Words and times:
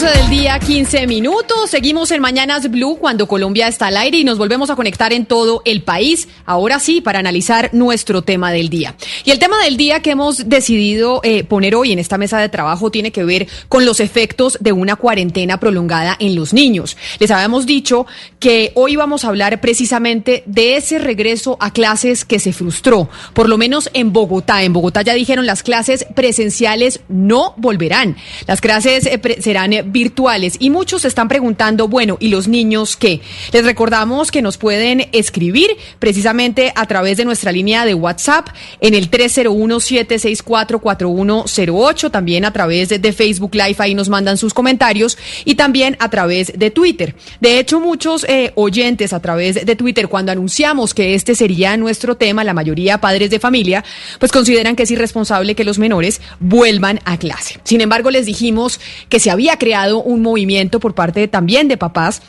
12 0.00 0.16
del 0.16 0.30
día, 0.30 0.60
15 0.60 1.08
minutos. 1.08 1.70
Seguimos 1.70 2.12
en 2.12 2.20
Mañanas 2.20 2.70
Blue 2.70 2.98
cuando 3.00 3.26
Colombia 3.26 3.66
está 3.66 3.88
al 3.88 3.96
aire 3.96 4.18
y 4.18 4.22
nos 4.22 4.38
volvemos 4.38 4.70
a 4.70 4.76
conectar 4.76 5.12
en 5.12 5.26
todo 5.26 5.60
el 5.64 5.82
país. 5.82 6.28
Ahora 6.46 6.78
sí, 6.78 7.00
para 7.00 7.18
analizar 7.18 7.70
nuestro 7.72 8.22
tema 8.22 8.52
del 8.52 8.68
día. 8.68 8.94
Y 9.24 9.32
el 9.32 9.40
tema 9.40 9.60
del 9.64 9.76
día 9.76 10.00
que 10.00 10.12
hemos 10.12 10.48
decidido 10.48 11.20
eh, 11.24 11.42
poner 11.42 11.74
hoy 11.74 11.90
en 11.90 11.98
esta 11.98 12.16
mesa 12.16 12.38
de 12.38 12.48
trabajo 12.48 12.92
tiene 12.92 13.10
que 13.10 13.24
ver 13.24 13.48
con 13.68 13.84
los 13.84 13.98
efectos 13.98 14.56
de 14.60 14.70
una 14.70 14.94
cuarentena 14.94 15.58
prolongada 15.58 16.16
en 16.20 16.36
los 16.36 16.52
niños. 16.52 16.96
Les 17.18 17.32
habíamos 17.32 17.66
dicho 17.66 18.06
que 18.38 18.70
hoy 18.76 18.94
vamos 18.94 19.24
a 19.24 19.28
hablar 19.28 19.60
precisamente 19.60 20.44
de 20.46 20.76
ese 20.76 21.00
regreso 21.00 21.56
a 21.58 21.72
clases 21.72 22.24
que 22.24 22.38
se 22.38 22.52
frustró, 22.52 23.08
por 23.32 23.48
lo 23.48 23.58
menos 23.58 23.90
en 23.94 24.12
Bogotá. 24.12 24.62
En 24.62 24.72
Bogotá 24.72 25.02
ya 25.02 25.14
dijeron 25.14 25.44
las 25.44 25.64
clases 25.64 26.06
presenciales 26.14 27.00
no 27.08 27.54
volverán. 27.56 28.16
Las 28.46 28.60
clases 28.60 29.04
eh, 29.06 29.20
serán 29.40 29.87
virtuales 29.90 30.56
y 30.58 30.70
muchos 30.70 31.02
se 31.02 31.08
están 31.08 31.28
preguntando, 31.28 31.88
bueno, 31.88 32.16
¿y 32.20 32.28
los 32.28 32.48
niños 32.48 32.96
qué? 32.96 33.20
Les 33.52 33.64
recordamos 33.64 34.30
que 34.30 34.42
nos 34.42 34.58
pueden 34.58 35.08
escribir 35.12 35.76
precisamente 35.98 36.72
a 36.74 36.86
través 36.86 37.16
de 37.16 37.24
nuestra 37.24 37.52
línea 37.52 37.84
de 37.84 37.94
WhatsApp 37.94 38.48
en 38.80 38.94
el 38.94 39.10
301-764-4108, 39.10 42.10
también 42.10 42.44
a 42.44 42.52
través 42.52 42.88
de, 42.88 43.08
Facebook 43.12 43.54
Live, 43.54 43.76
ahí 43.78 43.94
nos 43.94 44.08
mandan 44.08 44.36
sus 44.36 44.54
comentarios 44.54 45.16
y 45.44 45.54
también 45.54 45.96
a 45.98 46.10
través 46.10 46.52
de 46.54 46.70
Twitter. 46.70 47.14
De 47.40 47.58
hecho, 47.58 47.80
muchos 47.80 48.24
eh, 48.28 48.52
oyentes 48.54 49.12
a 49.12 49.20
través 49.20 49.66
de 49.66 49.76
Twitter, 49.76 50.08
cuando 50.08 50.30
anunciamos 50.30 50.94
que 50.94 51.14
este 51.14 51.34
sería 51.34 51.76
nuestro 51.76 52.16
tema, 52.16 52.44
la 52.44 52.54
mayoría 52.54 53.00
padres 53.00 53.30
de 53.30 53.40
familia, 53.40 53.84
pues 54.18 54.30
consideran 54.30 54.76
que 54.76 54.82
es 54.82 54.90
irresponsable 54.90 55.54
que 55.54 55.64
los 55.64 55.78
menores 55.78 56.20
vuelvan 56.38 57.00
a 57.04 57.16
clase. 57.18 57.60
Sin 57.64 57.80
embargo, 57.80 58.10
les 58.10 58.26
dijimos 58.26 58.78
que 59.08 59.20
se 59.20 59.30
había 59.30 59.56
creado 59.56 59.77
un 59.86 60.22
movimiento 60.22 60.80
por 60.80 60.94
parte 60.94 61.28
también 61.28 61.68
de 61.68 61.76
papás 61.76 62.22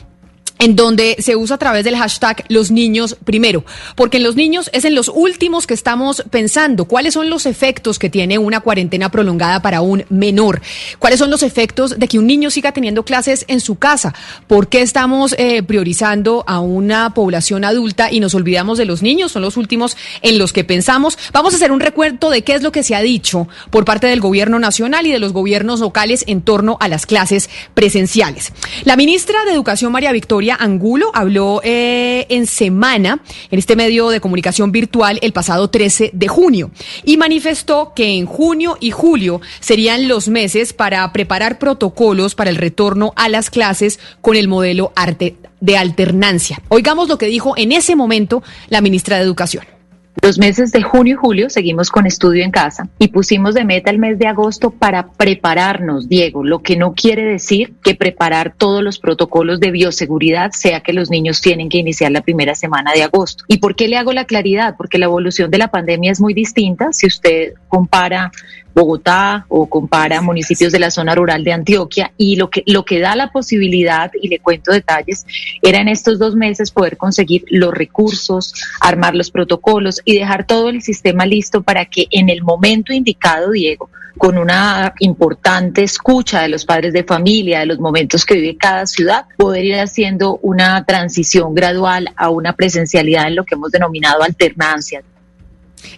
en 0.60 0.76
donde 0.76 1.16
se 1.18 1.34
usa 1.34 1.56
a 1.56 1.58
través 1.58 1.84
del 1.84 1.96
hashtag 1.96 2.44
los 2.48 2.70
niños 2.70 3.16
primero, 3.24 3.64
porque 3.96 4.18
en 4.18 4.22
los 4.22 4.36
niños 4.36 4.70
es 4.72 4.84
en 4.84 4.94
los 4.94 5.08
últimos 5.08 5.66
que 5.66 5.74
estamos 5.74 6.22
pensando. 6.30 6.84
Cuáles 6.84 7.14
son 7.14 7.30
los 7.30 7.46
efectos 7.46 7.98
que 7.98 8.10
tiene 8.10 8.38
una 8.38 8.60
cuarentena 8.60 9.10
prolongada 9.10 9.62
para 9.62 9.80
un 9.80 10.04
menor, 10.10 10.60
cuáles 10.98 11.18
son 11.18 11.30
los 11.30 11.42
efectos 11.42 11.98
de 11.98 12.06
que 12.06 12.18
un 12.18 12.26
niño 12.26 12.50
siga 12.50 12.72
teniendo 12.72 13.04
clases 13.04 13.44
en 13.48 13.60
su 13.60 13.76
casa, 13.76 14.14
por 14.46 14.68
qué 14.68 14.82
estamos 14.82 15.34
eh, 15.38 15.62
priorizando 15.62 16.44
a 16.46 16.60
una 16.60 17.14
población 17.14 17.64
adulta 17.64 18.12
y 18.12 18.20
nos 18.20 18.34
olvidamos 18.34 18.76
de 18.76 18.84
los 18.84 19.02
niños, 19.02 19.32
son 19.32 19.42
los 19.42 19.56
últimos 19.56 19.96
en 20.20 20.38
los 20.38 20.52
que 20.52 20.64
pensamos. 20.64 21.18
Vamos 21.32 21.54
a 21.54 21.56
hacer 21.56 21.72
un 21.72 21.80
recuerdo 21.80 22.28
de 22.28 22.42
qué 22.42 22.54
es 22.54 22.62
lo 22.62 22.70
que 22.70 22.82
se 22.82 22.94
ha 22.94 23.00
dicho 23.00 23.48
por 23.70 23.86
parte 23.86 24.06
del 24.08 24.20
gobierno 24.20 24.58
nacional 24.58 25.06
y 25.06 25.12
de 25.12 25.18
los 25.18 25.32
gobiernos 25.32 25.80
locales 25.80 26.24
en 26.26 26.42
torno 26.42 26.76
a 26.80 26.88
las 26.88 27.06
clases 27.06 27.48
presenciales. 27.72 28.52
La 28.84 28.96
ministra 28.96 29.44
de 29.46 29.52
Educación, 29.52 29.92
María 29.92 30.12
Victoria, 30.12 30.49
Angulo 30.58 31.10
habló 31.14 31.60
eh, 31.62 32.26
en 32.28 32.46
semana 32.46 33.22
en 33.50 33.58
este 33.58 33.76
medio 33.76 34.08
de 34.08 34.20
comunicación 34.20 34.72
virtual 34.72 35.18
el 35.22 35.32
pasado 35.32 35.68
13 35.68 36.10
de 36.12 36.28
junio 36.28 36.70
y 37.04 37.16
manifestó 37.16 37.92
que 37.94 38.16
en 38.16 38.26
junio 38.26 38.76
y 38.80 38.90
julio 38.90 39.40
serían 39.60 40.08
los 40.08 40.28
meses 40.28 40.72
para 40.72 41.12
preparar 41.12 41.58
protocolos 41.58 42.34
para 42.34 42.50
el 42.50 42.56
retorno 42.56 43.12
a 43.16 43.28
las 43.28 43.50
clases 43.50 44.00
con 44.20 44.36
el 44.36 44.48
modelo 44.48 44.92
arte 44.96 45.36
de 45.60 45.76
alternancia. 45.76 46.60
Oigamos 46.68 47.08
lo 47.08 47.18
que 47.18 47.26
dijo 47.26 47.54
en 47.56 47.72
ese 47.72 47.96
momento 47.96 48.42
la 48.68 48.80
ministra 48.80 49.16
de 49.16 49.24
Educación. 49.24 49.79
Los 50.22 50.38
meses 50.38 50.70
de 50.70 50.82
junio 50.82 51.14
y 51.14 51.16
julio 51.16 51.48
seguimos 51.48 51.88
con 51.88 52.06
estudio 52.06 52.44
en 52.44 52.50
casa 52.50 52.88
y 52.98 53.08
pusimos 53.08 53.54
de 53.54 53.64
meta 53.64 53.90
el 53.90 53.98
mes 53.98 54.18
de 54.18 54.26
agosto 54.26 54.70
para 54.70 55.08
prepararnos, 55.08 56.10
Diego, 56.10 56.44
lo 56.44 56.58
que 56.58 56.76
no 56.76 56.92
quiere 56.92 57.24
decir 57.24 57.72
que 57.82 57.94
preparar 57.94 58.54
todos 58.54 58.82
los 58.82 58.98
protocolos 58.98 59.60
de 59.60 59.70
bioseguridad 59.70 60.50
sea 60.52 60.80
que 60.80 60.92
los 60.92 61.10
niños 61.10 61.40
tienen 61.40 61.70
que 61.70 61.78
iniciar 61.78 62.12
la 62.12 62.20
primera 62.20 62.54
semana 62.54 62.92
de 62.92 63.02
agosto. 63.02 63.44
¿Y 63.48 63.58
por 63.58 63.74
qué 63.74 63.88
le 63.88 63.96
hago 63.96 64.12
la 64.12 64.26
claridad? 64.26 64.74
Porque 64.76 64.98
la 64.98 65.06
evolución 65.06 65.50
de 65.50 65.58
la 65.58 65.68
pandemia 65.68 66.12
es 66.12 66.20
muy 66.20 66.34
distinta 66.34 66.92
si 66.92 67.06
usted 67.06 67.54
compara 67.68 68.30
Bogotá 68.74 69.46
o 69.48 69.68
compara 69.68 70.20
municipios 70.22 70.72
de 70.72 70.78
la 70.78 70.90
zona 70.90 71.14
rural 71.14 71.44
de 71.44 71.52
Antioquia 71.52 72.12
y 72.16 72.36
lo 72.36 72.50
que, 72.50 72.62
lo 72.66 72.84
que 72.84 73.00
da 73.00 73.16
la 73.16 73.30
posibilidad, 73.30 74.10
y 74.20 74.28
le 74.28 74.38
cuento 74.38 74.72
detalles, 74.72 75.26
era 75.62 75.78
en 75.78 75.88
estos 75.88 76.18
dos 76.18 76.36
meses 76.36 76.70
poder 76.70 76.96
conseguir 76.96 77.44
los 77.48 77.72
recursos, 77.72 78.54
armar 78.80 79.14
los 79.14 79.30
protocolos 79.30 80.00
y 80.04 80.18
dejar 80.18 80.46
todo 80.46 80.68
el 80.68 80.82
sistema 80.82 81.26
listo 81.26 81.62
para 81.62 81.84
que 81.84 82.06
en 82.10 82.28
el 82.28 82.42
momento 82.42 82.92
indicado, 82.92 83.50
Diego, 83.50 83.90
con 84.18 84.36
una 84.36 84.92
importante 84.98 85.82
escucha 85.82 86.42
de 86.42 86.48
los 86.48 86.66
padres 86.66 86.92
de 86.92 87.04
familia, 87.04 87.60
de 87.60 87.66
los 87.66 87.78
momentos 87.78 88.26
que 88.26 88.34
vive 88.34 88.56
cada 88.56 88.86
ciudad, 88.86 89.24
poder 89.36 89.64
ir 89.64 89.76
haciendo 89.76 90.38
una 90.42 90.84
transición 90.84 91.54
gradual 91.54 92.12
a 92.16 92.28
una 92.28 92.52
presencialidad 92.52 93.28
en 93.28 93.36
lo 93.36 93.44
que 93.44 93.54
hemos 93.54 93.70
denominado 93.70 94.22
alternancia. 94.22 95.02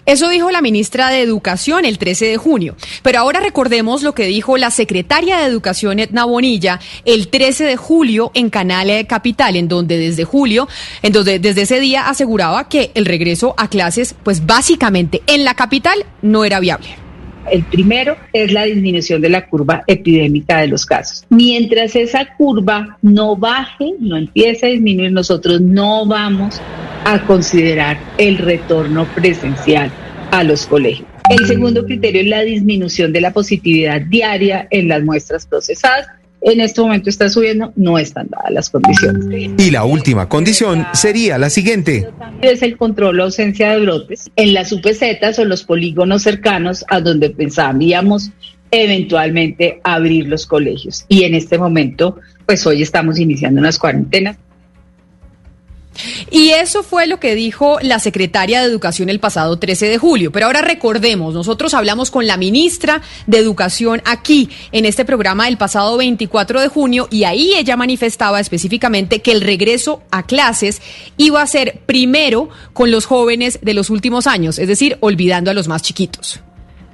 Eso 0.06 0.28
dijo 0.28 0.50
la 0.50 0.60
ministra 0.60 1.08
de 1.08 1.22
Educación 1.22 1.84
el 1.84 1.98
13 1.98 2.26
de 2.26 2.36
junio. 2.36 2.76
Pero 3.02 3.20
ahora 3.20 3.40
recordemos 3.40 4.02
lo 4.02 4.14
que 4.14 4.26
dijo 4.26 4.56
la 4.56 4.70
secretaria 4.70 5.38
de 5.38 5.46
Educación, 5.46 5.98
Edna 5.98 6.24
Bonilla, 6.24 6.80
el 7.04 7.28
13 7.28 7.64
de 7.64 7.76
julio 7.76 8.30
en 8.34 8.50
Canal 8.50 9.06
Capital, 9.06 9.56
en 9.56 9.68
donde 9.68 9.98
desde 9.98 10.24
julio, 10.24 10.68
en 11.02 11.12
donde 11.12 11.38
desde 11.38 11.62
ese 11.62 11.80
día 11.80 12.08
aseguraba 12.08 12.68
que 12.68 12.90
el 12.94 13.06
regreso 13.06 13.54
a 13.56 13.68
clases, 13.68 14.14
pues 14.22 14.46
básicamente 14.46 15.22
en 15.26 15.44
la 15.44 15.54
capital 15.54 16.04
no 16.20 16.44
era 16.44 16.60
viable. 16.60 17.01
El 17.50 17.64
primero 17.64 18.16
es 18.32 18.52
la 18.52 18.64
disminución 18.64 19.20
de 19.20 19.28
la 19.28 19.46
curva 19.46 19.82
epidémica 19.86 20.58
de 20.60 20.68
los 20.68 20.86
casos. 20.86 21.24
Mientras 21.28 21.96
esa 21.96 22.34
curva 22.36 22.98
no 23.02 23.36
baje, 23.36 23.92
no 23.98 24.16
empiece 24.16 24.66
a 24.66 24.70
disminuir, 24.70 25.12
nosotros 25.12 25.60
no 25.60 26.06
vamos 26.06 26.60
a 27.04 27.20
considerar 27.26 27.98
el 28.18 28.38
retorno 28.38 29.06
presencial 29.14 29.90
a 30.30 30.44
los 30.44 30.66
colegios. 30.66 31.08
El 31.30 31.46
segundo 31.46 31.84
criterio 31.84 32.22
es 32.22 32.28
la 32.28 32.42
disminución 32.42 33.12
de 33.12 33.20
la 33.20 33.32
positividad 33.32 34.00
diaria 34.00 34.66
en 34.70 34.88
las 34.88 35.02
muestras 35.02 35.46
procesadas. 35.46 36.06
En 36.44 36.60
este 36.60 36.80
momento 36.80 37.08
está 37.08 37.28
subiendo, 37.28 37.72
no 37.76 37.98
están 37.98 38.28
dadas 38.28 38.50
las 38.50 38.70
condiciones. 38.70 39.52
Y 39.58 39.70
la 39.70 39.84
última 39.84 40.28
condición 40.28 40.84
sería 40.92 41.38
la 41.38 41.50
siguiente. 41.50 42.08
Es 42.40 42.62
el 42.62 42.76
control 42.76 43.20
o 43.20 43.24
ausencia 43.24 43.70
de 43.72 43.80
brotes 43.80 44.30
en 44.34 44.52
las 44.52 44.72
UPZ 44.72 45.38
o 45.38 45.44
los 45.44 45.62
polígonos 45.62 46.22
cercanos 46.22 46.84
a 46.88 47.00
donde 47.00 47.30
pensábamos 47.30 48.30
eventualmente 48.72 49.80
abrir 49.84 50.26
los 50.26 50.46
colegios. 50.46 51.04
Y 51.08 51.22
en 51.22 51.34
este 51.34 51.58
momento, 51.58 52.16
pues 52.44 52.66
hoy 52.66 52.82
estamos 52.82 53.20
iniciando 53.20 53.60
unas 53.60 53.78
cuarentenas. 53.78 54.36
Y 56.30 56.50
eso 56.50 56.82
fue 56.82 57.06
lo 57.06 57.20
que 57.20 57.34
dijo 57.34 57.78
la 57.80 57.98
secretaria 57.98 58.60
de 58.60 58.66
Educación 58.66 59.08
el 59.08 59.20
pasado 59.20 59.58
13 59.58 59.86
de 59.86 59.98
julio. 59.98 60.32
Pero 60.32 60.46
ahora 60.46 60.62
recordemos, 60.62 61.34
nosotros 61.34 61.74
hablamos 61.74 62.10
con 62.10 62.26
la 62.26 62.36
ministra 62.36 63.02
de 63.26 63.38
Educación 63.38 64.02
aquí 64.04 64.48
en 64.72 64.84
este 64.84 65.04
programa 65.04 65.48
el 65.48 65.58
pasado 65.58 65.96
24 65.96 66.60
de 66.60 66.68
junio 66.68 67.08
y 67.10 67.24
ahí 67.24 67.54
ella 67.54 67.76
manifestaba 67.76 68.40
específicamente 68.40 69.20
que 69.20 69.32
el 69.32 69.40
regreso 69.40 70.02
a 70.10 70.24
clases 70.24 70.80
iba 71.16 71.42
a 71.42 71.46
ser 71.46 71.80
primero 71.86 72.48
con 72.72 72.90
los 72.90 73.06
jóvenes 73.06 73.58
de 73.62 73.74
los 73.74 73.90
últimos 73.90 74.26
años, 74.26 74.58
es 74.58 74.68
decir, 74.68 74.96
olvidando 75.00 75.50
a 75.50 75.54
los 75.54 75.68
más 75.68 75.82
chiquitos. 75.82 76.40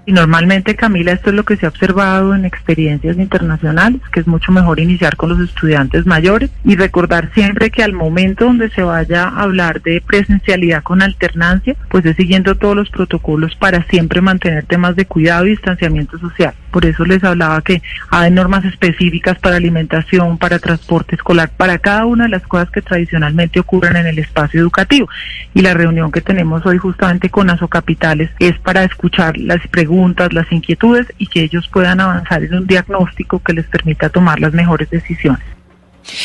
Y 0.09 0.13
normalmente, 0.13 0.75
Camila, 0.75 1.13
esto 1.13 1.29
es 1.29 1.37
lo 1.37 1.45
que 1.45 1.59
se 1.59 1.67
ha 1.67 1.69
observado 1.69 2.35
en 2.35 2.47
experiencias 2.47 3.19
internacionales, 3.19 4.01
que 4.11 4.21
es 4.21 4.27
mucho 4.27 4.53
mejor 4.53 4.81
iniciar 4.81 5.17
con 5.17 5.29
los 5.29 5.39
estudiantes 5.39 6.07
mayores 6.07 6.49
y 6.65 6.77
recordar 6.77 7.31
siempre 7.35 7.71
que 7.71 7.83
al 7.83 7.93
momento 7.93 8.47
donde 8.47 8.71
se 8.71 8.83
vaya 8.83 9.25
a 9.25 9.43
hablar 9.43 9.83
de 9.83 10.01
presencialidad 10.01 10.83
con 10.83 11.03
alternancia, 11.03 11.77
pues 11.91 12.07
es 12.07 12.17
siguiendo 12.17 12.55
todos 12.55 12.75
los 12.75 12.89
protocolos 12.89 13.55
para 13.57 13.85
siempre 13.89 14.23
mantener 14.23 14.65
temas 14.65 14.97
de 14.97 15.05
cuidado 15.05 15.47
y 15.47 15.51
distanciamiento 15.51 16.19
social. 16.19 16.55
Por 16.71 16.85
eso 16.85 17.05
les 17.05 17.25
hablaba 17.25 17.61
que 17.63 17.83
hay 18.11 18.31
normas 18.31 18.65
específicas 18.65 19.39
para 19.39 19.57
alimentación, 19.57 20.39
para 20.39 20.59
transporte 20.59 21.17
escolar, 21.17 21.51
para 21.57 21.79
cada 21.79 22.05
una 22.07 22.25
de 22.25 22.31
las 22.31 22.43
cosas 22.43 22.71
que 22.71 22.83
tradicionalmente 22.83 23.61
ocurren 23.61 23.97
en 23.97 24.07
el 24.07 24.19
espacio 24.19 24.61
educativo. 24.61 25.09
Y 25.55 25.63
la 25.63 25.75
reunión 25.75 26.13
que 26.13 26.21
tenemos 26.21 26.65
hoy 26.67 26.79
justamente 26.79 27.31
con 27.31 27.49
Capitales 27.71 28.31
es 28.39 28.59
para 28.59 28.85
escuchar 28.85 29.37
las 29.39 29.67
preguntas, 29.69 30.33
las 30.33 30.51
inquietudes 30.53 31.07
y 31.19 31.27
que 31.27 31.43
ellos 31.43 31.69
puedan 31.69 32.01
avanzar 32.01 32.45
en 32.45 32.55
un 32.55 32.67
diagnóstico 32.67 33.41
que 33.41 33.55
les 33.55 33.67
permita 33.67 34.09
tomar 34.09 34.39
las 34.39 34.53
mejores 34.53 34.91
decisiones. 34.91 35.58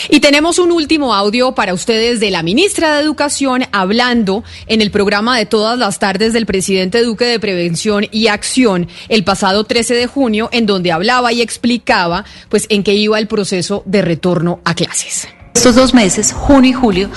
Y 0.10 0.20
tenemos 0.20 0.60
un 0.60 0.72
último 0.72 1.14
audio 1.14 1.54
para 1.56 1.74
ustedes 1.74 2.20
de 2.20 2.32
la 2.32 2.44
ministra 2.44 2.96
de 2.96 3.02
Educación 3.02 3.64
hablando 3.72 4.44
en 4.68 4.82
el 4.82 4.92
programa 4.92 5.38
de 5.38 5.46
todas 5.46 5.78
las 5.78 6.00
tardes 6.00 6.34
del 6.34 6.46
presidente 6.46 7.02
Duque 7.04 7.26
de 7.26 7.40
Prevención 7.40 8.08
y 8.12 8.28
Acción 8.28 8.88
el 9.10 9.24
pasado 9.24 9.64
13 9.64 9.96
de 9.96 10.08
junio, 10.08 10.50
en 10.52 10.66
donde 10.66 10.92
hablaba 10.92 11.34
y 11.34 11.42
explicaba 11.42 12.26
pues 12.50 12.66
en 12.70 12.84
qué 12.84 12.94
iba 12.94 13.20
el 13.20 13.28
proceso 13.28 13.84
de 13.86 14.02
retorno 14.02 14.62
a 14.64 14.76
clases. 14.76 15.28
Estos 15.56 15.76
dos 15.76 15.94
meses, 15.94 16.34
junio 16.34 16.72
y 16.72 16.74
julio, 16.74 17.10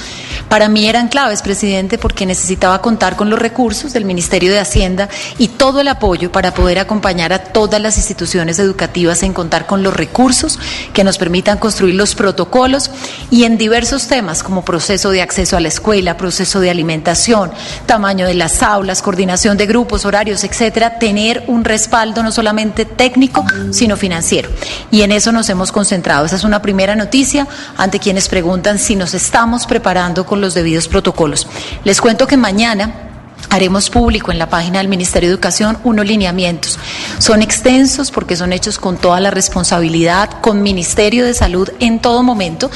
para 0.50 0.68
mí 0.68 0.86
eran 0.86 1.08
claves, 1.08 1.42
presidente, 1.42 1.98
porque 1.98 2.26
necesitaba 2.26 2.82
contar 2.82 3.16
con 3.16 3.30
los 3.30 3.38
recursos 3.38 3.92
del 3.94 4.04
Ministerio 4.04 4.52
de 4.52 4.60
Hacienda 4.60 5.08
y 5.38 5.48
todo 5.48 5.80
el 5.80 5.88
apoyo 5.88 6.30
para 6.30 6.52
poder 6.54 6.78
acompañar 6.78 7.32
a 7.32 7.38
todas 7.38 7.80
las 7.80 7.96
instituciones 7.96 8.58
educativas 8.58 9.22
en 9.22 9.32
contar 9.32 9.66
con 9.66 9.82
los 9.82 9.96
recursos 9.96 10.60
que 10.92 11.02
nos 11.02 11.18
permitan 11.18 11.58
construir 11.58 11.94
los 11.96 12.14
protocolos 12.14 12.90
y 13.30 13.44
en 13.44 13.58
diversos 13.58 14.06
temas 14.06 14.42
como 14.42 14.64
proceso 14.64 15.10
de 15.10 15.22
acceso 15.22 15.56
a 15.56 15.60
la 15.60 15.68
escuela, 15.68 16.16
proceso 16.18 16.60
de 16.60 16.70
alimentación, 16.70 17.50
tamaño 17.86 18.26
de 18.26 18.34
las 18.34 18.62
aulas, 18.62 19.02
coordinación 19.02 19.56
de 19.56 19.66
grupos, 19.66 20.04
horarios, 20.04 20.44
etcétera, 20.44 20.98
tener 20.98 21.42
un 21.48 21.64
respaldo 21.64 22.22
no 22.22 22.30
solamente 22.30 22.84
técnico, 22.84 23.44
sino 23.70 23.96
financiero. 23.96 24.50
Y 24.92 25.02
en 25.02 25.10
eso 25.10 25.32
nos 25.32 25.48
hemos 25.48 25.72
concentrado. 25.72 26.26
Esa 26.26 26.36
es 26.36 26.44
una 26.44 26.62
primera 26.62 26.94
noticia 26.94 27.48
ante 27.76 27.98
quienes 27.98 28.25
preguntan 28.28 28.78
si 28.78 28.96
nos 28.96 29.14
estamos 29.14 29.66
preparando 29.66 30.26
con 30.26 30.40
los 30.40 30.54
debidos 30.54 30.88
protocolos. 30.88 31.46
Les 31.84 32.00
cuento 32.00 32.26
que 32.26 32.36
mañana 32.36 33.05
Haremos 33.50 33.90
público 33.90 34.32
en 34.32 34.38
la 34.38 34.48
página 34.48 34.78
del 34.78 34.88
Ministerio 34.88 35.28
de 35.28 35.34
Educación 35.34 35.78
unos 35.84 36.06
lineamientos. 36.06 36.78
Son 37.18 37.42
extensos 37.42 38.10
porque 38.10 38.36
son 38.36 38.52
hechos 38.52 38.78
con 38.78 38.96
toda 38.96 39.20
la 39.20 39.30
responsabilidad, 39.30 40.40
con 40.40 40.62
Ministerio 40.62 41.24
de 41.24 41.32
Salud 41.32 41.70
en 41.78 42.00
todo 42.00 42.22
momento, 42.22 42.70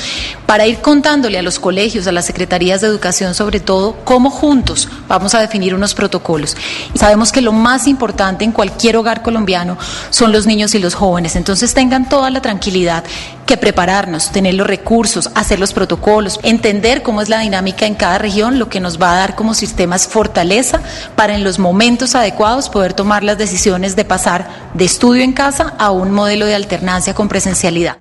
para 0.47 0.67
ir 0.67 0.79
contándole 0.79 1.39
a 1.39 1.43
los 1.43 1.59
colegios, 1.59 2.07
a 2.07 2.13
las 2.13 2.27
secretarías 2.27 2.81
de 2.81 2.87
educación 2.87 3.35
sobre 3.35 3.61
todo, 3.61 3.97
cómo 4.05 4.31
juntos 4.31 4.89
vamos 5.09 5.35
a 5.35 5.41
definir 5.41 5.75
unos 5.75 5.95
protocolos. 5.95 6.57
Sabemos 6.95 7.33
que 7.33 7.41
lo 7.41 7.53
más 7.53 7.87
importante 7.87 8.45
en 8.45 8.53
cualquier 8.53 8.97
hogar 8.97 9.23
colombiano 9.23 9.77
son 10.11 10.33
los 10.33 10.47
niños 10.47 10.75
y 10.75 10.79
los 10.79 10.95
jóvenes, 10.95 11.37
entonces 11.37 11.75
tengan 11.75 12.09
toda 12.09 12.31
la 12.31 12.43
tranquilidad 12.43 13.05
que 13.51 13.57
prepararnos, 13.57 14.31
tener 14.31 14.55
los 14.55 14.67
recursos, 14.67 15.29
hacer 15.35 15.59
los 15.59 15.73
protocolos, 15.73 16.39
entender 16.45 17.03
cómo 17.03 17.21
es 17.21 17.29
la 17.29 17.41
dinámica 17.41 17.85
en 17.85 17.97
cada 17.97 18.17
región, 18.17 18.61
lo 18.61 18.69
que 18.69 18.79
nos 18.79 19.03
va 19.03 19.13
a 19.13 19.17
dar 19.17 19.35
como 19.35 19.55
sistemas 19.55 20.07
para 21.15 21.35
en 21.35 21.45
los 21.45 21.59
momentos 21.59 22.15
adecuados 22.15 22.69
poder 22.69 22.93
tomar 22.93 23.23
las 23.23 23.39
decisiones 23.39 23.95
de 23.95 24.05
pasar 24.05 24.49
de 24.75 24.85
estudio 24.85 25.23
en 25.23 25.33
casa 25.33 25.75
a 25.79 25.91
un 25.91 26.11
modelo 26.11 26.47
de 26.47 26.55
alternancia 26.55 27.15
con 27.15 27.29
presencialidad. 27.29 27.99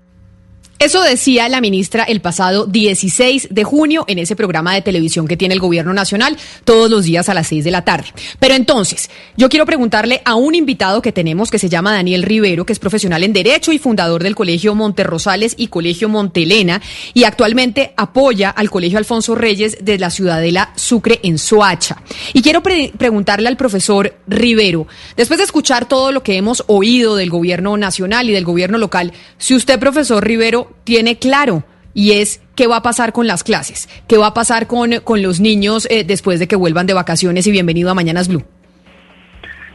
Eso 0.79 1.01
decía 1.01 1.49
la 1.49 1.59
ministra 1.59 2.05
el 2.05 2.21
pasado 2.21 2.65
16 2.65 3.49
de 3.51 3.63
junio 3.65 4.05
en 4.07 4.17
ese 4.17 4.37
programa 4.37 4.73
de 4.73 4.81
televisión 4.81 5.27
que 5.27 5.35
tiene 5.35 5.53
el 5.53 5.59
gobierno 5.59 5.93
nacional 5.93 6.37
todos 6.63 6.89
los 6.89 7.03
días 7.03 7.27
a 7.27 7.33
las 7.33 7.47
6 7.47 7.65
de 7.65 7.71
la 7.71 7.83
tarde. 7.83 8.07
Pero 8.39 8.55
entonces, 8.55 9.09
yo 9.35 9.49
quiero 9.49 9.65
preguntarle 9.65 10.21
a 10.23 10.35
un 10.35 10.55
invitado 10.55 11.01
que 11.01 11.11
tenemos 11.11 11.51
que 11.51 11.59
se 11.59 11.67
llama 11.67 11.91
Daniel 11.91 12.23
Rivero, 12.23 12.65
que 12.65 12.71
es 12.71 12.79
profesional 12.79 13.25
en 13.25 13.33
Derecho 13.33 13.73
y 13.73 13.77
fundador 13.77 14.23
del 14.23 14.35
Colegio 14.35 14.73
Monterrosales 14.73 15.53
y 15.57 15.67
Colegio 15.67 16.07
Montelena 16.07 16.81
y 17.13 17.25
actualmente 17.25 17.93
apoya 17.97 18.49
al 18.49 18.69
Colegio 18.69 18.99
Alfonso 18.99 19.35
Reyes 19.35 19.79
de 19.81 19.99
la 19.99 20.09
Ciudadela 20.09 20.71
Sucre 20.77 21.19
en 21.23 21.39
Soacha. 21.39 22.01
Y 22.31 22.41
quiero 22.41 22.63
preguntarle 22.63 23.49
al 23.49 23.57
profesor 23.57 24.15
Rivero, 24.27 24.87
después 25.17 25.39
de 25.39 25.43
escuchar 25.43 25.89
todo 25.89 26.13
lo 26.13 26.23
que 26.23 26.37
hemos 26.37 26.63
oído 26.67 27.17
del 27.17 27.29
gobierno 27.29 27.75
nacional 27.75 28.29
y 28.29 28.33
del 28.33 28.45
gobierno 28.45 28.77
local, 28.77 29.11
si 29.37 29.55
usted, 29.55 29.77
profesor 29.77 30.25
Rivero, 30.25 30.68
tiene 30.83 31.17
claro 31.17 31.63
y 31.93 32.13
es 32.13 32.41
qué 32.55 32.67
va 32.67 32.77
a 32.77 32.81
pasar 32.81 33.13
con 33.13 33.27
las 33.27 33.43
clases, 33.43 33.89
qué 34.07 34.17
va 34.17 34.27
a 34.27 34.33
pasar 34.33 34.67
con, 34.67 34.99
con 35.03 35.21
los 35.21 35.39
niños 35.39 35.87
eh, 35.89 36.03
después 36.03 36.39
de 36.39 36.47
que 36.47 36.55
vuelvan 36.55 36.85
de 36.85 36.93
vacaciones 36.93 37.47
y 37.47 37.51
bienvenido 37.51 37.89
a 37.89 37.93
Mañanas 37.93 38.27
Blue. 38.27 38.43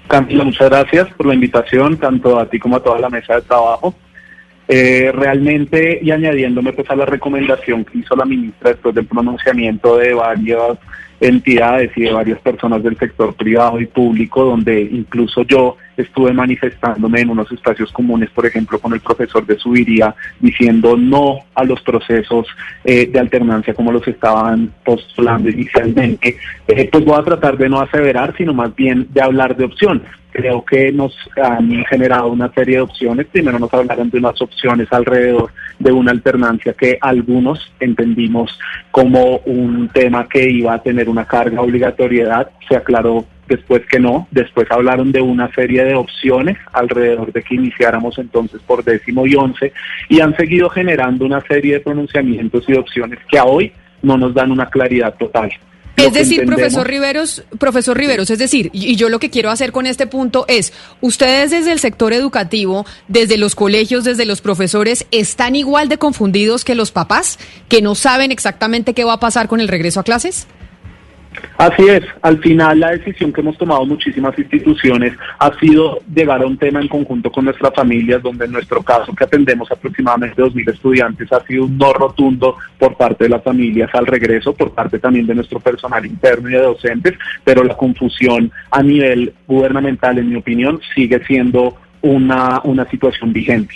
Camila, 0.08 0.44
muchas 0.44 0.68
gracias 0.68 1.08
por 1.14 1.26
la 1.26 1.34
invitación, 1.34 1.96
tanto 1.96 2.38
a 2.38 2.48
ti 2.48 2.58
como 2.58 2.76
a 2.76 2.82
toda 2.82 2.98
la 2.98 3.08
mesa 3.08 3.36
de 3.36 3.42
trabajo. 3.42 3.94
Eh, 4.66 5.12
realmente, 5.12 5.98
y 6.02 6.10
añadiéndome 6.10 6.72
pues 6.72 6.88
a 6.90 6.96
la 6.96 7.04
recomendación 7.04 7.84
que 7.84 7.98
hizo 7.98 8.16
la 8.16 8.24
ministra 8.24 8.70
después 8.70 8.94
del 8.94 9.06
pronunciamiento 9.06 9.98
de 9.98 10.14
varias 10.14 10.78
entidades 11.20 11.90
y 11.96 12.02
de 12.02 12.12
varias 12.12 12.40
personas 12.40 12.82
del 12.82 12.96
sector 12.98 13.34
privado 13.34 13.80
y 13.80 13.86
público, 13.86 14.44
donde 14.44 14.80
incluso 14.82 15.42
yo 15.42 15.76
estuve 15.96 16.32
manifestándome 16.32 17.20
en 17.20 17.30
unos 17.30 17.50
espacios 17.52 17.92
comunes, 17.92 18.30
por 18.30 18.46
ejemplo, 18.46 18.78
con 18.78 18.92
el 18.92 19.00
profesor 19.00 19.46
de 19.46 19.56
Subiría, 19.56 20.14
diciendo 20.40 20.96
no 20.96 21.40
a 21.54 21.64
los 21.64 21.80
procesos 21.82 22.46
eh, 22.84 23.06
de 23.06 23.18
alternancia 23.18 23.74
como 23.74 23.92
los 23.92 24.06
estaban 24.08 24.72
postulando 24.84 25.48
inicialmente, 25.48 26.36
eh, 26.68 26.88
pues 26.90 27.04
voy 27.04 27.18
a 27.18 27.24
tratar 27.24 27.56
de 27.56 27.68
no 27.68 27.80
aseverar, 27.80 28.34
sino 28.36 28.52
más 28.54 28.74
bien 28.74 29.06
de 29.10 29.22
hablar 29.22 29.56
de 29.56 29.64
opciones. 29.64 30.08
Creo 30.32 30.64
que 30.64 30.90
nos 30.90 31.16
han 31.40 31.84
generado 31.84 32.26
una 32.26 32.52
serie 32.52 32.76
de 32.76 32.80
opciones. 32.82 33.28
Primero 33.30 33.56
nos 33.60 33.72
hablaron 33.72 34.10
de 34.10 34.18
unas 34.18 34.42
opciones 34.42 34.92
alrededor 34.92 35.52
de 35.78 35.92
una 35.92 36.10
alternancia 36.10 36.72
que 36.72 36.98
algunos 37.00 37.72
entendimos 37.78 38.58
como 38.90 39.38
un 39.44 39.88
tema 39.90 40.28
que 40.28 40.50
iba 40.50 40.74
a 40.74 40.82
tener 40.82 41.03
una 41.08 41.26
carga 41.26 41.60
obligatoriedad. 41.60 42.50
Se 42.68 42.76
aclaró 42.76 43.24
después 43.48 43.82
que 43.90 44.00
no, 44.00 44.26
después 44.30 44.70
hablaron 44.70 45.12
de 45.12 45.20
una 45.20 45.52
serie 45.52 45.84
de 45.84 45.94
opciones 45.94 46.56
alrededor 46.72 47.32
de 47.32 47.42
que 47.42 47.54
iniciáramos 47.54 48.18
entonces 48.18 48.60
por 48.62 48.84
décimo 48.84 49.26
y 49.26 49.34
once 49.34 49.72
y 50.08 50.20
han 50.20 50.36
seguido 50.36 50.70
generando 50.70 51.24
una 51.24 51.40
serie 51.42 51.74
de 51.74 51.80
pronunciamientos 51.80 52.64
y 52.68 52.72
de 52.72 52.78
opciones 52.78 53.18
que 53.30 53.38
a 53.38 53.44
hoy 53.44 53.72
no 54.02 54.16
nos 54.16 54.34
dan 54.34 54.50
una 54.50 54.70
claridad 54.70 55.14
total. 55.14 55.50
Es 55.96 56.12
decir, 56.12 56.44
profesor 56.44 56.86
Riveros, 56.86 57.44
profesor 57.58 57.96
Riveros, 57.96 58.28
es 58.30 58.38
decir, 58.38 58.68
y 58.72 58.96
yo 58.96 59.08
lo 59.08 59.20
que 59.20 59.30
quiero 59.30 59.50
hacer 59.50 59.70
con 59.70 59.86
este 59.86 60.08
punto 60.08 60.44
es, 60.48 60.72
ustedes 61.00 61.52
desde 61.52 61.70
el 61.70 61.78
sector 61.78 62.12
educativo, 62.12 62.84
desde 63.06 63.36
los 63.36 63.54
colegios, 63.54 64.02
desde 64.02 64.24
los 64.24 64.40
profesores, 64.40 65.06
¿están 65.12 65.54
igual 65.54 65.88
de 65.88 65.98
confundidos 65.98 66.64
que 66.64 66.74
los 66.74 66.90
papás, 66.90 67.38
que 67.68 67.80
no 67.80 67.94
saben 67.94 68.32
exactamente 68.32 68.92
qué 68.92 69.04
va 69.04 69.14
a 69.14 69.20
pasar 69.20 69.46
con 69.46 69.60
el 69.60 69.68
regreso 69.68 70.00
a 70.00 70.04
clases? 70.04 70.48
Así 71.56 71.86
es, 71.88 72.02
al 72.22 72.38
final 72.38 72.80
la 72.80 72.90
decisión 72.90 73.32
que 73.32 73.40
hemos 73.40 73.56
tomado 73.56 73.86
muchísimas 73.86 74.36
instituciones 74.38 75.12
ha 75.38 75.52
sido 75.58 76.00
llegar 76.14 76.42
a 76.42 76.46
un 76.46 76.58
tema 76.58 76.80
en 76.80 76.88
conjunto 76.88 77.30
con 77.30 77.44
nuestras 77.44 77.72
familias, 77.74 78.22
donde 78.22 78.44
en 78.44 78.52
nuestro 78.52 78.82
caso, 78.82 79.14
que 79.14 79.24
atendemos 79.24 79.70
aproximadamente 79.70 80.42
2.000 80.42 80.72
estudiantes, 80.72 81.32
ha 81.32 81.44
sido 81.46 81.64
un 81.64 81.78
no 81.78 81.92
rotundo 81.92 82.56
por 82.78 82.96
parte 82.96 83.24
de 83.24 83.30
las 83.30 83.42
familias 83.42 83.90
al 83.94 84.06
regreso, 84.06 84.52
por 84.52 84.72
parte 84.72 84.98
también 84.98 85.26
de 85.26 85.34
nuestro 85.34 85.60
personal 85.60 86.04
interno 86.04 86.48
y 86.48 86.52
de 86.52 86.60
docentes, 86.60 87.14
pero 87.44 87.64
la 87.64 87.76
confusión 87.76 88.50
a 88.70 88.82
nivel 88.82 89.34
gubernamental, 89.46 90.18
en 90.18 90.30
mi 90.30 90.36
opinión, 90.36 90.80
sigue 90.94 91.24
siendo 91.24 91.76
una, 92.02 92.60
una 92.64 92.88
situación 92.90 93.32
vigente. 93.32 93.74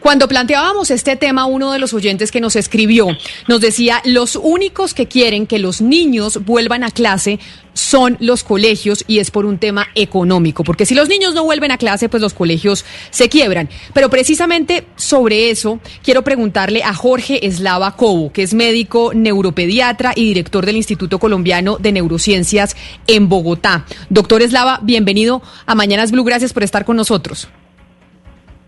Cuando 0.00 0.28
planteábamos 0.28 0.90
este 0.90 1.16
tema, 1.16 1.46
uno 1.46 1.72
de 1.72 1.78
los 1.78 1.94
oyentes 1.94 2.30
que 2.30 2.40
nos 2.40 2.56
escribió 2.56 3.08
nos 3.48 3.60
decía, 3.60 4.02
los 4.04 4.36
únicos 4.36 4.94
que 4.94 5.06
quieren 5.06 5.46
que 5.46 5.58
los 5.58 5.80
niños 5.80 6.44
vuelvan 6.44 6.84
a 6.84 6.90
clase 6.90 7.38
son 7.72 8.16
los 8.20 8.42
colegios 8.44 9.04
y 9.06 9.18
es 9.18 9.30
por 9.30 9.46
un 9.46 9.58
tema 9.58 9.88
económico, 9.94 10.64
porque 10.64 10.86
si 10.86 10.94
los 10.94 11.08
niños 11.08 11.34
no 11.34 11.44
vuelven 11.44 11.70
a 11.70 11.78
clase, 11.78 12.08
pues 12.08 12.20
los 12.20 12.34
colegios 12.34 12.84
se 13.10 13.28
quiebran. 13.28 13.68
Pero 13.94 14.10
precisamente 14.10 14.86
sobre 14.96 15.50
eso, 15.50 15.80
quiero 16.02 16.22
preguntarle 16.22 16.82
a 16.82 16.94
Jorge 16.94 17.46
Eslava 17.46 17.96
Cobo, 17.96 18.32
que 18.32 18.42
es 18.42 18.54
médico 18.54 19.12
neuropediatra 19.14 20.12
y 20.14 20.24
director 20.24 20.66
del 20.66 20.76
Instituto 20.76 21.18
Colombiano 21.18 21.78
de 21.78 21.92
Neurociencias 21.92 22.76
en 23.06 23.28
Bogotá. 23.28 23.86
Doctor 24.08 24.42
Eslava, 24.42 24.80
bienvenido 24.82 25.42
a 25.66 25.74
Mañanas 25.74 26.10
Blue, 26.10 26.24
gracias 26.24 26.52
por 26.52 26.62
estar 26.62 26.84
con 26.84 26.96
nosotros. 26.96 27.48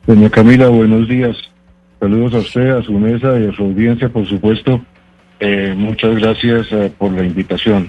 Doña 0.07 0.29
Camila, 0.31 0.69
buenos 0.69 1.09
días. 1.09 1.37
Saludos 2.01 2.35
a 2.35 2.39
usted, 2.39 2.71
a 2.71 2.83
su 2.83 2.93
mesa 2.93 3.39
y 3.39 3.47
a 3.47 3.53
su 3.55 3.63
audiencia, 3.63 4.09
por 4.09 4.29
supuesto. 4.29 4.85
Eh, 5.39 5.75
muchas 5.77 6.17
gracias 6.17 6.67
eh, 6.73 6.93
por 6.99 7.13
la 7.13 7.25
invitación. 7.25 7.89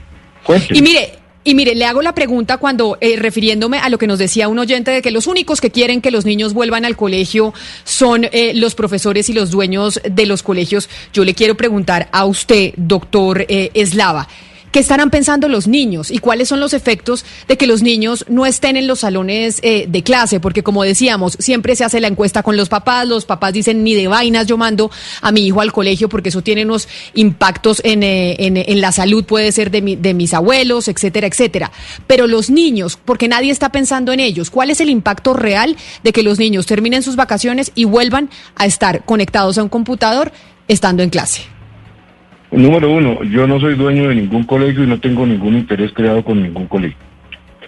Y 0.70 0.82
mire, 0.84 1.14
y 1.44 1.56
mire, 1.56 1.74
le 1.74 1.86
hago 1.86 2.04
la 2.04 2.14
pregunta 2.14 2.58
cuando, 2.58 3.00
eh, 3.02 3.16
refiriéndome 3.18 3.80
a 3.80 3.90
lo 3.90 3.98
que 3.98 4.06
nos 4.06 4.20
decía 4.20 4.48
un 4.48 4.60
oyente 4.60 4.92
de 4.92 5.02
que 5.02 5.10
los 5.10 5.26
únicos 5.26 5.60
que 5.60 5.72
quieren 5.72 6.02
que 6.02 6.12
los 6.12 6.26
niños 6.26 6.54
vuelvan 6.54 6.86
al 6.86 6.96
colegio 6.96 7.54
son 7.84 8.28
los 8.54 8.76
profesores 8.76 9.30
y 9.30 9.34
los 9.34 9.50
dueños 9.50 10.00
de 10.08 10.26
los 10.28 10.44
colegios. 10.44 10.90
Yo 11.14 11.26
le 11.26 11.34
quiero 11.34 11.56
preguntar 11.56 12.10
a 12.12 12.26
usted, 12.26 12.74
doctor 12.78 13.46
Eslava, 13.48 14.28
¿qué 14.74 14.80
estarán 14.80 15.12
pensando 15.12 15.48
los 15.48 15.68
niños 15.68 16.10
y 16.10 16.18
cuáles 16.18 16.50
son 16.50 16.60
los 16.60 16.74
efectos 16.74 17.24
de 17.48 17.58
que 17.58 17.68
los 17.68 17.84
niños 17.84 18.26
no 18.28 18.48
estén 18.48 18.76
en 18.76 18.88
los 18.88 19.02
salones 19.02 19.60
eh, 19.62 19.86
de 19.88 20.04
clase? 20.04 20.40
Porque 20.40 20.64
como 20.64 20.84
decíamos, 20.84 21.38
siempre 21.40 21.76
se 21.76 21.86
hace 21.86 22.02
la 22.02 22.08
encuesta 22.08 22.42
con 22.42 22.58
los 22.58 22.70
papás, 22.70 23.08
los 23.08 23.26
papás 23.26 23.54
dicen 23.54 23.84
ni 23.84 23.94
de 23.94 24.08
vainas 24.08 24.48
yo 24.48 24.58
mando 24.58 24.90
a 25.22 25.32
mi 25.32 25.46
hijo 25.46 25.62
al 25.62 25.72
colegio 25.72 26.10
porque 26.10 26.30
eso 26.30 26.42
tiene 26.42 26.66
unos 26.66 26.88
impactos 27.14 27.82
en, 27.86 28.02
eh, 28.02 28.36
en, 28.40 28.58
en 28.58 28.82
la 28.82 28.92
salud, 28.92 29.24
puede 29.24 29.52
ser 29.52 29.70
de, 29.70 29.84
mi, 29.84 29.96
de 29.96 30.16
mis 30.16 30.34
abuelos, 30.34 30.88
etcétera, 30.88 31.28
etcétera. 31.28 31.72
Pero 32.08 32.26
los 32.26 32.50
niños, 32.50 32.98
porque 33.06 33.28
nadie 33.28 33.52
está 33.52 33.72
pensando 33.72 34.12
en 34.12 34.20
ellos, 34.20 34.50
¿cuál 34.50 34.72
es 34.72 34.82
el 34.82 34.90
impacto 34.90 35.36
real 35.36 35.78
de 36.04 36.12
que 36.12 36.24
los 36.24 36.40
niños 36.40 36.66
terminen 36.66 37.04
sus 37.04 37.16
vacaciones 37.16 37.72
y 37.76 37.86
vuelvan 37.86 38.32
a 38.56 38.66
estar 38.66 39.06
conectados 39.06 39.60
a 39.60 39.64
un 39.64 39.70
computador 39.70 40.32
estando 40.68 41.04
en 41.04 41.12
clase? 41.12 41.53
Número 42.54 42.92
uno, 42.92 43.24
yo 43.24 43.48
no 43.48 43.60
soy 43.60 43.74
dueño 43.74 44.10
de 44.10 44.16
ningún 44.16 44.44
colegio 44.44 44.84
y 44.84 44.88
no 44.88 45.00
tengo 45.00 45.26
ningún 45.26 45.56
interés 45.58 45.92
creado 45.92 46.24
con 46.24 46.42
ningún 46.42 46.68
colegio. 46.68 46.98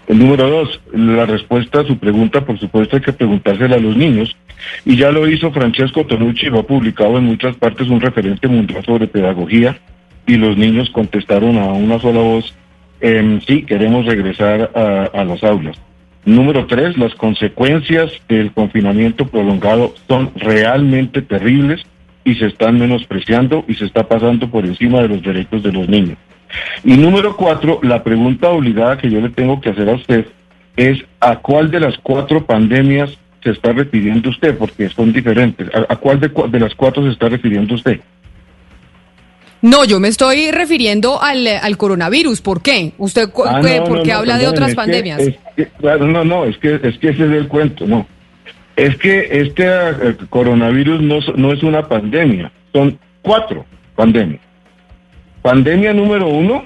El 0.07 0.19
número 0.19 0.47
dos, 0.47 0.79
la 0.93 1.25
respuesta 1.25 1.81
a 1.81 1.85
su 1.85 1.97
pregunta, 1.97 2.45
por 2.45 2.59
supuesto, 2.59 2.95
hay 2.95 3.01
que 3.01 3.11
preguntársela 3.11 3.77
a 3.77 3.79
los 3.79 3.97
niños. 3.97 4.35
Y 4.85 4.95
ya 4.95 5.11
lo 5.11 5.27
hizo 5.27 5.51
Francesco 5.51 6.05
Tonucci, 6.05 6.45
lo 6.47 6.59
ha 6.59 6.67
publicado 6.67 7.17
en 7.17 7.23
muchas 7.23 7.55
partes 7.55 7.89
un 7.89 7.99
referente 7.99 8.47
mundial 8.47 8.85
sobre 8.85 9.07
pedagogía. 9.07 9.75
Y 10.27 10.35
los 10.35 10.55
niños 10.55 10.91
contestaron 10.91 11.57
a 11.57 11.65
una 11.73 11.99
sola 11.99 12.19
voz, 12.19 12.53
eh, 13.01 13.39
sí, 13.47 13.63
queremos 13.63 14.05
regresar 14.05 14.69
a, 14.75 15.05
a 15.19 15.25
las 15.25 15.43
aulas. 15.43 15.77
Número 16.25 16.67
tres, 16.67 16.95
las 16.97 17.15
consecuencias 17.15 18.11
del 18.29 18.51
confinamiento 18.51 19.25
prolongado 19.25 19.95
son 20.07 20.31
realmente 20.35 21.23
terribles 21.23 21.83
y 22.25 22.35
se 22.35 22.47
están 22.47 22.77
menospreciando 22.77 23.63
y 23.67 23.75
se 23.75 23.85
está 23.85 24.07
pasando 24.07 24.49
por 24.49 24.65
encima 24.65 25.01
de 25.01 25.07
los 25.07 25.21
derechos 25.21 25.63
de 25.63 25.71
los 25.71 25.87
niños. 25.87 26.17
Y 26.83 26.97
número 26.97 27.37
cuatro, 27.37 27.79
la 27.83 28.03
pregunta 28.03 28.49
obligada 28.49 28.97
que 28.97 29.09
yo 29.09 29.21
le 29.21 29.29
tengo 29.29 29.61
que 29.61 29.69
hacer 29.69 29.87
a 29.89 29.93
usted 29.93 30.25
es 30.75 30.99
a 31.19 31.37
cuál 31.37 31.71
de 31.71 31.79
las 31.79 31.97
cuatro 31.99 32.45
pandemias 32.45 33.11
se 33.43 33.51
está 33.51 33.71
refiriendo 33.71 34.29
usted, 34.29 34.57
porque 34.57 34.89
son 34.89 35.13
diferentes. 35.13 35.69
¿A, 35.73 35.93
a 35.93 35.95
cuál 35.97 36.19
de, 36.19 36.31
de, 36.49 36.59
las 36.59 36.73
cuatro 36.73 37.03
se 37.03 37.11
está 37.11 37.29
refiriendo 37.29 37.75
usted? 37.75 37.99
No, 39.61 39.85
yo 39.85 39.99
me 39.99 40.07
estoy 40.07 40.51
refiriendo 40.51 41.21
al, 41.21 41.47
al 41.47 41.77
coronavirus. 41.77 42.41
¿Por 42.41 42.61
qué? 42.61 42.93
¿Usted 42.97 43.29
ah, 43.45 43.61
no, 43.61 43.83
por 43.83 44.03
qué 44.03 44.11
no, 44.11 44.17
habla 44.17 44.35
perdón, 44.35 44.39
de 44.39 44.47
otras 44.47 44.75
pandemias? 44.75 45.17
Que, 45.17 45.27
es 45.27 45.37
que, 45.55 45.67
claro, 45.77 46.07
no, 46.07 46.23
no, 46.23 46.45
es 46.45 46.57
que, 46.57 46.79
es 46.81 46.97
que 46.97 47.09
ese 47.09 47.25
es 47.25 47.31
el 47.31 47.47
cuento, 47.47 47.85
no. 47.87 48.07
Es 48.75 48.97
que 48.97 49.27
este 49.31 49.65
eh, 49.65 50.15
coronavirus 50.29 51.01
no, 51.01 51.19
no 51.35 51.53
es 51.53 51.63
una 51.63 51.87
pandemia, 51.87 52.51
son 52.73 52.99
cuatro 53.21 53.65
pandemias. 53.95 54.41
Pandemia 55.41 55.93
número 55.93 56.27
uno, 56.27 56.63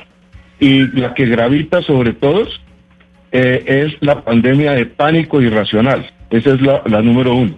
y 0.59 0.87
la 0.99 1.13
que 1.13 1.25
gravita 1.25 1.81
sobre 1.81 2.13
todos, 2.13 2.61
eh, 3.31 3.63
es 3.65 4.01
la 4.01 4.23
pandemia 4.23 4.71
de 4.71 4.85
pánico 4.85 5.41
irracional. 5.41 6.09
Esa 6.29 6.53
es 6.53 6.61
la, 6.61 6.81
la 6.85 7.01
número 7.01 7.35
uno. 7.35 7.55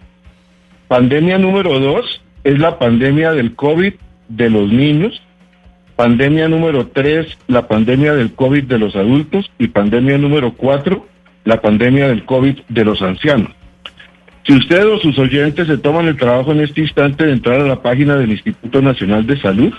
Pandemia 0.88 1.38
número 1.38 1.80
dos 1.80 2.22
es 2.44 2.60
la 2.60 2.78
pandemia 2.78 3.32
del 3.32 3.56
COVID 3.56 3.94
de 4.28 4.50
los 4.50 4.72
niños. 4.72 5.22
Pandemia 5.96 6.48
número 6.50 6.88
tres, 6.88 7.38
la 7.48 7.68
pandemia 7.68 8.14
del 8.14 8.34
COVID 8.34 8.64
de 8.64 8.80
los 8.80 8.96
adultos. 8.96 9.50
Y 9.58 9.68
pandemia 9.68 10.18
número 10.18 10.54
cuatro, 10.54 11.08
la 11.46 11.62
pandemia 11.62 12.10
del 12.10 12.26
COVID 12.26 12.60
de 12.68 12.86
los 12.86 13.02
ancianos. 13.02 13.52
Si 14.46 14.54
ustedes 14.54 14.86
o 14.86 15.00
sus 15.00 15.18
oyentes 15.20 15.68
se 15.68 15.78
toman 15.78 16.08
el 16.08 16.18
trabajo 16.18 16.52
en 16.52 16.62
este 16.62 16.82
instante 16.82 17.26
de 17.26 17.34
entrar 17.34 17.62
a 17.62 17.68
la 17.68 17.82
página 17.82 18.16
del 18.16 18.32
Instituto 18.32 18.82
Nacional 18.82 19.28
de 19.28 19.40
Salud, 19.40 19.74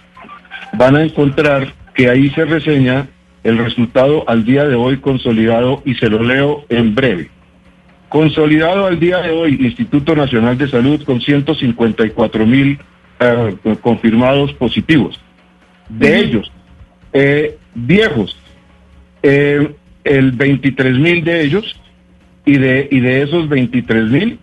van 0.75 0.97
a 0.97 1.03
encontrar 1.03 1.73
que 1.95 2.09
ahí 2.09 2.31
se 2.31 2.45
reseña 2.45 3.09
el 3.43 3.59
resultado 3.59 4.29
al 4.29 4.45
día 4.45 4.65
de 4.65 4.77
hoy 4.77 4.99
consolidado 4.99 5.83
y 5.85 5.95
se 5.95 6.09
lo 6.09 6.23
leo 6.23 6.65
en 6.69 6.95
breve. 6.95 7.29
Consolidado 8.09 8.87
al 8.87 9.01
día 9.01 9.19
de 9.19 9.31
hoy, 9.31 9.59
Instituto 9.61 10.15
Nacional 10.15 10.57
de 10.59 10.69
Salud 10.69 11.03
con 11.03 11.21
154 11.21 12.47
mil 12.47 12.79
eh, 13.19 13.57
confirmados 13.81 14.53
positivos. 14.53 15.19
De 15.89 16.21
ellos, 16.21 16.53
eh, 17.13 17.59
viejos, 17.75 18.39
eh, 19.23 19.75
el 20.05 20.33
23 20.33 20.99
mil 20.99 21.25
de 21.25 21.43
ellos, 21.43 21.77
y 22.45 22.59
de, 22.59 22.89
y 22.91 23.01
de 23.01 23.23
esos 23.23 23.49
23 23.49 24.11
mil, 24.11 24.39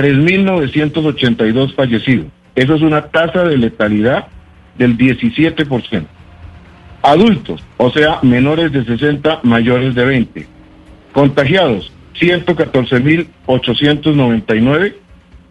3.982 0.00 1.74
fallecidos. 1.74 2.26
Eso 2.54 2.74
es 2.74 2.80
una 2.80 3.08
tasa 3.08 3.44
de 3.44 3.58
letalidad 3.58 4.28
del 4.78 4.96
17%. 4.96 6.06
Adultos, 7.02 7.62
o 7.76 7.90
sea, 7.90 8.20
menores 8.22 8.72
de 8.72 8.82
60, 8.84 9.40
mayores 9.42 9.94
de 9.94 10.06
20. 10.06 10.46
Contagiados, 11.12 11.92
114.899, 12.18 14.94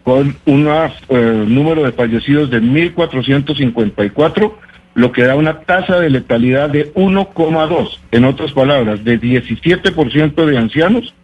con 0.02 0.34
un 0.46 0.68
eh, 0.68 1.44
número 1.46 1.84
de 1.84 1.92
fallecidos 1.92 2.50
de 2.50 2.60
1.454, 2.60 4.52
lo 4.94 5.12
que 5.12 5.22
da 5.22 5.36
una 5.36 5.60
tasa 5.60 6.00
de 6.00 6.10
letalidad 6.10 6.70
de 6.70 6.92
1,2. 6.94 7.98
En 8.10 8.24
otras 8.24 8.50
palabras, 8.52 9.04
de 9.04 9.20
17% 9.20 10.44
de 10.44 10.58
ancianos 10.58 11.14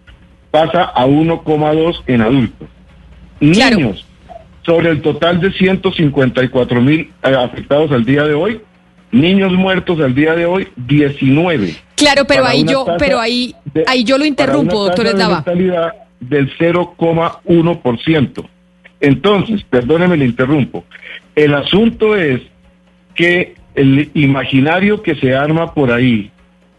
pasa 0.53 0.85
a 0.85 1.07
1,2 1.07 2.03
en 2.07 2.21
adultos. 2.21 2.69
Claro. 3.41 3.77
Niños, 3.77 4.07
sobre 4.65 4.91
el 4.91 5.01
total 5.01 5.41
de 5.41 5.53
154 5.53 6.81
mil 6.81 7.11
eh, 7.23 7.35
afectados 7.35 7.93
al 7.93 8.05
día 8.05 8.25
de 8.25 8.35
hoy, 8.35 8.61
niños 9.13 9.53
muertos 9.53 10.01
al 10.01 10.15
día 10.15 10.35
de 10.35 10.47
hoy, 10.47 10.69
19. 10.77 11.77
Claro, 11.95 12.25
pero 12.27 12.45
ahí 12.45 12.65
yo, 12.65 12.85
pero 12.99 13.19
ahí, 13.21 13.55
de, 13.73 13.85
ahí 13.87 14.05
yo 14.05 14.19
lo 14.19 14.25
interrumpo, 14.25 14.85
doctor 14.85 15.07
Esdava. 15.07 15.45
Del 16.19 16.51
0,1%. 16.57 18.49
Entonces, 19.01 19.63
perdóneme, 19.69 20.17
le 20.17 20.25
interrumpo. 20.25 20.85
El 21.35 21.55
asunto 21.55 22.17
es 22.17 22.41
que 23.15 23.55
el 23.75 24.11
imaginario 24.15 25.03
que 25.03 25.15
se 25.15 25.35
arma 25.35 25.75
por 25.75 25.93
ahí 25.93 26.31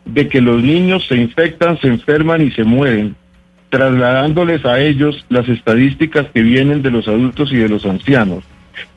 de 0.06 0.28
que 0.28 0.42
los 0.42 0.62
niños 0.62 1.06
se 1.08 1.16
infectan, 1.16 1.80
se 1.80 1.88
enferman 1.88 2.42
y 2.42 2.52
se 2.52 2.64
mueren, 2.64 3.16
trasladándoles 3.70 4.66
a 4.66 4.80
ellos 4.80 5.26
las 5.30 5.48
estadísticas 5.50 6.28
que 6.34 6.42
vienen 6.42 6.82
de 6.82 6.92
los 6.92 7.08
adultos 7.08 7.52
y 7.52 7.58
de 7.58 7.70
los 7.70 7.86
ancianos, 7.86 8.44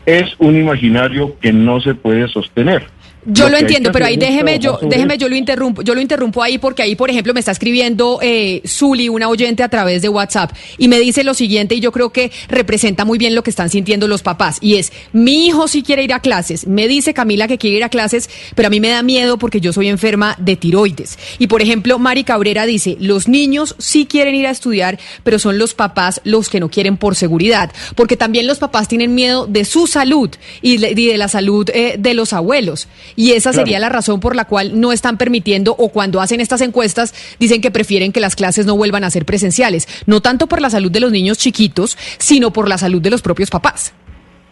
es 0.06 0.34
un 0.38 0.56
imaginario 0.56 1.38
que 1.40 1.52
no 1.52 1.80
se 1.80 1.94
puede 1.94 2.28
sostener. 2.28 2.84
Yo 3.26 3.44
lo, 3.44 3.50
lo 3.50 3.58
entiendo, 3.58 3.92
pero 3.92 4.06
ahí 4.06 4.16
déjeme 4.16 4.58
yo, 4.58 4.78
déjeme 4.82 5.18
yo 5.18 5.28
lo 5.28 5.36
interrumpo, 5.36 5.82
yo 5.82 5.94
lo 5.94 6.00
interrumpo 6.00 6.42
ahí 6.42 6.56
porque 6.56 6.82
ahí, 6.82 6.96
por 6.96 7.10
ejemplo, 7.10 7.34
me 7.34 7.40
está 7.40 7.52
escribiendo 7.52 8.18
eh, 8.22 8.62
Zuli, 8.66 9.08
una 9.08 9.28
oyente 9.28 9.62
a 9.62 9.68
través 9.68 10.00
de 10.00 10.08
WhatsApp, 10.08 10.52
y 10.78 10.88
me 10.88 10.98
dice 10.98 11.22
lo 11.22 11.34
siguiente, 11.34 11.74
y 11.74 11.80
yo 11.80 11.92
creo 11.92 12.10
que 12.10 12.30
representa 12.48 13.04
muy 13.04 13.18
bien 13.18 13.34
lo 13.34 13.42
que 13.42 13.50
están 13.50 13.68
sintiendo 13.68 14.08
los 14.08 14.22
papás, 14.22 14.58
y 14.60 14.76
es, 14.76 14.92
mi 15.12 15.46
hijo 15.46 15.68
sí 15.68 15.82
quiere 15.82 16.02
ir 16.02 16.14
a 16.14 16.20
clases, 16.20 16.66
me 16.66 16.88
dice 16.88 17.12
Camila 17.12 17.46
que 17.46 17.58
quiere 17.58 17.76
ir 17.76 17.84
a 17.84 17.90
clases, 17.90 18.30
pero 18.54 18.68
a 18.68 18.70
mí 18.70 18.80
me 18.80 18.88
da 18.88 19.02
miedo 19.02 19.38
porque 19.38 19.60
yo 19.60 19.72
soy 19.72 19.88
enferma 19.88 20.34
de 20.38 20.56
tiroides. 20.56 21.18
Y 21.38 21.46
por 21.46 21.60
ejemplo, 21.60 21.98
Mari 21.98 22.24
Cabrera 22.24 22.64
dice, 22.64 22.96
los 23.00 23.28
niños 23.28 23.74
sí 23.78 24.06
quieren 24.06 24.34
ir 24.34 24.46
a 24.46 24.50
estudiar, 24.50 24.98
pero 25.24 25.38
son 25.38 25.58
los 25.58 25.74
papás 25.74 26.20
los 26.24 26.48
que 26.48 26.60
no 26.60 26.70
quieren 26.70 26.96
por 26.96 27.16
seguridad, 27.16 27.70
porque 27.96 28.16
también 28.16 28.46
los 28.46 28.58
papás 28.58 28.88
tienen 28.88 29.14
miedo 29.14 29.46
de 29.46 29.64
su 29.64 29.86
salud 29.86 30.30
y 30.62 30.78
de, 30.78 30.90
y 30.92 31.06
de 31.06 31.18
la 31.18 31.28
salud 31.28 31.68
eh, 31.74 31.96
de 31.98 32.14
los 32.14 32.32
abuelos. 32.32 32.88
Y 33.16 33.32
esa 33.32 33.50
claro. 33.50 33.64
sería 33.64 33.78
la 33.78 33.88
razón 33.88 34.20
por 34.20 34.36
la 34.36 34.44
cual 34.44 34.80
no 34.80 34.92
están 34.92 35.16
permitiendo 35.16 35.74
o 35.76 35.90
cuando 35.90 36.20
hacen 36.20 36.40
estas 36.40 36.60
encuestas 36.60 37.14
dicen 37.38 37.60
que 37.60 37.70
prefieren 37.70 38.12
que 38.12 38.20
las 38.20 38.36
clases 38.36 38.66
no 38.66 38.76
vuelvan 38.76 39.04
a 39.04 39.10
ser 39.10 39.24
presenciales, 39.24 39.88
no 40.06 40.20
tanto 40.20 40.46
por 40.46 40.60
la 40.60 40.70
salud 40.70 40.90
de 40.90 41.00
los 41.00 41.12
niños 41.12 41.38
chiquitos, 41.38 41.96
sino 42.18 42.52
por 42.52 42.68
la 42.68 42.78
salud 42.78 43.00
de 43.00 43.10
los 43.10 43.22
propios 43.22 43.50
papás. 43.50 43.94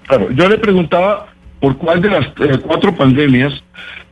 Claro, 0.07 0.31
yo 0.33 0.49
le 0.49 0.59
preguntaba 0.59 1.29
por 1.61 1.77
cuál 1.77 2.01
de 2.01 2.11
las 2.11 2.27
eh, 2.27 2.59
cuatro 2.65 2.95
pandemias, 2.95 3.53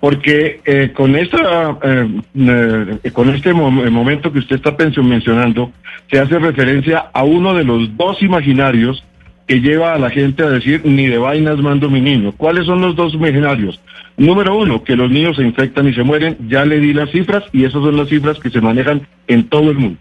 porque 0.00 0.60
eh, 0.64 0.92
con 0.94 1.16
esta 1.16 1.78
eh, 1.82 3.10
con 3.12 3.34
este 3.34 3.52
mo 3.52 3.70
momento 3.70 4.32
que 4.32 4.40
usted 4.40 4.56
está 4.56 4.76
mencionando, 5.02 5.72
se 6.10 6.18
hace 6.18 6.38
referencia 6.38 7.06
a 7.12 7.24
uno 7.24 7.54
de 7.54 7.64
los 7.64 7.96
dos 7.96 8.20
imaginarios 8.22 9.02
que 9.46 9.60
lleva 9.60 9.94
a 9.94 9.98
la 9.98 10.10
gente 10.10 10.42
a 10.42 10.50
decir 10.50 10.82
ni 10.84 11.06
de 11.06 11.18
vainas 11.18 11.58
mando 11.58 11.88
mi 11.88 12.00
niño. 12.00 12.32
¿Cuáles 12.36 12.66
son 12.66 12.80
los 12.80 12.96
dos 12.96 13.14
imaginarios? 13.14 13.80
Número 14.16 14.56
uno, 14.56 14.82
que 14.82 14.96
los 14.96 15.10
niños 15.10 15.36
se 15.36 15.42
infectan 15.42 15.88
y 15.88 15.94
se 15.94 16.02
mueren, 16.02 16.36
ya 16.48 16.64
le 16.64 16.80
di 16.80 16.92
las 16.92 17.10
cifras 17.10 17.44
y 17.52 17.64
esas 17.64 17.82
son 17.82 17.96
las 17.96 18.08
cifras 18.08 18.38
que 18.40 18.50
se 18.50 18.60
manejan 18.60 19.06
en 19.28 19.48
todo 19.48 19.70
el 19.70 19.78
mundo. 19.78 19.98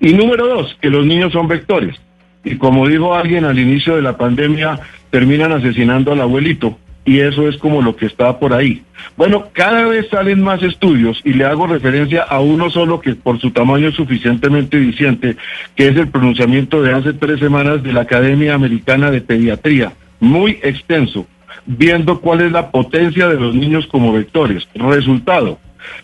Y 0.00 0.14
número 0.14 0.46
dos, 0.46 0.76
que 0.80 0.88
los 0.88 1.04
niños 1.04 1.32
son 1.32 1.48
vectores. 1.48 1.96
Y 2.42 2.56
como 2.56 2.88
dijo 2.88 3.14
alguien 3.14 3.44
al 3.44 3.58
inicio 3.58 3.96
de 3.96 4.02
la 4.02 4.16
pandemia, 4.16 4.80
terminan 5.10 5.52
asesinando 5.52 6.12
al 6.12 6.22
abuelito. 6.22 6.78
Y 7.04 7.20
eso 7.20 7.48
es 7.48 7.56
como 7.56 7.80
lo 7.80 7.96
que 7.96 8.06
está 8.06 8.38
por 8.38 8.52
ahí. 8.52 8.82
Bueno, 9.16 9.48
cada 9.52 9.86
vez 9.86 10.08
salen 10.10 10.42
más 10.42 10.62
estudios 10.62 11.20
y 11.24 11.32
le 11.32 11.44
hago 11.44 11.66
referencia 11.66 12.22
a 12.22 12.40
uno 12.40 12.70
solo 12.70 13.00
que 13.00 13.14
por 13.14 13.40
su 13.40 13.50
tamaño 13.50 13.88
es 13.88 13.94
suficientemente 13.94 14.78
diciente, 14.78 15.36
que 15.74 15.88
es 15.88 15.96
el 15.96 16.08
pronunciamiento 16.08 16.82
de 16.82 16.92
hace 16.92 17.14
tres 17.14 17.40
semanas 17.40 17.82
de 17.82 17.92
la 17.92 18.02
Academia 18.02 18.54
Americana 18.54 19.10
de 19.10 19.22
Pediatría, 19.22 19.92
muy 20.20 20.58
extenso, 20.62 21.26
viendo 21.66 22.20
cuál 22.20 22.42
es 22.42 22.52
la 22.52 22.70
potencia 22.70 23.28
de 23.28 23.40
los 23.40 23.54
niños 23.54 23.86
como 23.86 24.12
vectores. 24.12 24.68
Resultado, 24.74 25.58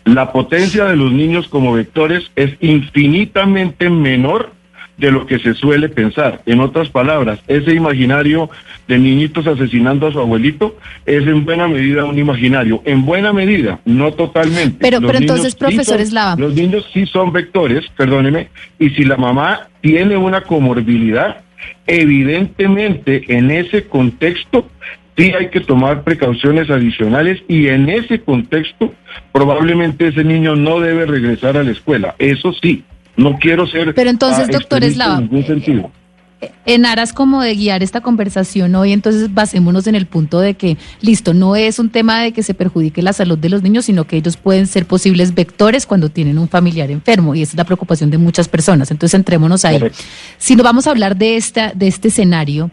La 0.04 0.32
potencia 0.32 0.86
de 0.86 0.96
los 0.96 1.12
niños 1.12 1.48
como 1.48 1.74
vectores 1.74 2.30
es 2.34 2.56
infinitamente 2.60 3.90
menor 3.90 4.52
de 4.98 5.10
lo 5.10 5.26
que 5.26 5.38
se 5.38 5.54
suele 5.54 5.88
pensar. 5.88 6.40
En 6.46 6.60
otras 6.60 6.88
palabras, 6.88 7.38
ese 7.48 7.74
imaginario 7.74 8.48
de 8.88 8.98
niñitos 8.98 9.46
asesinando 9.46 10.06
a 10.06 10.12
su 10.12 10.20
abuelito 10.20 10.76
es 11.04 11.26
en 11.26 11.44
buena 11.44 11.68
medida 11.68 12.04
un 12.04 12.18
imaginario. 12.18 12.82
En 12.84 13.04
buena 13.04 13.32
medida, 13.32 13.80
no 13.84 14.12
totalmente. 14.12 14.78
Pero, 14.80 15.00
pero 15.00 15.18
entonces, 15.18 15.54
profesor 15.54 16.00
Eslava. 16.00 16.36
Los 16.36 16.54
niños 16.54 16.88
sí 16.92 17.06
son 17.06 17.32
vectores, 17.32 17.84
perdóneme, 17.96 18.48
y 18.78 18.90
si 18.90 19.04
la 19.04 19.16
mamá 19.16 19.68
tiene 19.80 20.16
una 20.16 20.42
comorbilidad, 20.42 21.42
evidentemente 21.86 23.24
en 23.28 23.50
ese 23.50 23.86
contexto 23.86 24.68
sí 25.16 25.32
hay 25.38 25.48
que 25.48 25.60
tomar 25.60 26.02
precauciones 26.02 26.70
adicionales 26.70 27.42
y 27.48 27.68
en 27.68 27.88
ese 27.88 28.20
contexto 28.20 28.92
probablemente 29.32 30.08
ese 30.08 30.24
niño 30.24 30.56
no 30.56 30.80
debe 30.80 31.06
regresar 31.06 31.56
a 31.56 31.62
la 31.62 31.70
escuela. 31.70 32.14
Eso 32.18 32.52
sí, 32.52 32.84
no 33.16 33.38
quiero 33.38 33.66
ser... 33.66 33.94
Pero 33.94 34.10
entonces, 34.10 34.46
ah, 34.48 34.52
doctor 34.52 34.84
Eslava, 34.84 35.18
en 35.18 35.22
ningún 35.22 35.46
sentido. 35.46 35.90
Eh, 36.40 36.50
en 36.66 36.84
aras 36.84 37.14
como 37.14 37.40
de 37.40 37.54
guiar 37.54 37.82
esta 37.82 38.02
conversación 38.02 38.74
hoy, 38.74 38.92
entonces 38.92 39.32
basémonos 39.32 39.86
en 39.86 39.94
el 39.94 40.06
punto 40.06 40.38
de 40.40 40.54
que, 40.54 40.76
listo, 41.00 41.32
no 41.32 41.56
es 41.56 41.78
un 41.78 41.88
tema 41.88 42.20
de 42.20 42.32
que 42.32 42.42
se 42.42 42.52
perjudique 42.52 43.00
la 43.00 43.14
salud 43.14 43.38
de 43.38 43.48
los 43.48 43.62
niños, 43.62 43.86
sino 43.86 44.04
que 44.04 44.16
ellos 44.16 44.36
pueden 44.36 44.66
ser 44.66 44.86
posibles 44.86 45.34
vectores 45.34 45.86
cuando 45.86 46.10
tienen 46.10 46.38
un 46.38 46.48
familiar 46.48 46.90
enfermo, 46.90 47.34
y 47.34 47.42
esa 47.42 47.52
es 47.52 47.56
la 47.56 47.64
preocupación 47.64 48.10
de 48.10 48.18
muchas 48.18 48.48
personas. 48.48 48.90
Entonces, 48.90 49.14
entrémonos 49.14 49.64
ahí. 49.64 49.80
Si 50.36 50.56
no 50.56 50.62
vamos 50.62 50.86
a 50.86 50.90
hablar 50.90 51.16
de, 51.16 51.36
esta, 51.36 51.72
de 51.74 51.86
este 51.86 52.08
escenario, 52.08 52.70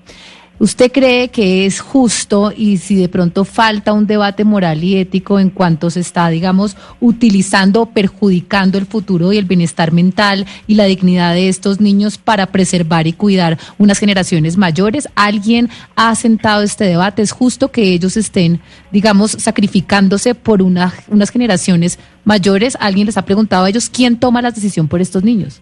¿Usted 0.64 0.94
cree 0.94 1.28
que 1.28 1.66
es 1.66 1.82
justo 1.82 2.54
y 2.56 2.78
si 2.78 2.96
de 2.96 3.10
pronto 3.10 3.44
falta 3.44 3.92
un 3.92 4.08
debate 4.08 4.46
moral 4.46 4.82
y 4.82 4.96
ético 4.96 5.38
en 5.38 5.50
cuanto 5.50 5.90
se 5.90 6.00
está, 6.00 6.30
digamos, 6.30 6.78
utilizando 7.02 7.82
o 7.82 7.86
perjudicando 7.88 8.78
el 8.78 8.86
futuro 8.86 9.34
y 9.34 9.38
el 9.38 9.44
bienestar 9.44 9.92
mental 9.92 10.46
y 10.66 10.76
la 10.76 10.86
dignidad 10.86 11.34
de 11.34 11.50
estos 11.50 11.82
niños 11.82 12.18
para 12.18 12.46
preservar 12.46 13.08
y 13.08 13.12
cuidar 13.12 13.58
unas 13.78 14.00
generaciones 14.00 14.56
mayores? 14.56 15.10
¿Alguien 15.16 15.70
ha 15.98 16.16
sentado 16.16 16.64
este 16.64 16.86
debate? 16.86 17.24
¿Es 17.24 17.34
justo 17.34 17.70
que 17.70 17.92
ellos 17.92 18.16
estén, 18.16 18.62
digamos, 18.90 19.32
sacrificándose 19.32 20.34
por 20.34 20.62
una, 20.62 20.94
unas 21.10 21.30
generaciones 21.30 22.00
mayores? 22.24 22.78
¿Alguien 22.80 23.08
les 23.08 23.18
ha 23.18 23.26
preguntado 23.26 23.66
a 23.66 23.70
ellos 23.70 23.90
quién 23.90 24.18
toma 24.18 24.42
la 24.42 24.52
decisión 24.52 24.88
por 24.88 25.02
estos 25.02 25.26
niños? 25.26 25.62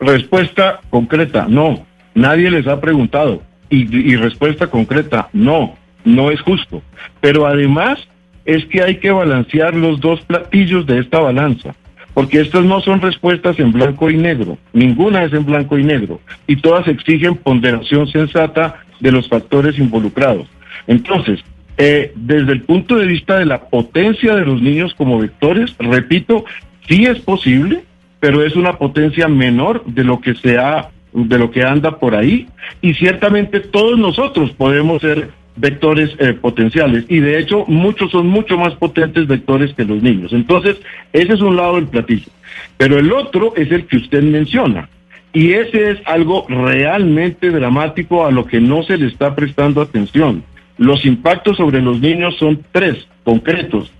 Respuesta 0.00 0.80
concreta, 0.90 1.46
no. 1.48 1.86
Nadie 2.16 2.50
les 2.50 2.66
ha 2.66 2.80
preguntado. 2.80 3.46
Y, 3.70 4.16
respuesta 4.16 4.68
concreta, 4.68 5.28
no, 5.32 5.76
no 6.04 6.30
es 6.30 6.40
justo. 6.40 6.82
Pero 7.20 7.46
además 7.46 8.08
es 8.44 8.64
que 8.66 8.82
hay 8.82 8.96
que 8.96 9.10
balancear 9.10 9.74
los 9.74 10.00
dos 10.00 10.20
platillos 10.22 10.86
de 10.86 11.00
esta 11.00 11.18
balanza, 11.18 11.74
porque 12.14 12.40
estas 12.40 12.64
no 12.64 12.80
son 12.80 13.00
respuestas 13.00 13.58
en 13.58 13.72
blanco 13.72 14.10
y 14.10 14.16
negro, 14.16 14.56
ninguna 14.72 15.24
es 15.24 15.32
en 15.34 15.44
blanco 15.44 15.78
y 15.78 15.84
negro, 15.84 16.20
y 16.46 16.56
todas 16.56 16.88
exigen 16.88 17.36
ponderación 17.36 18.08
sensata 18.08 18.82
de 19.00 19.12
los 19.12 19.28
factores 19.28 19.78
involucrados. 19.78 20.46
Entonces, 20.86 21.44
eh, 21.76 22.12
desde 22.16 22.52
el 22.52 22.62
punto 22.62 22.96
de 22.96 23.06
vista 23.06 23.38
de 23.38 23.46
la 23.46 23.68
potencia 23.68 24.34
de 24.34 24.44
los 24.44 24.60
niños 24.60 24.94
como 24.94 25.18
vectores, 25.18 25.76
repito, 25.78 26.44
sí 26.88 27.04
es 27.04 27.20
posible, 27.20 27.84
pero 28.18 28.44
es 28.44 28.56
una 28.56 28.78
potencia 28.78 29.28
menor 29.28 29.84
de 29.84 30.04
lo 30.04 30.20
que 30.20 30.34
se 30.34 30.58
ha 30.58 30.88
de 31.12 31.38
lo 31.38 31.50
que 31.50 31.62
anda 31.62 31.98
por 31.98 32.14
ahí 32.14 32.46
y 32.80 32.94
ciertamente 32.94 33.60
todos 33.60 33.98
nosotros 33.98 34.50
podemos 34.52 35.00
ser 35.00 35.30
vectores 35.56 36.10
eh, 36.18 36.34
potenciales 36.34 37.04
y 37.08 37.18
de 37.18 37.38
hecho 37.38 37.64
muchos 37.66 38.10
son 38.10 38.28
mucho 38.28 38.56
más 38.56 38.74
potentes 38.74 39.26
vectores 39.26 39.74
que 39.74 39.84
los 39.84 40.02
niños. 40.02 40.32
Entonces, 40.32 40.76
ese 41.12 41.34
es 41.34 41.40
un 41.40 41.56
lado 41.56 41.76
del 41.76 41.86
platillo. 41.86 42.30
Pero 42.76 42.98
el 42.98 43.12
otro 43.12 43.54
es 43.56 43.70
el 43.70 43.86
que 43.86 43.96
usted 43.96 44.22
menciona 44.22 44.88
y 45.32 45.52
ese 45.52 45.90
es 45.90 45.98
algo 46.06 46.46
realmente 46.48 47.50
dramático 47.50 48.24
a 48.26 48.30
lo 48.30 48.46
que 48.46 48.60
no 48.60 48.82
se 48.82 48.96
le 48.96 49.06
está 49.06 49.34
prestando 49.34 49.80
atención. 49.80 50.44
Los 50.78 51.04
impactos 51.04 51.56
sobre 51.56 51.82
los 51.82 52.00
niños 52.00 52.36
son 52.38 52.64
tres 52.72 53.06
concretos. 53.24 53.92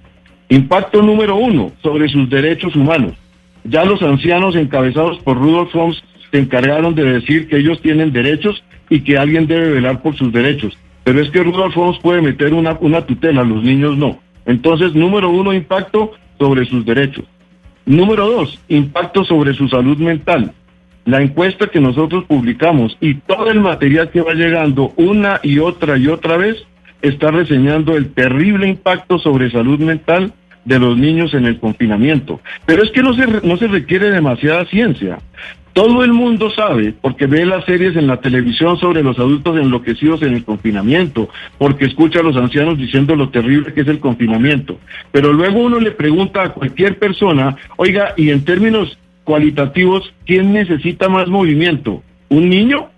Impacto 0.48 1.02
número 1.02 1.36
uno, 1.36 1.72
sobre 1.82 2.08
sus 2.08 2.30
derechos 2.30 2.74
humanos. 2.74 3.12
Ya 3.64 3.84
los 3.84 4.00
ancianos 4.00 4.56
encabezados 4.56 5.18
por 5.18 5.36
Rudolf 5.36 5.74
Holmes 5.74 6.02
se 6.30 6.38
encargaron 6.38 6.94
de 6.94 7.04
decir 7.04 7.48
que 7.48 7.58
ellos 7.58 7.80
tienen 7.80 8.12
derechos 8.12 8.62
y 8.90 9.00
que 9.00 9.18
alguien 9.18 9.46
debe 9.46 9.72
velar 9.72 10.02
por 10.02 10.16
sus 10.16 10.32
derechos. 10.32 10.76
Pero 11.04 11.20
es 11.20 11.30
que 11.30 11.42
Rudolf 11.42 11.98
puede 12.02 12.20
meter 12.20 12.52
una, 12.52 12.76
una 12.80 13.02
tutela, 13.02 13.42
los 13.44 13.62
niños 13.62 13.96
no. 13.96 14.20
Entonces, 14.44 14.94
número 14.94 15.30
uno, 15.30 15.52
impacto 15.52 16.12
sobre 16.38 16.64
sus 16.66 16.84
derechos. 16.84 17.24
Número 17.86 18.26
dos, 18.26 18.58
impacto 18.68 19.24
sobre 19.24 19.54
su 19.54 19.68
salud 19.68 19.96
mental. 19.98 20.52
La 21.06 21.22
encuesta 21.22 21.68
que 21.68 21.80
nosotros 21.80 22.24
publicamos 22.24 22.96
y 23.00 23.14
todo 23.14 23.50
el 23.50 23.60
material 23.60 24.10
que 24.10 24.20
va 24.20 24.34
llegando 24.34 24.92
una 24.96 25.40
y 25.42 25.58
otra 25.58 25.96
y 25.96 26.06
otra 26.08 26.36
vez 26.36 26.56
está 27.00 27.30
reseñando 27.30 27.96
el 27.96 28.12
terrible 28.12 28.68
impacto 28.68 29.18
sobre 29.18 29.50
salud 29.50 29.78
mental 29.78 30.32
de 30.66 30.78
los 30.78 30.98
niños 30.98 31.32
en 31.32 31.46
el 31.46 31.58
confinamiento. 31.58 32.40
Pero 32.66 32.82
es 32.82 32.90
que 32.90 33.02
no 33.02 33.14
se, 33.14 33.26
no 33.26 33.56
se 33.56 33.68
requiere 33.68 34.10
demasiada 34.10 34.66
ciencia. 34.66 35.18
Todo 35.78 36.02
el 36.02 36.12
mundo 36.12 36.50
sabe, 36.50 36.92
porque 37.00 37.26
ve 37.26 37.46
las 37.46 37.64
series 37.64 37.94
en 37.94 38.08
la 38.08 38.16
televisión 38.16 38.80
sobre 38.80 39.00
los 39.04 39.16
adultos 39.16 39.56
enloquecidos 39.56 40.22
en 40.22 40.34
el 40.34 40.44
confinamiento, 40.44 41.28
porque 41.56 41.84
escucha 41.84 42.18
a 42.18 42.24
los 42.24 42.36
ancianos 42.36 42.78
diciendo 42.78 43.14
lo 43.14 43.28
terrible 43.28 43.72
que 43.72 43.82
es 43.82 43.86
el 43.86 44.00
confinamiento. 44.00 44.76
Pero 45.12 45.32
luego 45.32 45.60
uno 45.60 45.78
le 45.78 45.92
pregunta 45.92 46.42
a 46.42 46.52
cualquier 46.52 46.98
persona, 46.98 47.56
oiga, 47.76 48.12
y 48.16 48.30
en 48.30 48.44
términos 48.44 48.98
cualitativos, 49.22 50.12
¿quién 50.26 50.52
necesita 50.52 51.08
más 51.08 51.28
movimiento? 51.28 52.02
¿Un 52.28 52.50
niño 52.50 52.88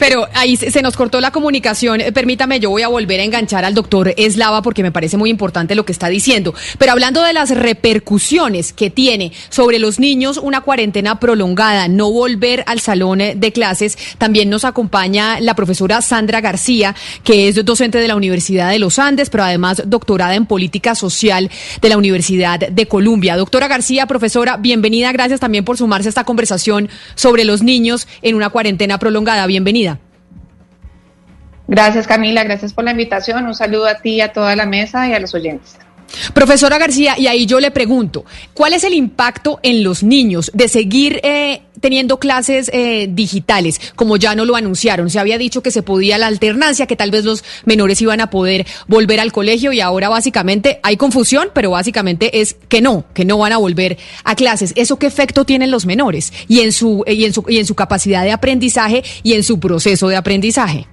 pero 0.00 0.26
ahí 0.34 0.56
se 0.56 0.80
nos 0.80 0.96
cortó 0.96 1.20
la 1.20 1.30
comunicación. 1.30 2.00
Eh, 2.00 2.10
permítame, 2.10 2.58
yo 2.58 2.70
voy 2.70 2.82
a 2.82 2.88
volver 2.88 3.20
a 3.20 3.22
enganchar 3.22 3.66
al 3.66 3.74
doctor 3.74 4.14
Eslava 4.16 4.62
porque 4.62 4.82
me 4.82 4.90
parece 4.90 5.18
muy 5.18 5.28
importante 5.28 5.74
lo 5.74 5.84
que 5.84 5.92
está 5.92 6.08
diciendo. 6.08 6.54
Pero 6.78 6.92
hablando 6.92 7.22
de 7.22 7.34
las 7.34 7.50
repercusiones 7.50 8.72
que 8.72 8.88
tiene 8.88 9.32
sobre 9.50 9.78
los 9.78 10.00
niños 10.00 10.38
una 10.38 10.62
cuarentena 10.62 11.20
prolongada, 11.20 11.86
no 11.86 12.10
volver 12.10 12.64
al 12.66 12.80
salón 12.80 13.20
eh, 13.20 13.34
de 13.36 13.52
clases, 13.52 13.98
también 14.16 14.48
nos 14.48 14.64
acompaña 14.64 15.38
la 15.38 15.54
profesora 15.54 16.00
Sandra 16.00 16.40
García, 16.40 16.96
que 17.22 17.48
es 17.48 17.62
docente 17.62 17.98
de 17.98 18.08
la 18.08 18.16
Universidad 18.16 18.70
de 18.70 18.78
los 18.78 18.98
Andes, 18.98 19.28
pero 19.28 19.44
además 19.44 19.82
doctorada 19.84 20.34
en 20.34 20.46
política 20.46 20.94
social 20.94 21.50
de 21.82 21.88
la 21.90 21.98
Universidad 21.98 22.58
de 22.58 22.86
Columbia. 22.86 23.36
Doctora 23.36 23.68
García, 23.68 24.06
profesora, 24.06 24.56
bienvenida. 24.56 25.12
Gracias 25.12 25.40
también 25.40 25.66
por 25.66 25.76
sumarse 25.76 26.08
a 26.08 26.10
esta 26.10 26.24
conversación 26.24 26.88
sobre 27.16 27.44
los 27.44 27.62
niños 27.62 28.08
en 28.22 28.34
una 28.34 28.48
cuarentena 28.48 28.98
prolongada. 28.98 29.46
Bienvenida. 29.46 29.89
Gracias 31.70 32.08
Camila, 32.08 32.42
gracias 32.42 32.72
por 32.72 32.84
la 32.84 32.90
invitación. 32.90 33.46
Un 33.46 33.54
saludo 33.54 33.86
a 33.86 33.94
ti, 33.94 34.20
a 34.20 34.32
toda 34.32 34.56
la 34.56 34.66
mesa 34.66 35.06
y 35.06 35.12
a 35.12 35.20
los 35.20 35.32
oyentes. 35.34 35.76
Profesora 36.34 36.78
García, 36.78 37.14
y 37.16 37.28
ahí 37.28 37.46
yo 37.46 37.60
le 37.60 37.70
pregunto, 37.70 38.24
¿cuál 38.52 38.72
es 38.72 38.82
el 38.82 38.94
impacto 38.94 39.60
en 39.62 39.84
los 39.84 40.02
niños 40.02 40.50
de 40.52 40.66
seguir 40.66 41.20
eh, 41.22 41.62
teniendo 41.80 42.18
clases 42.18 42.68
eh, 42.74 43.06
digitales, 43.08 43.80
como 43.94 44.16
ya 44.16 44.34
no 44.34 44.44
lo 44.44 44.56
anunciaron? 44.56 45.10
Se 45.10 45.20
había 45.20 45.38
dicho 45.38 45.62
que 45.62 45.70
se 45.70 45.84
podía 45.84 46.18
la 46.18 46.26
alternancia, 46.26 46.88
que 46.88 46.96
tal 46.96 47.12
vez 47.12 47.24
los 47.24 47.44
menores 47.64 48.02
iban 48.02 48.20
a 48.20 48.30
poder 48.30 48.66
volver 48.88 49.20
al 49.20 49.30
colegio 49.30 49.72
y 49.72 49.80
ahora 49.80 50.08
básicamente 50.08 50.80
hay 50.82 50.96
confusión, 50.96 51.50
pero 51.54 51.70
básicamente 51.70 52.40
es 52.40 52.56
que 52.68 52.80
no, 52.80 53.04
que 53.14 53.24
no 53.24 53.38
van 53.38 53.52
a 53.52 53.58
volver 53.58 53.96
a 54.24 54.34
clases. 54.34 54.72
¿Eso 54.74 54.98
qué 54.98 55.06
efecto 55.06 55.44
tienen 55.44 55.70
los 55.70 55.86
menores 55.86 56.32
y 56.48 56.62
en 56.62 56.72
su, 56.72 57.04
y 57.06 57.24
en 57.24 57.32
su, 57.32 57.44
y 57.48 57.58
en 57.58 57.66
su 57.66 57.76
capacidad 57.76 58.24
de 58.24 58.32
aprendizaje 58.32 59.04
y 59.22 59.34
en 59.34 59.44
su 59.44 59.60
proceso 59.60 60.08
de 60.08 60.16
aprendizaje? 60.16 60.88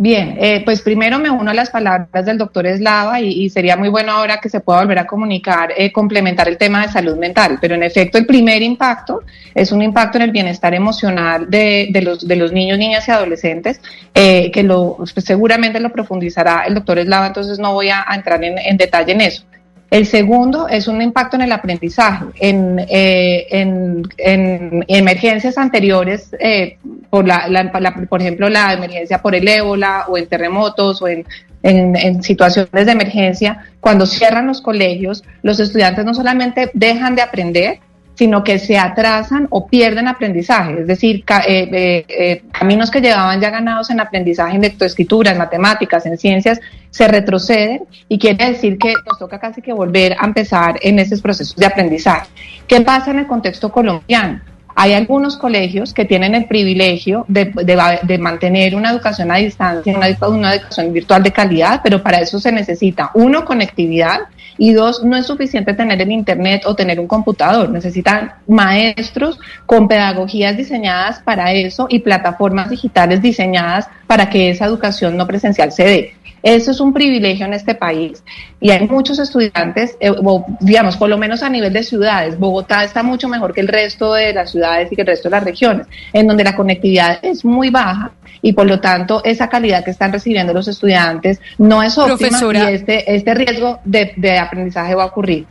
Bien, 0.00 0.36
eh, 0.38 0.62
pues 0.64 0.80
primero 0.80 1.18
me 1.18 1.28
uno 1.28 1.50
a 1.50 1.54
las 1.54 1.70
palabras 1.70 2.24
del 2.24 2.38
doctor 2.38 2.68
Eslava 2.68 3.20
y, 3.20 3.50
sería 3.50 3.76
muy 3.76 3.88
bueno 3.88 4.12
ahora 4.12 4.38
que 4.38 4.48
se 4.48 4.60
pueda 4.60 4.78
volver 4.78 5.00
a 5.00 5.08
comunicar, 5.08 5.72
eh, 5.76 5.90
complementar 5.90 6.48
el 6.48 6.56
tema 6.56 6.82
de 6.82 6.92
salud 6.92 7.16
mental, 7.16 7.58
pero 7.60 7.74
en 7.74 7.82
efecto 7.82 8.16
el 8.16 8.24
primer 8.24 8.62
impacto 8.62 9.24
es 9.56 9.72
un 9.72 9.82
impacto 9.82 10.16
en 10.18 10.22
el 10.22 10.30
bienestar 10.30 10.72
emocional 10.72 11.50
de, 11.50 11.90
los, 12.00 12.28
de 12.28 12.36
los 12.36 12.52
niños, 12.52 12.78
niñas 12.78 13.08
y 13.08 13.10
adolescentes, 13.10 13.80
eh, 14.14 14.52
que 14.52 14.62
lo, 14.62 14.98
pues, 14.98 15.24
seguramente 15.24 15.80
lo 15.80 15.90
profundizará 15.90 16.62
el 16.68 16.74
doctor 16.74 17.00
Eslava, 17.00 17.26
entonces 17.26 17.58
no 17.58 17.72
voy 17.72 17.88
a, 17.88 18.06
entrar 18.14 18.40
en 18.44 18.76
detalle 18.76 19.10
en 19.14 19.20
eso. 19.22 19.42
El 19.90 20.04
segundo 20.04 20.68
es 20.68 20.86
un 20.86 21.00
impacto 21.00 21.36
en 21.36 21.42
el 21.42 21.52
aprendizaje. 21.52 22.26
En, 22.40 22.78
eh, 22.88 23.46
en, 23.50 24.84
emergencias 24.86 25.56
anteriores, 25.56 26.34
eh, 26.38 26.76
por, 27.08 27.26
la, 27.26 27.72
por 28.08 28.20
ejemplo, 28.20 28.50
la 28.50 28.74
emergencia 28.74 29.18
por 29.22 29.34
el 29.34 29.48
ébola 29.48 30.04
o 30.08 30.18
en 30.18 30.26
terremotos 30.26 31.00
o 31.00 31.08
en, 31.08 31.24
en, 31.62 32.22
situaciones 32.22 32.86
de 32.86 32.92
emergencia, 32.92 33.64
cuando 33.80 34.04
cierran 34.04 34.46
los 34.46 34.60
colegios, 34.60 35.24
los 35.42 35.58
estudiantes 35.58 36.04
no 36.04 36.14
solamente 36.14 36.70
dejan 36.74 37.14
de 37.14 37.22
aprender, 37.22 37.80
sino 38.18 38.42
que 38.42 38.58
se 38.58 38.76
atrasan 38.76 39.46
o 39.50 39.68
pierden 39.68 40.08
aprendizaje, 40.08 40.80
es 40.80 40.88
decir, 40.88 41.24
eh, 41.46 41.68
eh, 41.72 42.04
eh, 42.08 42.42
caminos 42.50 42.90
que 42.90 43.00
llevaban 43.00 43.40
ya 43.40 43.48
ganados 43.48 43.90
en 43.90 44.00
aprendizaje 44.00 44.56
en 44.56 44.62
lectoescritura, 44.62 45.30
en 45.30 45.38
matemáticas, 45.38 46.04
en 46.04 46.18
ciencias, 46.18 46.58
se 46.90 47.06
retroceden 47.06 47.82
y 48.08 48.18
quiere 48.18 48.44
decir 48.50 48.76
que 48.76 48.92
nos 49.06 49.20
toca 49.20 49.38
casi 49.38 49.62
que 49.62 49.72
volver 49.72 50.16
a 50.18 50.26
empezar 50.26 50.80
en 50.82 50.98
esos 50.98 51.22
procesos 51.22 51.54
de 51.54 51.66
aprendizaje. 51.66 52.26
¿Qué 52.66 52.80
pasa 52.80 53.12
en 53.12 53.20
el 53.20 53.28
contexto 53.28 53.70
colombiano? 53.70 54.40
Hay 54.74 54.94
algunos 54.94 55.36
colegios 55.36 55.94
que 55.94 56.04
tienen 56.04 56.34
el 56.34 56.46
privilegio 56.46 57.24
de, 57.28 58.18
mantener 58.18 58.74
una 58.74 58.90
educación 58.90 59.30
a 59.30 59.36
distancia, 59.36 59.96
una, 59.96 60.08
educación 60.54 60.92
virtual 60.92 61.22
de 61.22 61.32
calidad, 61.32 61.80
pero 61.84 62.02
para 62.02 62.18
eso 62.18 62.40
se 62.40 62.50
necesita, 62.50 63.12
uno, 63.14 63.44
conectividad 63.44 64.22
y 64.58 64.72
dos, 64.72 65.04
no 65.04 65.16
es 65.16 65.26
suficiente 65.26 65.72
tener 65.72 66.02
el 66.02 66.10
Internet 66.10 66.62
o 66.66 66.74
tener 66.74 66.98
un 67.00 67.06
computador, 67.06 67.70
necesitan 67.70 68.32
maestros 68.46 69.38
con 69.64 69.88
pedagogías 69.88 70.56
diseñadas 70.56 71.20
para 71.20 71.52
eso 71.52 71.86
y 71.88 72.00
plataformas 72.00 72.68
digitales 72.68 73.22
diseñadas 73.22 73.88
para 74.06 74.28
que 74.28 74.50
esa 74.50 74.66
educación 74.66 75.16
no 75.16 75.26
presencial 75.26 75.72
se 75.72 75.84
dé. 75.84 76.14
Eso 76.42 76.70
es 76.70 76.80
un 76.80 76.92
privilegio 76.92 77.46
en 77.46 77.54
este 77.54 77.74
país 77.74 78.22
y 78.60 78.70
hay 78.70 78.86
muchos 78.86 79.18
estudiantes, 79.18 79.96
eh, 80.00 80.12
digamos, 80.60 80.96
por 80.96 81.08
lo 81.08 81.18
menos 81.18 81.42
a 81.42 81.48
nivel 81.48 81.72
de 81.72 81.82
ciudades. 81.82 82.38
Bogotá 82.38 82.84
está 82.84 83.02
mucho 83.02 83.28
mejor 83.28 83.52
que 83.52 83.60
el 83.60 83.68
resto 83.68 84.14
de 84.14 84.32
las 84.32 84.50
ciudades 84.50 84.90
y 84.92 84.96
que 84.96 85.02
el 85.02 85.08
resto 85.08 85.28
de 85.28 85.36
las 85.36 85.44
regiones, 85.44 85.86
en 86.12 86.26
donde 86.26 86.44
la 86.44 86.54
conectividad 86.54 87.18
es 87.22 87.44
muy 87.44 87.70
baja 87.70 88.12
y 88.42 88.52
por 88.52 88.66
lo 88.66 88.80
tanto 88.80 89.22
esa 89.24 89.48
calidad 89.48 89.84
que 89.84 89.90
están 89.90 90.12
recibiendo 90.12 90.52
los 90.52 90.68
estudiantes 90.68 91.40
no 91.58 91.82
es 91.82 91.98
óptima 91.98 92.38
y 92.54 92.74
este, 92.74 93.14
este 93.14 93.34
riesgo 93.34 93.80
de, 93.84 94.12
de 94.16 94.38
aprendizaje 94.38 94.94
va 94.94 95.04
a 95.04 95.06
ocurrir. 95.06 95.46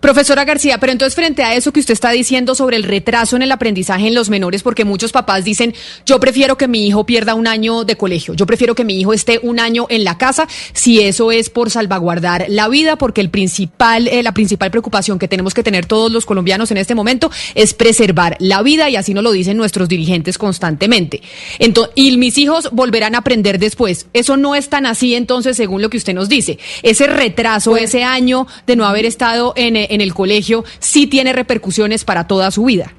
Profesora 0.00 0.44
García, 0.44 0.78
pero 0.78 0.92
entonces 0.92 1.14
frente 1.14 1.42
a 1.42 1.54
eso 1.54 1.72
que 1.72 1.80
usted 1.80 1.94
está 1.94 2.10
diciendo 2.10 2.54
sobre 2.54 2.76
el 2.76 2.84
retraso 2.84 3.36
en 3.36 3.42
el 3.42 3.52
aprendizaje 3.52 4.06
en 4.06 4.14
los 4.14 4.30
menores, 4.30 4.62
porque 4.62 4.84
muchos 4.84 5.12
papás 5.12 5.44
dicen, 5.44 5.74
yo 6.06 6.20
prefiero 6.20 6.56
que 6.56 6.68
mi 6.68 6.86
hijo 6.86 7.04
pierda 7.04 7.34
un 7.34 7.46
año 7.46 7.84
de 7.84 7.96
colegio, 7.96 8.34
yo 8.34 8.46
prefiero 8.46 8.74
que 8.74 8.84
mi 8.84 9.00
hijo 9.00 9.12
esté 9.12 9.40
un 9.42 9.58
año 9.58 9.86
en 9.88 10.04
la 10.04 10.16
casa, 10.18 10.46
si 10.72 11.00
eso 11.00 11.32
es 11.32 11.50
por 11.50 11.70
salvaguardar 11.70 12.46
la 12.48 12.68
vida, 12.68 12.96
porque 12.96 13.20
el 13.20 13.30
principal, 13.30 14.06
eh, 14.08 14.22
la 14.22 14.32
principal 14.32 14.70
preocupación 14.70 15.18
que 15.18 15.28
tenemos 15.28 15.54
que 15.54 15.62
tener 15.62 15.86
todos 15.86 16.12
los 16.12 16.26
colombianos 16.26 16.70
en 16.70 16.76
este 16.76 16.94
momento 16.94 17.30
es 17.54 17.74
preservar 17.74 18.36
la 18.38 18.62
vida 18.62 18.88
y 18.90 18.96
así 18.96 19.14
nos 19.14 19.24
lo 19.24 19.32
dicen 19.32 19.56
nuestros 19.56 19.88
dirigentes 19.88 20.38
constantemente. 20.38 21.22
Entonces, 21.58 21.92
y 21.96 22.16
mis 22.16 22.38
hijos 22.38 22.68
volverán 22.72 23.14
a 23.14 23.18
aprender 23.18 23.58
después. 23.58 24.06
Eso 24.12 24.36
no 24.36 24.54
es 24.54 24.68
tan 24.68 24.86
así 24.86 25.14
entonces, 25.14 25.56
según 25.56 25.82
lo 25.82 25.90
que 25.90 25.96
usted 25.96 26.14
nos 26.14 26.28
dice. 26.28 26.58
Ese 26.82 27.06
retraso, 27.06 27.76
ese 27.76 28.04
año 28.04 28.46
de 28.66 28.76
no 28.76 28.86
haber 28.86 29.06
estado 29.06 29.52
en 29.56 29.63
en, 29.66 30.00
el 30.00 30.14
colegio 30.14 30.64
sí 30.78 31.06
tiene 31.06 31.32
repercusiones 31.32 32.04
para 32.04 32.26
toda 32.26 32.50
su 32.50 32.64
vida. 32.64 32.92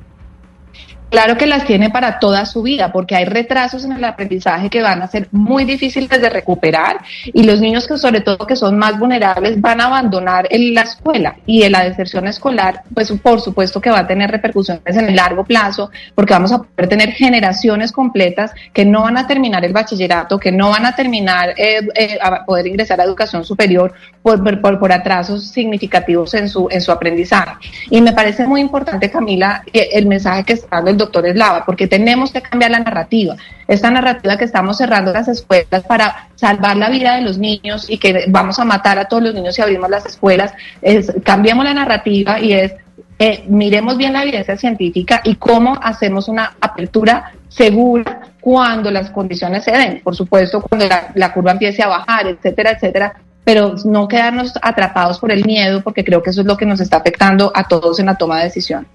Claro 1.15 1.38
que 1.38 1.47
las 1.47 1.63
tiene 1.63 1.89
para 1.89 2.19
toda 2.19 2.45
su 2.45 2.62
vida, 2.62 2.91
porque 2.91 3.15
hay 3.15 3.23
retrasos 3.23 3.86
en 3.86 3.93
el 3.93 4.04
aprendizaje 4.04 4.69
que 4.69 4.82
van 4.82 5.01
a 5.01 5.08
ser 5.08 5.30
muy 5.32 5.63
difíciles 5.63 6.10
de 6.10 6.30
recuperar 6.30 6.97
y 7.23 7.43
los 7.43 7.62
niños 7.62 7.88
que 7.88 7.97
sobre 7.97 8.19
todo 8.19 8.45
que 8.45 8.58
son 8.58 8.78
más 8.78 8.99
vulnerables 8.99 9.62
van 9.62 9.80
a 9.80 9.86
abandonar 9.86 10.45
la 10.51 10.82
escuela 10.82 11.38
y 11.45 11.69
la 11.69 11.86
deserción 11.86 12.28
escolar, 12.28 12.82
pues 12.93 13.13
por 13.23 13.39
supuesto 13.39 13.80
que 13.80 13.89
va 13.89 13.99
a 13.99 14.08
tener 14.08 14.30
repercusiones 14.30 14.97
en 14.97 15.08
el 15.08 15.15
largo 15.15 15.45
plazo, 15.45 15.89
porque 16.15 16.34
vamos 16.34 16.51
a 16.51 16.58
poder 16.58 16.89
tener 16.89 17.13
generaciones 17.13 17.93
completas 17.93 18.51
que 18.73 18.84
no 18.84 19.04
van 19.04 19.17
a 19.17 19.25
terminar 19.25 19.63
el 19.63 19.71
bachillerato, 19.71 20.38
que 20.38 20.51
no 20.51 20.71
van 20.71 20.86
a 20.86 20.97
terminar 20.97 21.51
eh, 21.56 21.88
eh, 21.95 22.17
a 22.21 22.43
poder 22.43 22.67
ingresar 22.67 22.99
a 22.99 23.06
educación 23.06 23.45
superior 23.45 23.93
por, 24.21 24.43
por, 24.60 24.80
por, 24.80 24.91
atrasos 24.91 25.47
significativos 25.47 26.34
en 26.34 26.49
su, 26.49 26.67
en 26.69 26.82
su 26.82 26.91
aprendizaje. 26.91 27.54
Y 27.89 28.01
me 28.01 28.12
parece 28.12 28.45
muy 28.45 28.60
importante, 28.60 29.10
Camila, 29.10 29.63
el 29.71 30.08
mensaje 30.08 30.43
que 30.43 30.54
está 30.54 30.75
dando 30.78 30.91
el 30.91 30.97
doctor 30.97 31.05
Eslava, 31.26 31.65
porque 31.65 31.88
tenemos 31.88 32.32
que 32.32 32.41
cambiar 32.41 32.72
la 32.72 32.80
narrativa. 32.80 33.36
Esta 33.68 33.89
narrativa 33.91 34.38
que 34.38 34.46
estamos 34.46 34.78
cerrando 34.78 35.12
las 35.12 35.28
escuelas 35.28 35.84
para 35.88 36.30
salvar 36.36 36.78
la 36.78 36.89
vida 36.89 37.15
de 37.15 37.22
los 37.22 37.38
niños 37.38 37.89
y 37.89 37.98
que 37.98 38.26
vamos 38.28 38.60
a 38.60 38.65
matar 38.65 39.00
a 39.00 39.06
todos 39.06 39.24
los 39.24 39.34
niños 39.34 39.56
si 39.56 39.62
abrimos 39.62 39.89
las 39.89 40.06
escuelas, 40.06 40.54
es, 40.82 41.12
cambiamos 41.24 41.65
la 41.65 41.74
narrativa 41.74 42.39
y 42.39 42.54
es 42.54 42.74
eh, 43.18 43.46
miremos 43.48 43.96
bien 43.96 44.12
la 44.12 44.24
evidencia 44.24 44.58
científica 44.58 45.22
y 45.24 45.36
cómo 45.36 45.80
hacemos 45.82 46.28
una 46.28 46.56
apertura 46.60 47.32
segura 47.48 48.22
cuando 48.41 48.91
las 48.91 49.10
condiciones 49.10 49.63
se 49.63 49.72
den. 49.72 50.02
Por 50.04 50.15
supuesto, 50.15 50.62
cuando 50.62 50.88
la, 50.88 51.12
la, 51.15 51.32
curva 51.32 51.52
empiece 51.52 51.82
a 51.82 51.88
bajar, 51.88 52.28
etcétera, 52.28 52.72
etcétera, 52.72 53.13
pero 53.46 53.76
no 53.86 54.08
quedarnos 54.08 54.54
atrapados 54.62 55.20
por 55.20 55.32
el 55.32 55.46
miedo, 55.46 55.82
porque 55.82 56.04
creo 56.04 56.22
que 56.22 56.32
eso 56.32 56.41
es 56.41 56.48
lo 56.48 56.58
que 56.58 56.65
nos 56.65 56.82
está 56.82 56.98
afectando 56.98 57.52
a 57.56 57.68
todos 57.68 58.00
en 58.00 58.08
la 58.08 58.15
toma 58.15 58.39
de 58.39 58.46
decisión. 58.46 58.86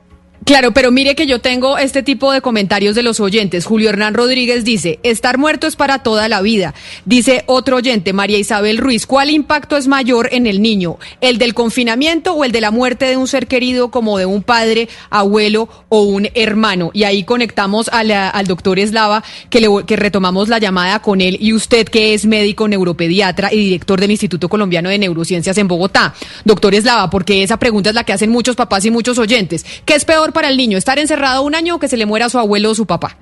Claro, 0.44 0.72
pero 0.72 0.90
mire 0.90 1.14
que 1.14 1.26
yo 1.26 1.40
tengo 1.40 1.76
este 1.76 2.02
tipo 2.02 2.32
de 2.32 2.40
comentarios 2.40 2.94
de 2.94 3.02
los 3.02 3.20
oyentes. 3.20 3.66
Julio 3.66 3.90
Hernán 3.90 4.14
Rodríguez 4.14 4.64
dice, 4.64 4.98
estar 5.02 5.36
muerto 5.36 5.66
es 5.66 5.76
para 5.76 6.02
toda 6.02 6.28
la 6.28 6.40
vida. 6.40 6.74
Dice 7.04 7.44
otro 7.46 7.76
oyente, 7.76 8.14
María 8.14 8.38
Isabel 8.38 8.78
Ruiz, 8.78 9.06
¿cuál 9.06 9.30
impacto 9.30 9.76
es 9.76 9.86
mayor 9.86 10.30
en 10.32 10.46
el 10.46 10.62
niño? 10.62 10.96
¿El 11.20 11.36
del 11.36 11.52
confinamiento 11.52 12.32
o 12.32 12.44
el 12.44 12.52
de 12.52 12.62
la 12.62 12.70
muerte 12.70 13.04
de 13.04 13.18
un 13.18 13.28
ser 13.28 13.46
querido 13.46 13.90
como 13.90 14.16
de 14.16 14.24
un 14.26 14.42
padre, 14.42 14.88
abuelo 15.10 15.68
o 15.90 16.00
un 16.00 16.28
hermano? 16.34 16.90
Y 16.94 17.04
ahí 17.04 17.22
conectamos 17.24 17.90
al 17.92 18.46
doctor 18.46 18.78
Eslava, 18.78 19.22
que, 19.50 19.68
que 19.86 19.96
retomamos 19.96 20.48
la 20.48 20.58
llamada 20.58 21.00
con 21.02 21.20
él, 21.20 21.36
y 21.38 21.52
usted 21.52 21.86
que 21.86 22.14
es 22.14 22.24
médico 22.24 22.66
neuropediatra 22.66 23.52
y 23.52 23.58
director 23.58 24.00
del 24.00 24.10
Instituto 24.10 24.48
Colombiano 24.48 24.88
de 24.88 24.98
Neurociencias 24.98 25.58
en 25.58 25.68
Bogotá. 25.68 26.14
Doctor 26.44 26.74
Eslava, 26.74 27.10
porque 27.10 27.42
esa 27.42 27.58
pregunta 27.58 27.90
es 27.90 27.94
la 27.94 28.04
que 28.04 28.14
hacen 28.14 28.30
muchos 28.30 28.56
papás 28.56 28.86
y 28.86 28.90
muchos 28.90 29.18
oyentes. 29.18 29.66
¿Qué 29.84 29.94
es 29.94 30.04
peor 30.04 30.29
para 30.32 30.48
el 30.48 30.56
niño, 30.56 30.78
estar 30.78 30.98
encerrado 30.98 31.42
un 31.42 31.54
año 31.54 31.76
o 31.76 31.78
que 31.78 31.88
se 31.88 31.96
le 31.96 32.06
muera 32.06 32.28
su 32.28 32.38
abuelo 32.38 32.70
o 32.70 32.74
su 32.74 32.86
papá. 32.86 33.16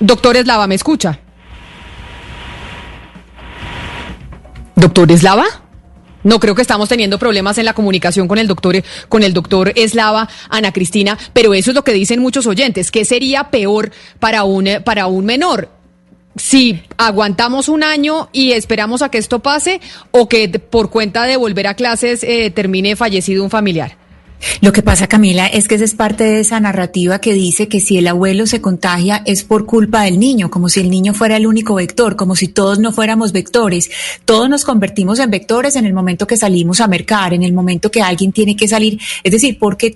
Doctor 0.00 0.36
Eslava, 0.36 0.66
¿me 0.66 0.74
escucha? 0.74 1.18
Doctor 4.74 5.12
Eslava. 5.12 5.44
No 6.22 6.38
creo 6.38 6.54
que 6.54 6.62
estamos 6.62 6.88
teniendo 6.88 7.18
problemas 7.18 7.56
en 7.58 7.64
la 7.64 7.72
comunicación 7.72 8.28
con 8.28 8.38
el 8.38 8.46
doctor 8.46 8.82
con 9.08 9.22
el 9.22 9.32
doctor 9.32 9.72
Eslava, 9.74 10.28
Ana 10.50 10.72
Cristina, 10.72 11.16
pero 11.32 11.54
eso 11.54 11.70
es 11.70 11.74
lo 11.74 11.82
que 11.82 11.92
dicen 11.92 12.20
muchos 12.20 12.46
oyentes, 12.46 12.90
¿qué 12.90 13.06
sería 13.06 13.44
peor 13.50 13.90
para 14.18 14.44
un 14.44 14.68
para 14.84 15.06
un 15.06 15.24
menor? 15.24 15.79
Si 16.36 16.82
aguantamos 16.96 17.68
un 17.68 17.82
año 17.82 18.28
y 18.32 18.52
esperamos 18.52 19.02
a 19.02 19.10
que 19.10 19.18
esto 19.18 19.40
pase 19.40 19.80
o 20.10 20.28
que 20.28 20.48
por 20.48 20.90
cuenta 20.90 21.24
de 21.24 21.36
volver 21.36 21.66
a 21.66 21.74
clases 21.74 22.22
eh, 22.22 22.50
termine 22.50 22.96
fallecido 22.96 23.42
un 23.42 23.50
familiar. 23.50 23.99
Lo 24.60 24.72
que 24.72 24.82
pasa, 24.82 25.06
Camila, 25.06 25.46
es 25.46 25.68
que 25.68 25.74
esa 25.74 25.84
es 25.84 25.94
parte 25.94 26.24
de 26.24 26.40
esa 26.40 26.60
narrativa 26.60 27.20
que 27.20 27.34
dice 27.34 27.68
que 27.68 27.80
si 27.80 27.98
el 27.98 28.06
abuelo 28.06 28.46
se 28.46 28.60
contagia 28.60 29.22
es 29.26 29.44
por 29.44 29.66
culpa 29.66 30.02
del 30.02 30.18
niño, 30.18 30.50
como 30.50 30.68
si 30.68 30.80
el 30.80 30.90
niño 30.90 31.12
fuera 31.14 31.36
el 31.36 31.46
único 31.46 31.74
vector, 31.74 32.16
como 32.16 32.36
si 32.36 32.48
todos 32.48 32.78
no 32.78 32.92
fuéramos 32.92 33.32
vectores. 33.32 33.90
Todos 34.24 34.48
nos 34.48 34.64
convertimos 34.64 35.18
en 35.18 35.30
vectores 35.30 35.76
en 35.76 35.84
el 35.84 35.92
momento 35.92 36.26
que 36.26 36.36
salimos 36.36 36.80
a 36.80 36.88
mercar, 36.88 37.34
en 37.34 37.42
el 37.42 37.52
momento 37.52 37.90
que 37.90 38.02
alguien 38.02 38.32
tiene 38.32 38.56
que 38.56 38.66
salir. 38.66 38.98
Es 39.22 39.32
decir, 39.32 39.58
¿por 39.58 39.76
qué 39.76 39.94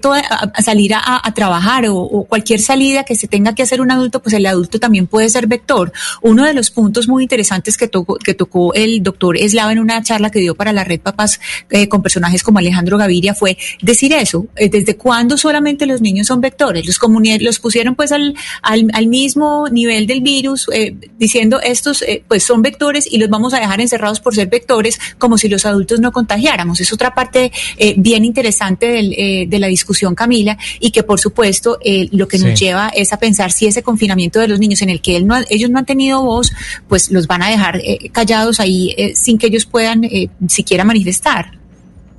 salir 0.62 0.92
a, 0.94 1.32
trabajar 1.34 1.86
o, 1.88 2.26
cualquier 2.28 2.60
salida 2.60 3.04
que 3.04 3.16
se 3.16 3.28
tenga 3.28 3.54
que 3.54 3.62
hacer 3.62 3.80
un 3.80 3.90
adulto? 3.90 4.20
Pues 4.20 4.34
el 4.34 4.46
adulto 4.46 4.78
también 4.78 5.06
puede 5.06 5.30
ser 5.30 5.46
vector. 5.46 5.92
Uno 6.22 6.44
de 6.44 6.52
los 6.52 6.70
puntos 6.70 7.08
muy 7.08 7.22
interesantes 7.22 7.76
que 7.76 7.88
tocó, 7.88 8.16
que 8.16 8.34
tocó 8.34 8.74
el 8.74 9.02
doctor 9.02 9.36
Eslava 9.36 9.72
en 9.72 9.78
una 9.78 10.02
charla 10.02 10.30
que 10.30 10.40
dio 10.40 10.54
para 10.54 10.72
la 10.72 10.84
red 10.84 11.00
Papás 11.00 11.40
eh, 11.70 11.88
con 11.88 12.02
personajes 12.02 12.42
como 12.42 12.58
Alejandro 12.58 12.96
Gaviria 12.98 13.34
fue 13.34 13.58
decir 13.82 14.12
eso 14.12 14.33
eh, 14.56 14.68
¿Desde 14.68 14.96
cuándo 14.96 15.36
solamente 15.36 15.86
los 15.86 16.00
niños 16.00 16.26
son 16.26 16.40
vectores? 16.40 16.86
Los, 16.86 16.98
los 17.40 17.58
pusieron 17.58 17.94
pues 17.94 18.12
al, 18.12 18.34
al, 18.62 19.06
mismo 19.06 19.68
nivel 19.68 20.06
del 20.06 20.20
virus, 20.22 20.66
eh, 20.72 20.94
diciendo 21.18 21.60
estos 21.60 22.02
eh, 22.02 22.22
pues 22.26 22.42
son 22.42 22.62
vectores 22.62 23.06
y 23.10 23.18
los 23.18 23.28
vamos 23.28 23.54
a 23.54 23.60
dejar 23.60 23.80
encerrados 23.80 24.20
por 24.20 24.34
ser 24.34 24.48
vectores 24.48 24.98
como 25.18 25.38
si 25.38 25.48
los 25.48 25.66
adultos 25.66 26.00
no 26.00 26.12
contagiáramos. 26.12 26.80
Es 26.80 26.92
otra 26.92 27.14
parte 27.14 27.52
bien 27.96 28.24
interesante 28.24 29.46
de 29.48 29.58
la 29.58 29.66
discusión, 29.66 30.14
Camila, 30.14 30.58
y 30.80 30.90
que 30.90 31.02
por 31.02 31.20
supuesto 31.20 31.78
lo 32.10 32.28
que 32.28 32.38
nos 32.38 32.58
lleva 32.58 32.88
es 32.88 33.12
a 33.12 33.18
pensar 33.18 33.52
si 33.52 33.66
ese 33.66 33.82
confinamiento 33.82 34.40
de 34.40 34.48
los 34.48 34.58
niños 34.58 34.82
en 34.82 34.90
el 34.90 35.00
que 35.00 35.16
él 35.16 35.26
no, 35.26 35.36
ellos 35.48 35.70
no 35.70 35.78
han 35.78 35.86
tenido 35.86 36.22
voz, 36.22 36.52
pues 36.88 37.10
los 37.10 37.26
van 37.26 37.42
a 37.42 37.48
dejar 37.48 37.82
callados 38.12 38.60
ahí 38.60 38.94
sin 39.14 39.38
que 39.38 39.46
ellos 39.48 39.66
puedan 39.66 40.02
siquiera 40.48 40.84
manifestar. 40.84 41.63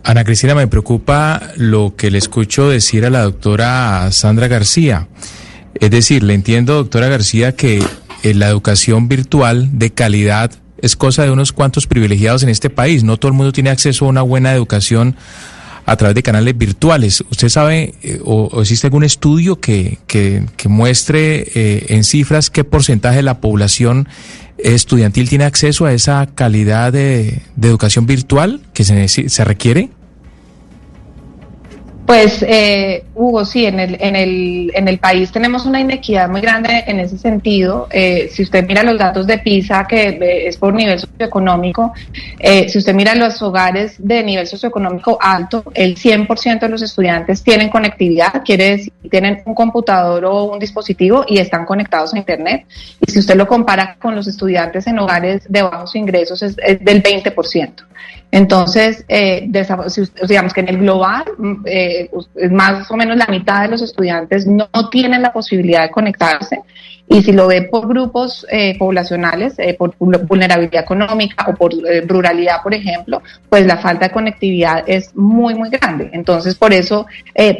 Ana 0.05 0.23
Cristina, 0.23 0.53
me 0.53 0.67
preocupa 0.67 1.41
lo 1.55 1.95
que 1.95 2.11
le 2.11 2.19
escucho 2.19 2.69
decir 2.69 3.05
a 3.05 3.09
la 3.09 3.23
doctora 3.23 4.11
Sandra 4.11 4.47
García. 4.47 5.07
Es 5.79 5.89
decir, 5.89 6.21
le 6.21 6.35
entiendo, 6.35 6.75
doctora 6.75 7.07
García, 7.07 7.55
que 7.55 7.83
eh, 8.21 8.33
la 8.35 8.47
educación 8.47 9.07
virtual 9.07 9.79
de 9.79 9.89
calidad 9.89 10.51
es 10.77 10.95
cosa 10.95 11.23
de 11.23 11.31
unos 11.31 11.53
cuantos 11.53 11.87
privilegiados 11.87 12.43
en 12.43 12.49
este 12.49 12.69
país. 12.69 13.03
No 13.03 13.17
todo 13.17 13.29
el 13.29 13.35
mundo 13.35 13.51
tiene 13.51 13.71
acceso 13.71 14.05
a 14.05 14.09
una 14.09 14.21
buena 14.21 14.53
educación 14.53 15.15
a 15.87 15.95
través 15.95 16.13
de 16.13 16.21
canales 16.21 16.55
virtuales. 16.55 17.23
¿Usted 17.31 17.49
sabe 17.49 17.95
eh, 18.03 18.21
o, 18.23 18.61
existe 18.61 18.85
algún 18.85 19.03
estudio 19.03 19.59
que, 19.59 19.97
que, 20.05 20.45
muestre 20.69 21.47
eh, 21.55 21.85
en 21.89 22.03
cifras 22.03 22.51
qué 22.51 22.63
porcentaje 22.63 23.17
de 23.17 23.23
la 23.23 23.41
población 23.41 24.07
estudiantil 24.57 25.29
tiene 25.29 25.45
acceso 25.45 25.85
a 25.85 25.93
esa 25.93 26.27
calidad 26.27 26.93
de, 26.93 27.41
educación 27.61 28.05
virtual 28.05 28.61
que 28.73 28.83
se, 28.83 29.07
se 29.07 29.45
requiere? 29.45 29.89
Pues, 32.05 32.45
eh, 32.47 33.03
Hugo, 33.15 33.45
sí, 33.45 33.65
en 33.65 33.79
el, 33.79 33.97
en, 33.99 34.15
el, 34.15 34.71
en 34.75 34.87
el 34.87 34.99
país 34.99 35.31
tenemos 35.31 35.65
una 35.65 35.79
inequidad 35.79 36.29
muy 36.29 36.39
grande 36.39 36.83
en 36.85 36.99
ese 36.99 37.17
sentido. 37.17 37.87
Eh, 37.89 38.29
si 38.31 38.43
usted 38.43 38.67
mira 38.67 38.83
los 38.83 38.99
datos 38.99 39.25
de 39.25 39.39
PISA, 39.39 39.87
que 39.87 40.09
eh, 40.09 40.47
es 40.47 40.57
por 40.57 40.75
nivel 40.75 40.99
socioeconómico, 40.99 41.93
eh, 42.37 42.69
si 42.69 42.77
usted 42.77 42.93
mira 42.93 43.15
los 43.15 43.41
hogares 43.41 43.95
de 43.97 44.23
nivel 44.23 44.45
socioeconómico 44.45 45.17
alto, 45.19 45.63
el 45.73 45.95
100% 45.95 46.59
de 46.59 46.69
los 46.69 46.83
estudiantes 46.83 47.41
tienen 47.41 47.69
conectividad, 47.69 48.43
quiere 48.45 48.71
decir, 48.77 48.93
tienen 49.09 49.41
un 49.45 49.55
computador 49.55 50.25
o 50.25 50.43
un 50.43 50.59
dispositivo 50.59 51.25
y 51.27 51.39
están 51.39 51.65
conectados 51.65 52.13
a 52.13 52.19
Internet. 52.19 52.67
Y 53.01 53.11
si 53.11 53.17
usted 53.17 53.35
lo 53.35 53.47
compara 53.47 53.97
con 53.99 54.15
los 54.15 54.27
estudiantes 54.27 54.85
en 54.85 54.99
hogares 54.99 55.43
de 55.49 55.63
bajos 55.63 55.95
ingresos, 55.95 56.43
es, 56.43 56.55
es 56.59 56.85
del 56.85 57.01
20%. 57.01 57.83
Entonces, 58.35 59.05
eh, 59.07 59.49
digamos 60.27 60.53
que 60.53 60.59
en 60.59 60.67
el 60.67 60.79
global, 60.79 61.23
mm, 61.37 61.53
eh, 61.65 62.09
más 62.51 62.91
o 62.91 62.97
menos 62.97 63.15
la 63.15 63.27
mitad 63.27 63.61
de 63.61 63.69
los 63.69 63.81
estudiantes 63.81 64.45
no 64.45 64.67
tienen 64.91 65.21
la 65.21 65.31
posibilidad 65.31 65.83
de 65.83 65.89
conectarse 65.89 66.59
y 67.07 67.21
si 67.21 67.31
lo 67.31 67.47
ve 67.47 67.63
por 67.63 67.87
grupos 67.87 68.45
eh, 68.49 68.77
poblacionales, 68.77 69.53
eh, 69.59 69.75
por 69.77 69.95
vulnerabilidad 69.97 70.83
económica 70.83 71.45
o 71.47 71.53
por 71.53 71.71
eh, 71.73 72.01
ruralidad, 72.01 72.63
por 72.63 72.73
ejemplo, 72.73 73.21
pues 73.47 73.65
la 73.65 73.77
falta 73.77 74.07
de 74.07 74.11
conectividad 74.11 74.83
es 74.87 75.15
muy, 75.15 75.53
muy 75.53 75.69
grande. 75.69 76.09
Entonces, 76.13 76.55
por 76.55 76.73
eso, 76.73 77.05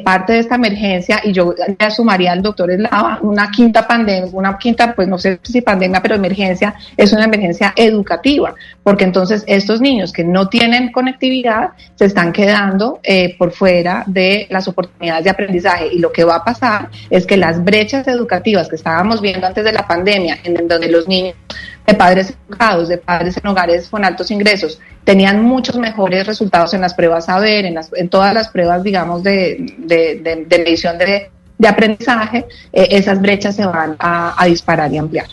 parte 0.04 0.34
de 0.34 0.40
esta 0.40 0.56
emergencia, 0.56 1.22
y 1.24 1.32
yo 1.32 1.54
le 1.80 1.92
sumaría 1.92 2.32
al 2.32 2.42
doctor 2.42 2.72
Eslava, 2.72 3.20
una 3.22 3.52
quinta 3.52 3.88
pandemia, 3.88 4.30
una 4.34 4.58
quinta, 4.58 4.94
pues 4.96 5.08
no 5.08 5.18
sé 5.18 5.40
si 5.44 5.62
pandemia, 5.62 6.02
pero 6.02 6.16
emergencia, 6.16 6.76
es 6.98 7.14
una 7.14 7.26
emergencia 7.26 7.74
educativa, 7.76 8.56
porque 8.84 9.04
entonces 9.04 9.44
estos 9.48 9.80
niños 9.80 10.12
que 10.12 10.24
no 10.24 10.50
tienen 10.50 10.92
conectividad 10.92 11.72
se 11.96 12.06
están 12.06 12.34
quedando 12.34 13.00
por 13.38 13.52
fuera 13.52 14.04
de 14.08 14.48
las 14.50 14.68
oportunidades 14.68 15.24
de 15.24 15.30
aprendizaje. 15.30 15.90
Y 15.94 16.00
lo 16.00 16.12
que 16.12 16.24
va 16.24 16.38
a 16.38 16.44
pasar 16.44 16.90
es 17.10 17.26
que 17.26 17.38
las 17.38 17.64
brechas 17.64 18.08
educativas 18.08 18.68
que 18.68 18.76
estábamos 18.76 19.22
viendo, 19.22 19.35
antes 19.44 19.64
de 19.64 19.74
la 19.74 19.88
pandemia, 19.88 20.40
en 20.44 20.68
donde 20.68 20.90
los 20.90 21.08
niños 21.08 21.36
de 21.86 21.94
padres 21.94 22.34
educados, 22.48 22.90
de 22.90 22.98
padres 22.98 23.38
en 23.38 23.48
hogares 23.48 23.90
con 23.90 24.04
altos 24.04 24.32
ingresos, 24.32 24.80
tenían 25.04 25.44
muchos 25.44 25.78
mejores 25.78 26.26
resultados 26.26 26.74
en 26.74 26.82
las 26.82 26.94
pruebas 26.94 27.26
saber, 27.26 27.66
en, 27.66 27.78
en 27.96 28.10
todas 28.10 28.34
las 28.34 28.50
pruebas, 28.50 28.84
digamos, 28.84 29.24
de, 29.24 29.74
de, 29.78 30.46
de, 30.48 30.58
medición 30.58 30.98
de, 30.98 31.30
aprendizaje, 31.68 32.46
eh, 32.74 32.88
esas 32.92 33.22
brechas 33.22 33.56
se 33.56 33.66
van 33.66 33.96
a, 34.00 34.42
a 34.42 34.46
disparar 34.46 34.92
y 34.92 34.98
ampliar. 34.98 35.28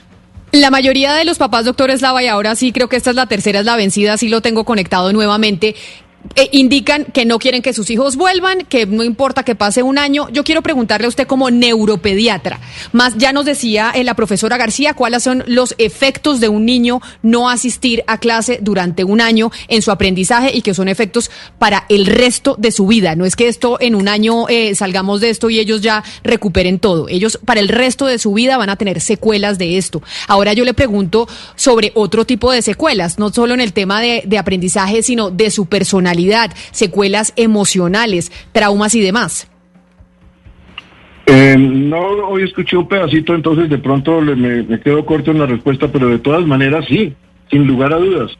La 0.52 0.70
mayoría 0.70 1.14
de 1.14 1.24
los 1.24 1.38
papás, 1.38 1.64
doctores 1.64 2.02
Lava, 2.02 2.22
y 2.22 2.28
ahora 2.28 2.54
sí 2.54 2.72
creo 2.72 2.88
que 2.88 2.96
esta 2.96 3.08
es 3.08 3.16
la 3.16 3.26
tercera, 3.26 3.60
es 3.60 3.64
la 3.64 3.76
vencida, 3.76 4.18
sí 4.18 4.28
lo 4.28 4.42
tengo 4.42 4.64
conectado 4.64 5.10
nuevamente, 5.12 5.74
eh, 6.36 6.48
indican 6.52 7.04
que 7.04 7.24
no 7.24 7.38
quieren 7.38 7.62
que 7.62 7.72
sus 7.72 7.90
hijos 7.90 8.16
vuelvan, 8.16 8.64
que 8.64 8.86
no 8.86 9.02
importa 9.02 9.42
que 9.42 9.54
pase 9.54 9.82
un 9.82 9.98
año. 9.98 10.28
Yo 10.30 10.44
quiero 10.44 10.62
preguntarle 10.62 11.06
a 11.06 11.08
usted 11.08 11.26
como 11.26 11.50
neuropediatra, 11.50 12.60
más 12.92 13.18
ya 13.18 13.32
nos 13.32 13.44
decía 13.44 13.92
eh, 13.94 14.04
la 14.04 14.14
profesora 14.14 14.56
García 14.56 14.94
cuáles 14.94 15.24
son 15.24 15.44
los 15.46 15.74
efectos 15.78 16.40
de 16.40 16.48
un 16.48 16.64
niño 16.64 17.00
no 17.22 17.50
asistir 17.50 18.04
a 18.06 18.18
clase 18.18 18.58
durante 18.62 19.04
un 19.04 19.20
año 19.20 19.50
en 19.68 19.82
su 19.82 19.90
aprendizaje 19.90 20.52
y 20.54 20.62
que 20.62 20.74
son 20.74 20.88
efectos 20.88 21.30
para 21.58 21.84
el 21.88 22.06
resto 22.06 22.56
de 22.58 22.70
su 22.70 22.86
vida. 22.86 23.16
No 23.16 23.24
es 23.24 23.36
que 23.36 23.48
esto 23.48 23.78
en 23.80 23.94
un 23.94 24.08
año 24.08 24.48
eh, 24.48 24.74
salgamos 24.74 25.20
de 25.20 25.30
esto 25.30 25.50
y 25.50 25.58
ellos 25.58 25.82
ya 25.82 26.02
recuperen 26.22 26.78
todo. 26.78 27.08
Ellos 27.08 27.38
para 27.44 27.60
el 27.60 27.68
resto 27.68 28.06
de 28.06 28.18
su 28.18 28.32
vida 28.32 28.56
van 28.56 28.70
a 28.70 28.76
tener 28.76 29.00
secuelas 29.00 29.58
de 29.58 29.76
esto. 29.76 30.02
Ahora 30.28 30.52
yo 30.52 30.64
le 30.64 30.72
pregunto 30.72 31.28
sobre 31.56 31.92
otro 31.94 32.24
tipo 32.24 32.52
de 32.52 32.62
secuelas, 32.62 33.18
no 33.18 33.30
solo 33.30 33.54
en 33.54 33.60
el 33.60 33.72
tema 33.72 34.00
de, 34.00 34.22
de 34.24 34.38
aprendizaje, 34.38 35.02
sino 35.02 35.30
de 35.30 35.50
su 35.50 35.66
personalidad 35.66 36.11
secuelas 36.70 37.32
emocionales, 37.36 38.32
traumas 38.52 38.94
y 38.94 39.00
demás? 39.00 39.48
Eh, 41.26 41.56
no, 41.56 42.00
hoy 42.00 42.42
escuché 42.42 42.76
un 42.76 42.88
pedacito, 42.88 43.34
entonces 43.34 43.70
de 43.70 43.78
pronto 43.78 44.20
me, 44.20 44.80
quedo 44.80 45.06
corto 45.06 45.30
en 45.30 45.38
la 45.38 45.46
respuesta, 45.46 45.88
pero 45.88 46.08
de 46.08 46.18
todas 46.18 46.44
maneras 46.46 46.84
sí, 46.88 47.14
sin 47.50 47.66
lugar 47.66 47.92
a 47.92 47.96
dudas. 47.96 48.32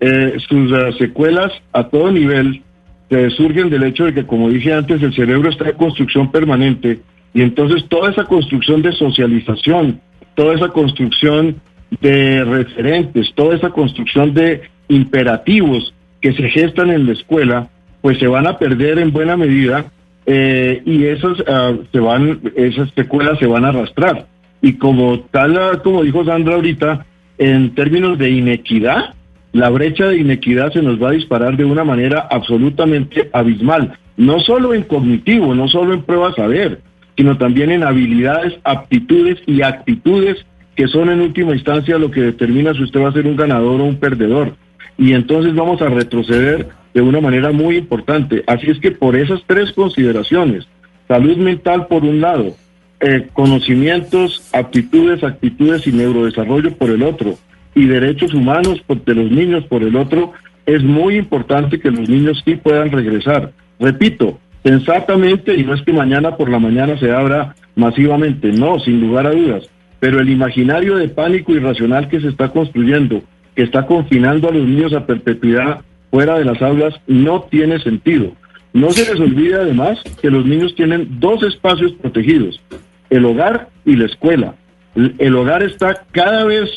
Eh, 0.00 0.36
sus 0.48 0.72
eh, 0.72 0.92
secuelas 0.98 1.52
a 1.72 1.84
todo 1.84 2.10
nivel 2.10 2.62
surgen 3.36 3.70
del 3.70 3.82
hecho 3.82 4.04
de 4.04 4.14
que, 4.14 4.24
como 4.24 4.48
dije 4.48 4.72
antes, 4.72 5.02
el 5.02 5.12
cerebro 5.12 5.50
está 5.50 5.68
en 5.68 5.76
construcción 5.76 6.30
permanente 6.30 7.00
y 7.34 7.42
entonces 7.42 7.84
toda 7.88 8.10
esa 8.10 8.24
construcción 8.24 8.82
de 8.82 8.92
socialización, 8.92 10.00
toda 10.34 10.54
esa 10.54 10.68
construcción 10.68 11.56
de 12.00 12.44
referentes, 12.44 13.32
toda 13.34 13.56
esa 13.56 13.70
construcción 13.70 14.32
de 14.32 14.62
imperativos 14.88 15.92
que 16.20 16.32
se 16.32 16.48
gestan 16.50 16.90
en 16.90 17.06
la 17.06 17.12
escuela, 17.12 17.68
pues 18.00 18.18
se 18.18 18.26
van 18.26 18.46
a 18.46 18.58
perder 18.58 18.98
en 18.98 19.12
buena 19.12 19.36
medida 19.36 19.86
eh, 20.26 20.82
y 20.84 21.04
esos, 21.06 21.42
ah, 21.48 21.72
se 21.90 22.00
van, 22.00 22.40
esas 22.56 22.90
secuelas 22.94 23.38
se 23.38 23.46
van 23.46 23.64
a 23.64 23.68
arrastrar. 23.68 24.26
Y 24.62 24.74
como 24.74 25.20
tal, 25.30 25.56
ah, 25.56 25.80
como 25.82 26.02
dijo 26.02 26.24
Sandra 26.24 26.54
ahorita, 26.54 27.06
en 27.38 27.74
términos 27.74 28.18
de 28.18 28.30
inequidad, 28.30 29.14
la 29.52 29.70
brecha 29.70 30.06
de 30.06 30.18
inequidad 30.18 30.72
se 30.72 30.82
nos 30.82 31.02
va 31.02 31.08
a 31.08 31.12
disparar 31.12 31.56
de 31.56 31.64
una 31.64 31.84
manera 31.84 32.28
absolutamente 32.30 33.30
abismal, 33.32 33.98
no 34.16 34.38
solo 34.40 34.74
en 34.74 34.82
cognitivo, 34.82 35.54
no 35.54 35.66
solo 35.68 35.94
en 35.94 36.02
pruebas 36.02 36.38
a 36.38 36.46
ver, 36.46 36.80
sino 37.16 37.36
también 37.36 37.70
en 37.70 37.82
habilidades, 37.82 38.54
aptitudes 38.64 39.38
y 39.46 39.62
actitudes 39.62 40.44
que 40.76 40.86
son 40.86 41.10
en 41.10 41.20
última 41.20 41.52
instancia 41.52 41.98
lo 41.98 42.10
que 42.10 42.20
determina 42.20 42.72
si 42.72 42.82
usted 42.82 43.00
va 43.00 43.08
a 43.08 43.12
ser 43.12 43.26
un 43.26 43.36
ganador 43.36 43.80
o 43.80 43.84
un 43.84 43.96
perdedor 43.96 44.54
y 45.00 45.14
entonces 45.14 45.54
vamos 45.54 45.80
a 45.80 45.88
retroceder 45.88 46.68
de 46.92 47.00
una 47.00 47.22
manera 47.22 47.52
muy 47.52 47.78
importante. 47.78 48.44
Así 48.46 48.70
es 48.70 48.78
que 48.80 48.90
por 48.90 49.16
esas 49.16 49.40
tres 49.46 49.72
consideraciones, 49.72 50.68
salud 51.08 51.38
mental 51.38 51.86
por 51.86 52.04
un 52.04 52.20
lado, 52.20 52.54
eh, 53.00 53.26
conocimientos, 53.32 54.46
aptitudes, 54.52 55.24
actitudes 55.24 55.86
y 55.86 55.92
neurodesarrollo 55.92 56.72
por 56.76 56.90
el 56.90 57.02
otro, 57.02 57.38
y 57.74 57.86
derechos 57.86 58.34
humanos 58.34 58.82
de 59.06 59.14
los 59.14 59.30
niños 59.30 59.64
por 59.64 59.82
el 59.82 59.96
otro, 59.96 60.34
es 60.66 60.82
muy 60.82 61.16
importante 61.16 61.80
que 61.80 61.90
los 61.90 62.06
niños 62.06 62.42
sí 62.44 62.56
puedan 62.56 62.90
regresar. 62.90 63.52
Repito, 63.78 64.38
sensatamente, 64.62 65.56
y 65.56 65.64
no 65.64 65.72
es 65.72 65.80
que 65.80 65.94
mañana 65.94 66.36
por 66.36 66.50
la 66.50 66.58
mañana 66.58 66.98
se 66.98 67.10
abra 67.10 67.54
masivamente, 67.74 68.52
no, 68.52 68.78
sin 68.80 69.00
lugar 69.00 69.26
a 69.26 69.32
dudas, 69.32 69.66
pero 69.98 70.20
el 70.20 70.28
imaginario 70.28 70.96
de 70.96 71.08
pánico 71.08 71.54
irracional 71.54 72.08
que 72.08 72.20
se 72.20 72.28
está 72.28 72.50
construyendo 72.50 73.22
que 73.60 73.64
está 73.64 73.84
confinando 73.84 74.48
a 74.48 74.52
los 74.52 74.66
niños 74.66 74.94
a 74.94 75.04
perpetuidad 75.04 75.82
fuera 76.10 76.38
de 76.38 76.46
las 76.46 76.62
aulas 76.62 76.94
no 77.06 77.42
tiene 77.42 77.78
sentido. 77.78 78.32
No 78.72 78.88
se 78.90 79.04
les 79.04 79.20
olvide 79.20 79.56
además 79.56 79.98
que 80.22 80.30
los 80.30 80.46
niños 80.46 80.74
tienen 80.76 81.20
dos 81.20 81.42
espacios 81.42 81.92
protegidos, 82.00 82.58
el 83.10 83.26
hogar 83.26 83.68
y 83.84 83.96
la 83.96 84.06
escuela. 84.06 84.54
El 84.94 85.36
hogar 85.36 85.62
está 85.62 86.06
cada 86.10 86.46
vez 86.46 86.70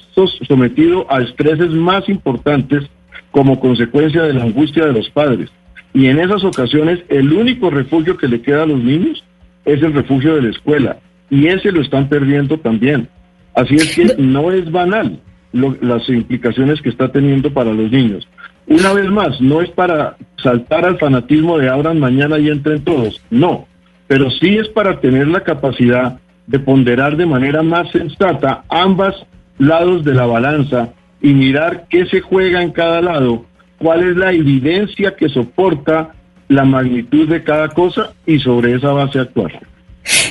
sometido 0.45 1.09
a 1.09 1.21
estreses 1.21 1.69
más 1.69 2.09
importantes 2.09 2.83
como 3.31 3.61
consecuencia 3.61 4.23
de 4.23 4.33
la 4.33 4.43
angustia 4.43 4.85
de 4.85 4.91
los 4.91 5.09
padres. 5.09 5.49
Y 5.93 6.07
en 6.07 6.19
esas 6.19 6.43
ocasiones 6.43 6.99
el 7.07 7.31
único 7.31 7.69
refugio 7.69 8.17
que 8.17 8.27
le 8.27 8.41
queda 8.41 8.63
a 8.63 8.67
los 8.67 8.83
niños 8.83 9.23
es 9.63 9.81
el 9.81 9.93
refugio 9.93 10.35
de 10.35 10.41
la 10.41 10.49
escuela. 10.49 10.97
Y 11.29 11.47
ese 11.47 11.71
lo 11.71 11.81
están 11.81 12.09
perdiendo 12.09 12.57
también. 12.57 13.07
Así 13.55 13.75
es 13.75 13.95
que 13.95 14.21
no 14.21 14.51
es 14.51 14.69
banal 14.69 15.21
las 15.53 16.09
implicaciones 16.09 16.81
que 16.81 16.89
está 16.89 17.11
teniendo 17.11 17.53
para 17.53 17.71
los 17.71 17.91
niños. 17.91 18.27
Una 18.67 18.93
vez 18.93 19.09
más, 19.09 19.39
no 19.39 19.61
es 19.61 19.69
para 19.69 20.17
saltar 20.37 20.85
al 20.85 20.97
fanatismo 20.97 21.57
de 21.57 21.69
abran 21.69 21.99
mañana 21.99 22.39
y 22.39 22.49
entren 22.49 22.83
todos, 22.83 23.21
no, 23.29 23.67
pero 24.07 24.29
sí 24.31 24.57
es 24.57 24.67
para 24.69 24.99
tener 24.99 25.27
la 25.27 25.41
capacidad 25.41 26.19
de 26.47 26.59
ponderar 26.59 27.15
de 27.17 27.25
manera 27.25 27.61
más 27.61 27.89
sensata 27.91 28.63
ambas 28.69 29.15
lados 29.57 30.03
de 30.03 30.13
la 30.13 30.25
balanza 30.25 30.89
y 31.21 31.33
mirar 31.33 31.85
qué 31.89 32.05
se 32.07 32.21
juega 32.21 32.61
en 32.61 32.71
cada 32.71 33.01
lado, 33.01 33.45
cuál 33.77 34.03
es 34.03 34.17
la 34.17 34.33
evidencia 34.33 35.15
que 35.15 35.29
soporta 35.29 36.13
la 36.47 36.65
magnitud 36.65 37.29
de 37.29 37.43
cada 37.43 37.69
cosa 37.69 38.13
y 38.25 38.39
sobre 38.39 38.75
esa 38.75 38.91
base 38.91 39.19
actuar. 39.19 39.72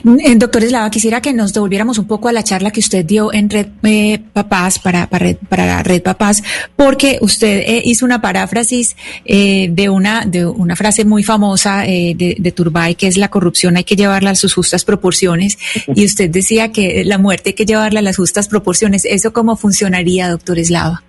Eh, 0.05 0.35
doctor 0.37 0.65
Eslava, 0.65 0.91
quisiera 0.91 1.21
que 1.21 1.33
nos 1.33 1.53
devolviéramos 1.55 1.99
un 1.99 2.07
poco 2.07 2.29
a 2.29 2.33
la 2.33 2.43
charla 2.43 2.71
que 2.71 2.81
usted 2.81 3.05
dio 3.05 3.33
en 3.33 3.49
Red 3.49 3.69
eh, 3.85 4.21
Papás, 4.33 4.79
para, 4.79 5.09
para, 5.09 5.35
para, 5.49 5.83
Red 5.83 6.03
Papás, 6.03 6.43
porque 6.77 7.19
usted 7.21 7.63
eh, 7.67 7.83
hizo 7.85 8.05
una 8.05 8.21
paráfrasis 8.21 8.97
de, 9.25 9.89
una, 9.91 10.25
de 10.27 10.47
una 10.47 10.77
frase 10.77 11.05
muy 11.05 11.23
famosa 11.23 11.83
de, 11.83 12.37
de 12.39 12.53
Turbay, 12.53 12.95
que 12.95 13.07
es 13.07 13.17
la 13.17 13.29
corrupción 13.29 13.77
hay 13.77 13.85
que 13.85 13.97
llevarla 13.97 14.31
a 14.31 14.35
sus 14.35 14.55
justas 14.55 14.85
proporciones, 14.85 15.59
y 15.95 16.05
usted 16.05 16.31
decía 16.31 16.73
que 16.73 17.05
la 17.05 17.19
muerte 17.19 17.51
hay 17.51 17.55
que 17.55 17.67
llevarla 17.67 18.01
a 18.01 18.03
las 18.03 18.17
justas 18.17 18.49
proporciones. 18.49 19.05
¿Eso 19.05 19.33
cómo 19.33 19.57
funcionaría, 19.57 20.29
doctor 20.29 20.59
Eslava? 20.59 21.03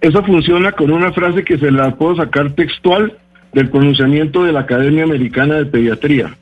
Eso 0.00 0.22
funciona 0.24 0.72
con 0.72 0.90
una 0.90 1.12
frase 1.12 1.44
que 1.44 1.58
se 1.58 1.70
la 1.70 1.94
puedo 1.94 2.16
sacar 2.16 2.52
textual 2.54 3.16
del 3.52 3.70
pronunciamiento 3.70 4.44
de 4.44 4.52
la 4.52 4.60
Academia 4.60 5.04
Americana 5.04 5.56
de 5.56 5.66
Pediatría 5.66 6.36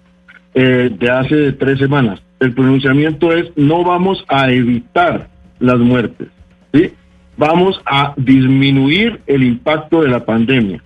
eh, 0.54 0.90
de 0.98 1.10
hace 1.10 1.52
tres 1.52 1.78
semanas. 1.78 2.20
El 2.40 2.54
pronunciamiento 2.54 3.32
es 3.32 3.50
no 3.56 3.84
vamos 3.84 4.24
a 4.28 4.50
evitar 4.50 5.28
las 5.58 5.78
muertes, 5.78 6.28
¿sí? 6.72 6.92
Vamos 7.36 7.80
a 7.86 8.14
disminuir 8.16 9.20
el 9.26 9.42
impacto 9.42 10.02
de 10.02 10.08
la 10.08 10.24
pandemia. 10.24 10.82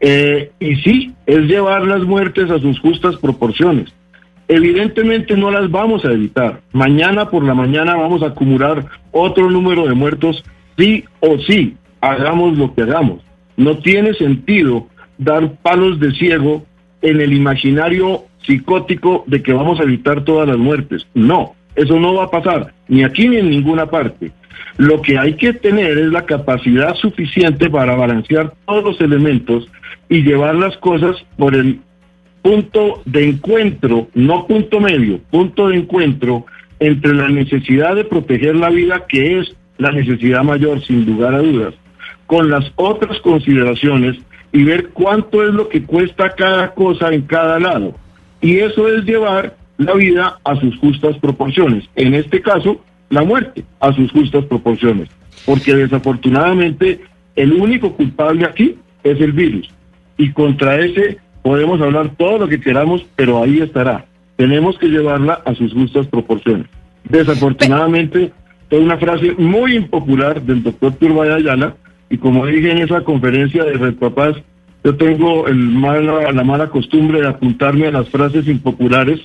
Eh, 0.00 0.50
y 0.58 0.76
sí, 0.76 1.14
es 1.26 1.40
llevar 1.40 1.86
las 1.86 2.02
muertes 2.02 2.50
a 2.50 2.58
sus 2.58 2.78
justas 2.80 3.16
proporciones. 3.16 3.92
Evidentemente 4.48 5.36
no 5.36 5.50
las 5.50 5.70
vamos 5.70 6.04
a 6.04 6.12
evitar. 6.12 6.60
Mañana 6.72 7.30
por 7.30 7.44
la 7.44 7.54
mañana 7.54 7.96
vamos 7.96 8.22
a 8.22 8.28
acumular 8.28 8.86
otro 9.12 9.50
número 9.50 9.86
de 9.86 9.94
muertos, 9.94 10.42
sí 10.76 11.04
o 11.20 11.38
sí, 11.38 11.76
hagamos 12.00 12.56
lo 12.56 12.74
que 12.74 12.82
hagamos. 12.82 13.20
No 13.56 13.78
tiene 13.78 14.14
sentido 14.14 14.86
dar 15.18 15.52
palos 15.62 16.00
de 16.00 16.12
ciego 16.12 16.64
en 17.02 17.20
el 17.20 17.32
imaginario 17.32 18.24
psicótico 18.42 19.24
de 19.26 19.42
que 19.42 19.52
vamos 19.52 19.80
a 19.80 19.84
evitar 19.84 20.24
todas 20.24 20.48
las 20.48 20.58
muertes. 20.58 21.06
No, 21.14 21.54
eso 21.74 21.98
no 21.98 22.14
va 22.14 22.24
a 22.24 22.30
pasar, 22.30 22.72
ni 22.88 23.04
aquí 23.04 23.28
ni 23.28 23.36
en 23.36 23.50
ninguna 23.50 23.86
parte. 23.86 24.32
Lo 24.76 25.02
que 25.02 25.18
hay 25.18 25.34
que 25.34 25.52
tener 25.52 25.98
es 25.98 26.06
la 26.06 26.24
capacidad 26.24 26.94
suficiente 26.94 27.68
para 27.68 27.94
balancear 27.94 28.54
todos 28.66 28.84
los 28.84 29.00
elementos 29.00 29.68
y 30.08 30.22
llevar 30.22 30.54
las 30.54 30.76
cosas 30.78 31.16
por 31.36 31.54
el 31.54 31.80
punto 32.42 33.02
de 33.04 33.28
encuentro, 33.28 34.08
no 34.14 34.46
punto 34.46 34.80
medio, 34.80 35.20
punto 35.30 35.68
de 35.68 35.76
encuentro 35.76 36.46
entre 36.78 37.14
la 37.14 37.28
necesidad 37.28 37.94
de 37.94 38.04
proteger 38.04 38.56
la 38.56 38.70
vida, 38.70 39.04
que 39.06 39.40
es 39.40 39.54
la 39.78 39.92
necesidad 39.92 40.42
mayor, 40.42 40.82
sin 40.82 41.04
lugar 41.04 41.34
a 41.34 41.38
dudas, 41.38 41.74
con 42.26 42.50
las 42.50 42.72
otras 42.76 43.18
consideraciones 43.20 44.16
y 44.52 44.64
ver 44.64 44.88
cuánto 44.88 45.46
es 45.46 45.54
lo 45.54 45.68
que 45.68 45.84
cuesta 45.84 46.30
cada 46.30 46.72
cosa 46.74 47.12
en 47.12 47.22
cada 47.22 47.58
lado. 47.60 47.94
Y 48.40 48.58
eso 48.58 48.88
es 48.88 49.04
llevar 49.04 49.56
la 49.78 49.94
vida 49.94 50.38
a 50.44 50.56
sus 50.56 50.76
justas 50.78 51.16
proporciones. 51.18 51.84
En 51.96 52.14
este 52.14 52.40
caso, 52.40 52.80
la 53.08 53.22
muerte 53.22 53.64
a 53.80 53.92
sus 53.92 54.10
justas 54.12 54.44
proporciones. 54.44 55.08
Porque 55.46 55.74
desafortunadamente 55.74 57.00
el 57.36 57.52
único 57.54 57.94
culpable 57.94 58.44
aquí 58.44 58.76
es 59.04 59.20
el 59.20 59.32
virus. 59.32 59.70
Y 60.16 60.32
contra 60.32 60.78
ese 60.78 61.18
podemos 61.42 61.80
hablar 61.80 62.10
todo 62.16 62.38
lo 62.38 62.48
que 62.48 62.60
queramos, 62.60 63.04
pero 63.16 63.42
ahí 63.42 63.60
estará. 63.60 64.04
Tenemos 64.36 64.78
que 64.78 64.88
llevarla 64.88 65.40
a 65.44 65.54
sus 65.54 65.72
justas 65.72 66.06
proporciones. 66.06 66.66
Desafortunadamente, 67.04 68.32
es 68.70 68.78
una 68.78 68.98
frase 68.98 69.32
muy 69.38 69.74
impopular 69.76 70.42
del 70.42 70.62
doctor 70.62 70.92
Turbay 70.94 71.30
Ayala, 71.30 71.74
y 72.08 72.18
como 72.18 72.46
dije 72.46 72.70
en 72.70 72.78
esa 72.78 73.02
conferencia 73.02 73.64
de 73.64 73.72
Red 73.74 73.94
Papás, 73.94 74.36
yo 74.82 74.96
tengo 74.96 75.46
el 75.46 75.56
mala, 75.56 76.32
la 76.32 76.44
mala 76.44 76.68
costumbre 76.68 77.20
de 77.20 77.28
apuntarme 77.28 77.88
a 77.88 77.90
las 77.90 78.08
frases 78.08 78.46
impopulares, 78.46 79.20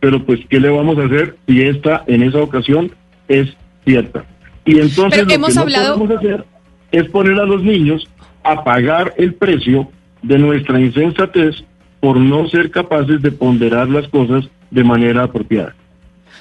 pero 0.00 0.24
pues, 0.24 0.40
¿qué 0.48 0.60
le 0.60 0.70
vamos 0.70 0.98
a 0.98 1.04
hacer 1.04 1.36
si 1.46 1.62
esta 1.62 2.04
en 2.06 2.22
esa 2.22 2.38
ocasión 2.38 2.90
es 3.28 3.54
cierta? 3.84 4.24
Y 4.64 4.78
entonces 4.78 5.22
lo 5.22 5.26
que 5.26 5.38
no 5.38 5.46
podemos 5.46 6.10
hacer 6.10 6.44
es 6.92 7.08
poner 7.10 7.38
a 7.38 7.44
los 7.44 7.62
niños 7.62 8.08
a 8.44 8.64
pagar 8.64 9.14
el 9.18 9.34
precio 9.34 9.90
de 10.22 10.38
nuestra 10.38 10.80
insensatez 10.80 11.64
por 12.00 12.16
no 12.16 12.48
ser 12.48 12.70
capaces 12.70 13.20
de 13.22 13.32
ponderar 13.32 13.88
las 13.88 14.08
cosas 14.08 14.48
de 14.70 14.84
manera 14.84 15.24
apropiada. 15.24 15.74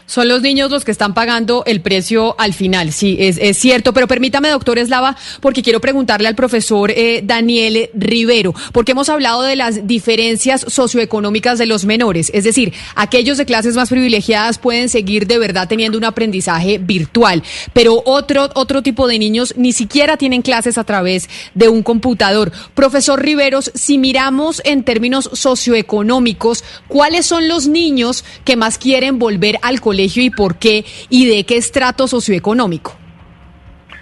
Son 0.05 0.27
los 0.27 0.41
niños 0.41 0.69
los 0.69 0.83
que 0.83 0.91
están 0.91 1.13
pagando 1.13 1.63
el 1.65 1.81
precio 1.81 2.35
al 2.37 2.53
final, 2.53 2.91
sí, 2.91 3.15
es, 3.19 3.57
cierto. 3.57 3.93
Pero 3.93 4.07
permítame, 4.07 4.49
doctor 4.49 4.77
Eslava, 4.77 5.15
porque 5.39 5.63
quiero 5.63 5.79
preguntarle 5.79 6.27
al 6.27 6.35
profesor 6.35 6.91
eh, 6.91 7.21
Daniel 7.23 7.89
Rivero, 7.93 8.53
porque 8.73 8.91
hemos 8.91 9.09
hablado 9.09 9.43
de 9.43 9.55
las 9.55 9.87
diferencias 9.87 10.65
socioeconómicas 10.67 11.57
de 11.57 11.65
los 11.65 11.85
menores. 11.85 12.31
Es 12.33 12.43
decir, 12.43 12.73
aquellos 12.95 13.37
de 13.37 13.45
clases 13.45 13.75
más 13.75 13.89
privilegiadas 13.89 14.57
pueden 14.57 14.89
seguir 14.89 15.25
de 15.25 15.37
verdad 15.37 15.67
teniendo 15.67 15.97
un 15.97 16.05
aprendizaje 16.05 16.79
virtual, 16.79 17.41
pero 17.71 18.01
otro, 18.05 18.49
otro 18.55 18.83
tipo 18.83 19.07
de 19.07 19.19
niños 19.19 19.53
ni 19.55 19.71
siquiera 19.71 20.17
tienen 20.17 20.41
clases 20.41 20.77
a 20.77 20.83
través 20.83 21.29
de 21.53 21.69
un 21.69 21.81
computador. 21.81 22.51
Profesor 22.73 23.21
Riveros, 23.21 23.71
si 23.73 23.97
miramos 23.97 24.61
en 24.65 24.83
términos 24.83 25.29
socioeconómicos, 25.31 26.63
¿cuáles 26.87 27.25
son 27.25 27.47
los 27.47 27.67
niños 27.67 28.25
que 28.43 28.57
más 28.57 28.77
quieren 28.77 29.17
volver 29.17 29.59
al 29.61 29.79
colegio? 29.79 29.92
Colegio 29.93 30.23
y 30.23 30.31
por 30.31 30.55
qué 30.55 30.83
y 31.09 31.27
de 31.27 31.43
qué 31.43 31.57
estrato 31.57 32.07
socioeconómico? 32.07 32.97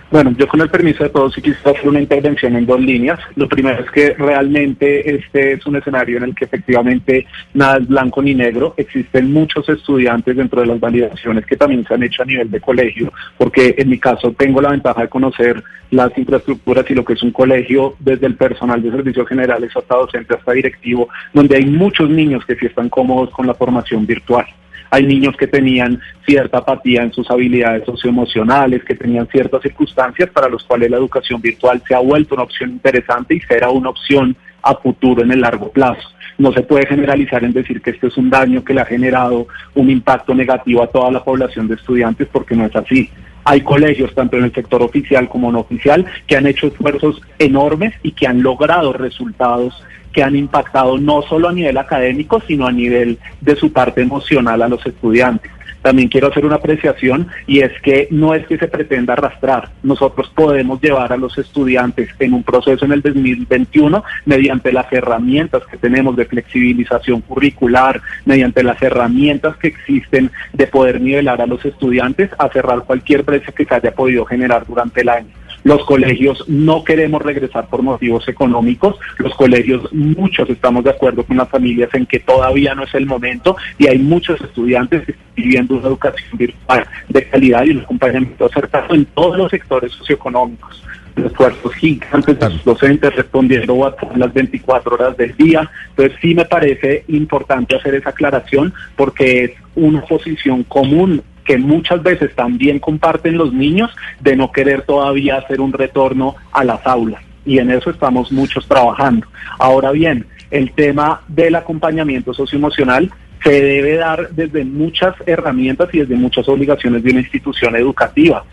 Bueno, 0.10 0.34
yo 0.38 0.46
con 0.46 0.60
el 0.60 0.70
permiso 0.70 1.04
de 1.04 1.10
todos 1.10 1.34
sí 1.34 1.42
quisiera 1.42 1.72
hacer 1.72 1.88
una 1.88 2.02
intervención 2.02 2.56
en 2.56 2.66
dos 2.66 2.82
líneas. 2.82 3.18
Lo 3.36 3.48
primero 3.48 3.82
es 3.84 3.92
que 3.92 4.14
realmente 4.14 5.16
este 5.16 5.54
es 5.54 5.66
un 5.66 5.78
escenario 5.78 6.18
en 6.18 6.24
el 6.24 6.36
que 6.36 6.46
efectivamente 6.46 7.28
nada 7.54 7.78
es 7.78 7.88
blanco 7.88 8.22
ni 8.22 8.34
negro. 8.34 8.74
Existen 8.76 9.32
muchos 9.32 9.68
estudiantes 9.70 10.36
dentro 10.36 10.62
de 10.62 10.68
las 10.68 10.80
validaciones 10.82 11.46
que 11.46 11.56
también 11.56 11.86
se 11.86 11.94
han 11.94 12.04
hecho 12.04 12.24
a 12.24 12.26
nivel 12.26 12.52
de 12.52 12.60
colegio, 12.60 13.12
porque 13.38 13.76
en 13.78 13.90
mi 13.90 14.00
caso 14.00 14.34
tengo 14.38 14.62
la 14.62 14.72
ventaja 14.72 15.02
de 15.02 15.08
conocer 15.08 15.64
las 15.92 16.18
infraestructuras 16.18 16.90
y 16.90 16.94
lo 16.94 17.06
que 17.06 17.14
es 17.14 17.24
un 17.24 17.32
colegio 17.32 17.96
desde 18.00 18.28
el 18.28 18.36
personal 18.36 18.82
de 18.82 18.92
servicios 18.92 19.28
generales 19.28 19.72
hasta 19.76 19.96
docente 19.96 20.36
hasta 20.36 20.52
directivo, 20.52 21.08
donde 21.34 21.56
hay 21.56 21.66
muchos 21.66 22.10
niños 22.10 22.46
que 22.46 22.56
sí 22.56 22.66
están 22.66 22.90
cómodos 22.90 23.30
con 23.30 23.48
la 23.48 23.54
formación 23.54 24.06
virtual. 24.06 24.46
Hay 24.92 25.06
niños 25.06 25.38
que 25.38 25.48
tenían 25.48 26.02
cierta 26.26 26.58
apatía 26.58 27.02
en 27.02 27.14
sus 27.14 27.32
habilidades 27.32 27.86
socioemocionales, 27.86 28.84
que 28.84 28.94
tenían 28.94 29.26
ciertas 29.28 29.62
circunstancias 29.62 30.30
para 30.30 30.50
los 30.50 30.66
cuales 30.66 30.92
la 30.92 30.98
educación 30.98 31.42
virtual 31.42 31.82
se 31.88 31.96
ha 31.96 32.00
vuelto 32.00 32.36
una 32.36 32.44
opción 32.44 32.72
interesante 32.72 33.36
y 33.36 33.40
será 33.40 33.70
una 33.70 33.90
opción 33.90 34.36
a 34.62 34.76
futuro 34.76 35.24
en 35.24 35.32
el 35.32 35.40
largo 35.40 35.72
plazo. 35.72 36.10
No 36.38 36.52
se 36.52 36.62
puede 36.64 36.86
generalizar 36.88 37.44
en 37.46 37.54
decir 37.54 37.82
que 37.82 37.92
esto 37.92 38.08
es 38.08 38.18
un 38.18 38.30
daño 38.30 38.66
que 38.66 38.74
le 38.74 38.82
ha 38.82 38.86
generado 38.86 39.48
un 39.76 39.90
impacto 39.90 40.36
negativo 40.36 40.84
a 40.84 40.88
toda 40.88 41.10
la 41.10 41.24
población 41.24 41.70
de 41.70 41.76
estudiantes 41.76 42.28
porque 42.30 42.56
no 42.56 42.66
es 42.66 42.76
así. 42.76 43.10
Hay 43.46 43.62
colegios, 43.62 44.14
tanto 44.14 44.38
en 44.38 44.44
el 44.44 44.54
sector 44.54 44.84
oficial 44.84 45.30
como 45.30 45.52
no 45.52 45.60
oficial, 45.60 46.06
que 46.28 46.36
han 46.36 46.48
hecho 46.48 46.68
esfuerzos 46.68 47.22
enormes 47.40 47.94
y 48.04 48.12
que 48.12 48.28
han 48.28 48.44
logrado 48.44 48.92
resultados 48.92 49.82
que 50.12 50.24
han 50.24 50.36
impactado 50.36 50.98
no 50.98 51.22
solo 51.22 51.50
a 51.50 51.54
nivel 51.54 51.78
académico, 51.78 52.42
sino 52.48 52.68
a 52.68 52.72
nivel 52.72 53.18
de 53.40 53.56
su 53.56 53.72
parte 53.72 54.02
emocional 54.02 54.62
a 54.62 54.68
los 54.68 54.86
estudiantes. 54.86 55.52
También 55.82 56.10
quiero 56.10 56.28
hacer 56.28 56.46
una 56.46 56.56
apreciación 56.56 57.28
y 57.48 57.62
es 57.62 57.72
que 57.82 58.08
no 58.12 58.36
es 58.36 58.46
que 58.46 58.58
se 58.58 58.68
pretenda 58.68 59.14
arrastrar. 59.14 59.70
Nosotros 59.82 60.32
podemos 60.36 60.80
llevar 60.80 61.12
a 61.12 61.18
los 61.18 61.38
estudiantes 61.38 62.10
en 62.20 62.34
un 62.34 62.44
proceso 62.44 62.86
en 62.86 62.92
el 62.92 63.02
2021 63.02 64.04
mediante 64.26 64.72
las 64.72 64.92
herramientas 64.94 65.64
que 65.70 65.78
tenemos 65.78 66.16
de 66.16 66.26
flexibilización 66.26 67.22
curricular, 67.22 68.00
mediante 68.26 68.64
las 68.64 68.82
herramientas 68.82 69.58
que 69.58 69.70
existen 69.70 70.32
de 70.54 70.68
poder 70.68 71.02
nivelar 71.02 71.42
a 71.42 71.48
los 71.48 71.66
estudiantes 71.66 72.30
a 72.38 72.50
cerrar 72.50 72.84
cualquier 72.84 73.24
brecha 73.24 73.52
que 73.52 73.66
se 73.66 73.74
haya 73.74 73.92
podido 73.92 74.26
generar 74.26 74.66
durante 74.68 75.02
el 75.02 75.10
año. 75.10 75.41
Los 75.64 75.84
colegios 75.86 76.44
no 76.48 76.84
queremos 76.84 77.22
regresar 77.22 77.68
por 77.68 77.84
motivos 77.84 78.28
económicos. 78.28 78.96
Los 79.18 79.34
colegios, 79.36 79.92
muchos 79.94 80.50
estamos 80.50 80.84
de 80.84 80.90
acuerdo 80.90 81.24
con 81.24 81.38
las 81.38 81.50
familias 81.50 81.90
en 81.94 82.06
que 82.06 82.20
todavía 82.20 82.74
no 82.74 82.84
es 82.84 82.94
el 82.96 83.06
momento 83.06 83.56
y 83.78 83.88
hay 83.88 84.00
muchos 84.00 84.42
estudiantes 84.42 85.06
que 85.06 85.12
están 85.12 85.28
viviendo 85.36 85.76
una 85.76 85.88
educación 85.88 86.38
virtual 86.38 86.88
de 87.10 87.28
calidad 87.28 87.66
y 87.66 87.72
un 87.72 87.82
acompañamiento 87.82 88.46
acertado 88.46 88.96
en 88.96 89.06
todos 89.06 89.38
los 89.38 89.52
sectores 89.52 89.92
socioeconómicos 89.94 90.84
esfuerzos 91.16 91.74
gigantes 91.76 92.40
de 92.40 92.50
los 92.50 92.64
docentes 92.64 93.16
respondiendo 93.16 93.74
WhatsApp 93.74 94.16
las 94.16 94.34
24 94.34 94.96
horas 94.96 95.18
del 95.18 95.36
día. 95.36 95.70
Entonces 95.90 96.18
sí 96.22 96.34
me 96.34 96.46
parece 96.46 97.04
importante 97.08 97.76
hacer 97.76 97.96
esa 97.96 98.10
aclaración 98.10 98.74
porque 98.96 99.44
es 99.44 99.52
una 99.76 100.02
posición 100.02 100.64
común 100.64 101.22
que 101.46 101.58
muchas 101.58 102.02
veces 102.04 102.36
también 102.36 102.80
comparten 102.80 103.38
los 103.38 103.54
niños 103.54 103.92
de 104.20 104.36
no 104.36 104.52
querer 104.52 104.84
todavía 104.84 105.38
hacer 105.38 105.62
un 105.62 105.74
retorno 105.74 106.36
a 106.52 106.64
las 106.64 106.86
aulas. 106.86 107.24
Y 107.46 107.58
en 107.58 107.72
eso 107.72 107.90
estamos 107.90 108.32
muchos 108.32 108.68
trabajando. 108.68 109.28
Ahora 109.58 109.92
bien, 109.92 110.26
el 110.52 110.72
tema 110.74 111.22
del 111.28 111.56
acompañamiento 111.56 112.34
socioemocional 112.34 113.12
se 113.44 113.62
debe 113.62 113.96
dar 113.96 114.30
desde 114.30 114.64
muchas 114.64 115.16
herramientas 115.26 115.90
y 115.94 116.00
desde 116.00 116.16
muchas 116.16 116.48
obligaciones 116.48 117.04
de 117.04 117.12
una 117.12 117.22
institución 117.22 117.76
educativa. 117.76 118.44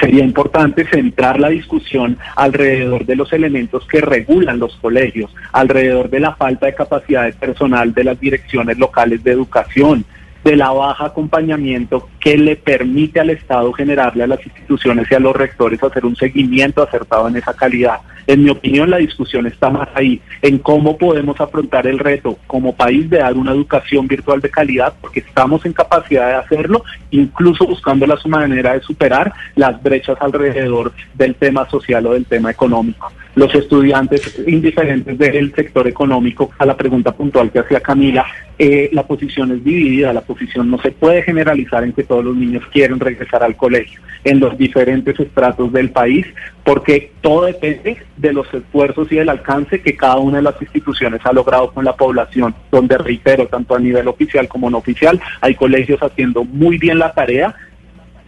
Sería 0.00 0.24
importante 0.24 0.86
centrar 0.86 1.40
la 1.40 1.48
discusión 1.48 2.18
alrededor 2.34 3.06
de 3.06 3.16
los 3.16 3.32
elementos 3.32 3.86
que 3.86 4.00
regulan 4.00 4.58
los 4.58 4.76
colegios, 4.76 5.34
alrededor 5.52 6.10
de 6.10 6.20
la 6.20 6.34
falta 6.34 6.66
de 6.66 6.74
capacidad 6.74 7.32
personal 7.34 7.94
de 7.94 8.04
las 8.04 8.20
direcciones 8.20 8.78
locales 8.78 9.22
de 9.24 9.30
educación, 9.30 10.04
de 10.46 10.54
la 10.54 10.70
baja 10.70 11.06
acompañamiento 11.06 12.08
que 12.20 12.38
le 12.38 12.54
permite 12.54 13.18
al 13.18 13.30
Estado 13.30 13.72
generarle 13.72 14.22
a 14.22 14.28
las 14.28 14.46
instituciones 14.46 15.08
y 15.10 15.14
a 15.16 15.18
los 15.18 15.34
rectores 15.34 15.82
hacer 15.82 16.06
un 16.06 16.14
seguimiento 16.14 16.84
acertado 16.84 17.26
en 17.26 17.34
esa 17.34 17.52
calidad. 17.52 17.98
En 18.28 18.44
mi 18.44 18.50
opinión, 18.50 18.88
la 18.88 18.98
discusión 18.98 19.46
está 19.46 19.70
más 19.70 19.88
ahí, 19.94 20.20
en 20.42 20.58
cómo 20.58 20.96
podemos 20.98 21.40
afrontar 21.40 21.88
el 21.88 21.98
reto 21.98 22.38
como 22.46 22.76
país 22.76 23.10
de 23.10 23.18
dar 23.18 23.34
una 23.34 23.50
educación 23.50 24.06
virtual 24.06 24.40
de 24.40 24.50
calidad, 24.50 24.94
porque 25.00 25.18
estamos 25.18 25.66
en 25.66 25.72
capacidad 25.72 26.28
de 26.28 26.34
hacerlo, 26.34 26.84
incluso 27.10 27.66
buscando 27.66 28.06
la 28.06 28.16
manera 28.26 28.74
de 28.74 28.82
superar 28.82 29.32
las 29.56 29.82
brechas 29.82 30.16
alrededor 30.20 30.92
del 31.14 31.34
tema 31.34 31.68
social 31.68 32.06
o 32.06 32.12
del 32.12 32.24
tema 32.24 32.52
económico. 32.52 33.10
Los 33.36 33.54
estudiantes 33.54 34.38
indiferentes 34.46 35.16
del 35.18 35.54
sector 35.54 35.86
económico, 35.86 36.50
a 36.58 36.64
la 36.64 36.76
pregunta 36.76 37.12
puntual 37.12 37.52
que 37.52 37.60
hacía 37.60 37.80
Camila, 37.80 38.24
eh, 38.58 38.88
la 38.92 39.06
posición 39.06 39.52
es 39.52 39.62
dividida, 39.62 40.14
la 40.14 40.22
posición 40.22 40.70
no 40.70 40.80
se 40.80 40.90
puede 40.90 41.22
generalizar 41.22 41.84
en 41.84 41.92
que 41.92 42.04
todos 42.04 42.24
los 42.24 42.34
niños 42.34 42.64
quieren 42.72 42.98
regresar 42.98 43.42
al 43.42 43.54
colegio 43.54 44.00
en 44.24 44.40
los 44.40 44.56
diferentes 44.56 45.20
estratos 45.20 45.70
del 45.70 45.90
país, 45.90 46.26
porque 46.64 47.12
todo 47.20 47.44
depende 47.44 47.98
de 48.16 48.32
los 48.32 48.52
esfuerzos 48.54 49.12
y 49.12 49.16
del 49.16 49.28
alcance 49.28 49.82
que 49.82 49.94
cada 49.94 50.16
una 50.16 50.38
de 50.38 50.44
las 50.44 50.60
instituciones 50.62 51.20
ha 51.24 51.32
logrado 51.34 51.70
con 51.72 51.84
la 51.84 51.94
población, 51.94 52.54
donde 52.72 52.96
reitero, 52.96 53.46
tanto 53.48 53.74
a 53.74 53.78
nivel 53.78 54.08
oficial 54.08 54.48
como 54.48 54.70
no 54.70 54.78
oficial, 54.78 55.20
hay 55.42 55.54
colegios 55.54 56.02
haciendo 56.02 56.42
muy 56.42 56.78
bien 56.78 56.98
la 56.98 57.12
tarea 57.12 57.54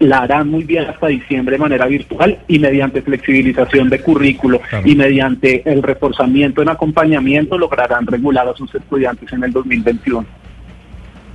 la 0.00 0.18
harán 0.18 0.48
muy 0.48 0.64
bien 0.64 0.86
hasta 0.86 1.08
diciembre 1.08 1.56
de 1.56 1.60
manera 1.60 1.86
virtual 1.86 2.38
y 2.46 2.58
mediante 2.58 3.02
flexibilización 3.02 3.88
de 3.88 4.00
currículo 4.00 4.60
y 4.84 4.94
mediante 4.94 5.62
el 5.70 5.82
reforzamiento 5.82 6.62
en 6.62 6.68
acompañamiento 6.68 7.58
lograrán 7.58 8.06
regular 8.06 8.48
a 8.48 8.54
sus 8.54 8.74
estudiantes 8.74 9.32
en 9.32 9.44
el 9.44 9.52
2021. 9.52 10.26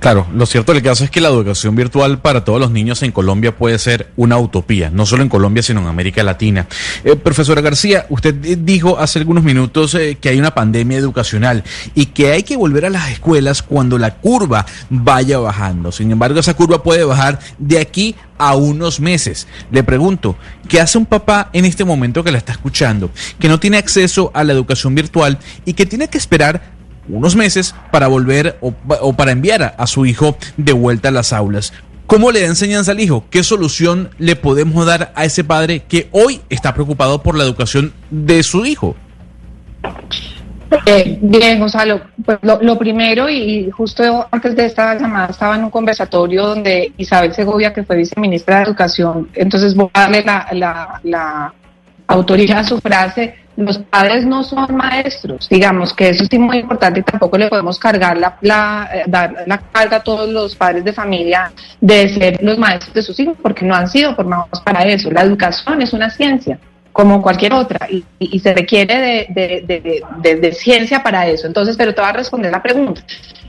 Claro, 0.04 0.26
lo 0.34 0.44
cierto 0.44 0.74
del 0.74 0.82
caso 0.82 1.02
es 1.02 1.10
que 1.10 1.22
la 1.22 1.30
educación 1.30 1.74
virtual 1.74 2.18
para 2.18 2.44
todos 2.44 2.60
los 2.60 2.70
niños 2.70 3.02
en 3.02 3.10
Colombia 3.10 3.56
puede 3.56 3.78
ser 3.78 4.10
una 4.16 4.36
utopía, 4.36 4.90
no 4.90 5.06
solo 5.06 5.22
en 5.22 5.30
Colombia, 5.30 5.62
sino 5.62 5.80
en 5.80 5.86
América 5.86 6.22
Latina. 6.22 6.66
Eh, 7.04 7.16
profesora 7.16 7.62
García, 7.62 8.04
usted 8.10 8.34
dijo 8.34 8.98
hace 8.98 9.18
algunos 9.18 9.44
minutos 9.44 9.94
eh, 9.94 10.18
que 10.20 10.28
hay 10.28 10.38
una 10.38 10.54
pandemia 10.54 10.98
educacional 10.98 11.64
y 11.94 12.04
que 12.04 12.32
hay 12.32 12.42
que 12.42 12.54
volver 12.54 12.84
a 12.84 12.90
las 12.90 13.12
escuelas 13.12 13.62
cuando 13.62 13.96
la 13.96 14.16
curva 14.16 14.66
vaya 14.90 15.38
bajando. 15.38 15.90
Sin 15.90 16.10
embargo, 16.10 16.38
esa 16.38 16.52
curva 16.52 16.82
puede 16.82 17.04
bajar 17.04 17.38
de 17.56 17.78
aquí 17.78 18.14
a 18.36 18.56
unos 18.56 19.00
meses. 19.00 19.46
Le 19.70 19.84
pregunto, 19.84 20.36
¿qué 20.68 20.82
hace 20.82 20.98
un 20.98 21.06
papá 21.06 21.48
en 21.54 21.64
este 21.64 21.86
momento 21.86 22.22
que 22.22 22.30
la 22.30 22.36
está 22.36 22.52
escuchando, 22.52 23.10
que 23.38 23.48
no 23.48 23.58
tiene 23.58 23.78
acceso 23.78 24.30
a 24.34 24.44
la 24.44 24.52
educación 24.52 24.94
virtual 24.94 25.38
y 25.64 25.72
que 25.72 25.86
tiene 25.86 26.08
que 26.08 26.18
esperar 26.18 26.74
unos 27.08 27.36
meses 27.36 27.74
para 27.90 28.08
volver 28.08 28.58
o, 28.60 28.72
para 29.12 29.32
enviar 29.32 29.74
a, 29.76 29.86
su 29.86 30.06
hijo 30.06 30.36
de 30.56 30.72
vuelta 30.72 31.08
a 31.08 31.12
las 31.12 31.32
aulas. 31.32 31.72
¿Cómo 32.06 32.32
le 32.32 32.42
da 32.42 32.46
enseñanza 32.46 32.92
al 32.92 33.00
hijo? 33.00 33.24
¿Qué 33.30 33.42
solución 33.42 34.10
le 34.18 34.36
podemos 34.36 34.84
dar 34.86 35.12
a 35.14 35.24
ese 35.24 35.42
padre 35.42 35.80
que 35.80 36.08
hoy 36.12 36.40
está 36.50 36.74
preocupado 36.74 37.22
por 37.22 37.36
la 37.36 37.44
educación 37.44 37.92
de 38.10 38.42
su 38.42 38.66
hijo? 38.66 38.94
Eh, 40.86 41.18
bien, 41.20 41.60
Gonzalo, 41.60 42.00
pues 42.24 42.38
lo, 42.42 42.78
primero 42.78 43.28
y 43.28 43.70
justo 43.70 44.26
antes 44.30 44.56
de 44.56 44.66
esta 44.66 44.98
llamada 44.98 45.28
estaba 45.28 45.56
en 45.56 45.64
un 45.64 45.70
conversatorio 45.70 46.46
donde 46.46 46.92
Isabel 46.98 47.32
Segovia, 47.32 47.72
que 47.72 47.84
fue 47.84 47.96
viceministra 47.96 48.58
de 48.58 48.64
Educación, 48.64 49.28
entonces 49.34 49.74
voy 49.74 49.88
a 49.92 50.00
darle 50.00 50.24
la, 50.24 50.48
la, 50.52 51.00
la 51.04 51.54
autoridad 52.06 52.58
a 52.58 52.64
su 52.64 52.80
frase, 52.80 53.34
los 53.56 53.78
padres 53.78 54.26
no 54.26 54.42
son 54.42 54.74
maestros, 54.74 55.48
digamos 55.48 55.92
que 55.94 56.08
eso 56.08 56.24
es 56.24 56.38
muy 56.38 56.58
importante 56.58 57.00
y 57.00 57.02
tampoco 57.02 57.38
le 57.38 57.48
podemos 57.48 57.78
cargar 57.78 58.16
la, 58.16 58.36
la, 58.40 58.90
eh, 58.92 59.04
dar 59.06 59.44
la 59.46 59.58
carga 59.58 59.98
a 59.98 60.02
todos 60.02 60.28
los 60.28 60.56
padres 60.56 60.84
de 60.84 60.92
familia 60.92 61.52
de 61.80 62.08
ser 62.08 62.42
los 62.42 62.58
maestros 62.58 62.94
de 62.94 63.02
sus 63.02 63.18
hijos 63.20 63.36
porque 63.40 63.64
no 63.64 63.74
han 63.74 63.88
sido 63.88 64.14
formados 64.14 64.60
para 64.64 64.84
eso. 64.84 65.10
La 65.10 65.22
educación 65.22 65.82
es 65.82 65.92
una 65.92 66.10
ciencia 66.10 66.58
como 66.94 67.20
cualquier 67.20 67.52
otra 67.52 67.88
y, 67.90 68.38
se 68.38 68.54
requiere 68.54 69.26
de, 69.28 70.52
ciencia 70.52 71.02
para 71.02 71.26
eso. 71.26 71.48
Entonces, 71.48 71.76
pero 71.76 71.92
te 71.92 72.00
voy 72.00 72.10
a 72.10 72.12
responder 72.12 72.52
la 72.52 72.62
pregunta. 72.62 73.02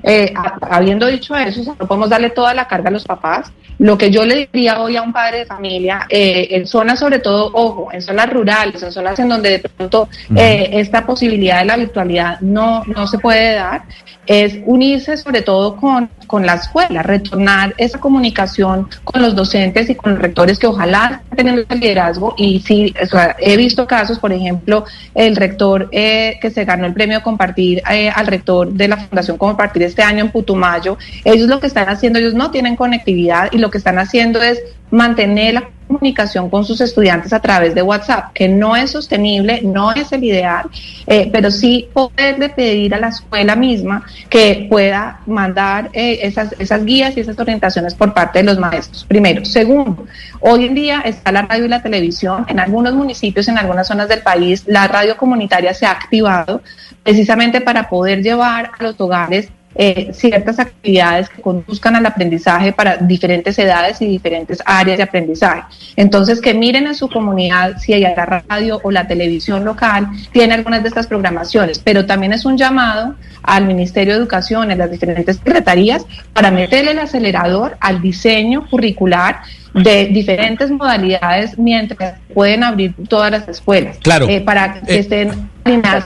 Eh, 0.07 0.31
habiendo 0.61 1.07
dicho 1.07 1.35
eso, 1.35 1.75
no 1.79 1.87
podemos 1.87 2.09
darle 2.09 2.29
toda 2.29 2.53
la 2.53 2.67
carga 2.67 2.89
a 2.89 2.91
los 2.91 3.03
papás. 3.03 3.51
Lo 3.79 3.97
que 3.97 4.11
yo 4.11 4.23
le 4.23 4.47
diría 4.53 4.79
hoy 4.79 4.95
a 4.95 5.01
un 5.01 5.11
padre 5.11 5.39
de 5.39 5.45
familia, 5.47 6.05
eh, 6.09 6.47
en 6.51 6.67
zonas 6.67 6.99
sobre 6.99 7.19
todo, 7.19 7.49
ojo, 7.53 7.89
en 7.91 8.01
zonas 8.01 8.29
rurales, 8.29 8.81
en 8.83 8.91
zonas 8.91 9.17
en 9.17 9.27
donde 9.27 9.49
de 9.49 9.59
pronto 9.59 10.07
eh, 10.35 10.69
esta 10.73 11.05
posibilidad 11.05 11.59
de 11.59 11.65
la 11.65 11.75
virtualidad 11.75 12.39
no, 12.39 12.83
no 12.85 13.07
se 13.07 13.17
puede 13.17 13.55
dar, 13.55 13.83
es 14.27 14.59
unirse 14.65 15.17
sobre 15.17 15.41
todo 15.41 15.75
con, 15.75 16.09
con 16.27 16.45
la 16.45 16.55
escuela, 16.55 17.03
retornar 17.03 17.73
esa 17.77 17.99
comunicación 17.99 18.89
con 19.03 19.21
los 19.21 19.35
docentes 19.35 19.89
y 19.89 19.95
con 19.95 20.13
los 20.13 20.21
rectores 20.21 20.57
que 20.57 20.67
ojalá 20.67 21.23
tengan 21.35 21.65
el 21.69 21.79
liderazgo 21.79 22.33
y 22.37 22.59
sí, 22.61 22.93
he 23.39 23.57
visto 23.57 23.85
casos, 23.87 24.19
por 24.19 24.31
ejemplo, 24.31 24.85
el 25.13 25.35
rector 25.35 25.89
eh, 25.91 26.37
que 26.41 26.49
se 26.49 26.65
ganó 26.65 26.85
el 26.85 26.93
premio 26.93 27.21
Compartir 27.21 27.81
eh, 27.89 28.09
al 28.09 28.27
rector 28.27 28.71
de 28.71 28.87
la 28.87 28.97
Fundación 28.97 29.37
Compartir 29.37 29.83
este 29.95 30.03
año 30.03 30.25
en 30.25 30.31
Putumayo, 30.31 30.97
ellos 31.23 31.47
lo 31.47 31.61
que 31.61 31.67
están 31.67 31.87
haciendo, 31.87 32.19
ellos 32.19 32.33
no 32.33 32.51
tienen 32.51 32.75
conectividad 32.75 33.47
y 33.53 33.59
lo 33.59 33.71
que 33.71 33.77
están 33.77 33.97
haciendo 33.97 34.41
es 34.41 34.61
mantener 34.91 35.53
la 35.53 35.69
comunicación 35.87 36.49
con 36.49 36.65
sus 36.65 36.81
estudiantes 36.81 37.31
a 37.31 37.39
través 37.39 37.75
de 37.75 37.81
WhatsApp, 37.81 38.33
que 38.33 38.49
no 38.49 38.75
es 38.75 38.91
sostenible, 38.91 39.61
no 39.61 39.93
es 39.93 40.11
el 40.11 40.23
ideal, 40.23 40.65
eh, 41.07 41.29
pero 41.31 41.49
sí 41.49 41.87
poderle 41.93 42.49
pedir 42.49 42.93
a 42.93 42.99
la 42.99 43.09
escuela 43.09 43.55
misma 43.55 44.03
que 44.29 44.67
pueda 44.69 45.21
mandar 45.27 45.89
eh, 45.93 46.19
esas, 46.23 46.55
esas 46.59 46.83
guías 46.83 47.15
y 47.15 47.21
esas 47.21 47.39
orientaciones 47.39 47.93
por 47.93 48.13
parte 48.13 48.39
de 48.39 48.45
los 48.45 48.57
maestros. 48.59 49.05
Primero. 49.05 49.45
Segundo, 49.45 50.05
hoy 50.41 50.65
en 50.65 50.75
día 50.75 51.01
está 51.05 51.31
la 51.31 51.43
radio 51.43 51.65
y 51.65 51.69
la 51.69 51.81
televisión. 51.81 52.45
En 52.49 52.59
algunos 52.59 52.93
municipios, 52.93 53.47
en 53.47 53.57
algunas 53.57 53.87
zonas 53.87 54.09
del 54.09 54.21
país, 54.21 54.63
la 54.65 54.87
radio 54.87 55.15
comunitaria 55.15 55.73
se 55.73 55.85
ha 55.85 55.91
activado 55.91 56.61
precisamente 57.03 57.61
para 57.61 57.87
poder 57.87 58.23
llevar 58.23 58.71
a 58.77 58.83
los 58.83 58.99
hogares 58.99 59.49
eh, 59.75 60.11
ciertas 60.13 60.57
actividades 60.57 61.29
que 61.29 61.41
conduzcan 61.41 61.95
al 61.95 62.05
aprendizaje 62.05 62.71
para 62.71 62.97
diferentes 62.97 63.59
edades 63.59 64.01
y 64.01 64.05
diferentes 64.05 64.63
áreas 64.65 64.97
de 64.97 65.03
aprendizaje. 65.03 65.63
Entonces, 65.97 66.39
que 66.39 66.53
miren 66.53 66.87
en 66.87 66.95
su 66.95 67.09
comunidad 67.09 67.77
si 67.77 67.93
hay 67.93 68.01
la 68.01 68.41
radio 68.47 68.79
o 68.83 68.91
la 68.91 69.05
televisión 69.07 69.65
local 69.65 70.07
tiene 70.31 70.53
algunas 70.53 70.81
de 70.81 70.89
estas 70.89 71.07
programaciones, 71.07 71.79
pero 71.79 72.05
también 72.05 72.31
es 72.31 72.45
un 72.45 72.57
llamado 72.57 73.15
al 73.43 73.65
Ministerio 73.65 74.13
de 74.13 74.19
Educación, 74.19 74.71
en 74.71 74.77
las 74.77 74.89
diferentes 74.89 75.37
secretarías, 75.37 76.05
para 76.33 76.51
meterle 76.51 76.91
el 76.91 76.99
acelerador 76.99 77.77
al 77.79 78.01
diseño 78.01 78.67
curricular 78.69 79.41
de 79.73 80.05
diferentes 80.05 80.71
modalidades 80.71 81.57
mientras 81.57 82.15
pueden 82.33 82.63
abrir 82.63 82.95
todas 83.09 83.29
las 83.29 83.47
escuelas. 83.47 83.97
Claro. 83.97 84.27
Eh, 84.29 84.41
para 84.41 84.81
que 84.81 84.93
eh, 84.93 84.99
estén 84.99 85.49
alineadas 85.65 86.05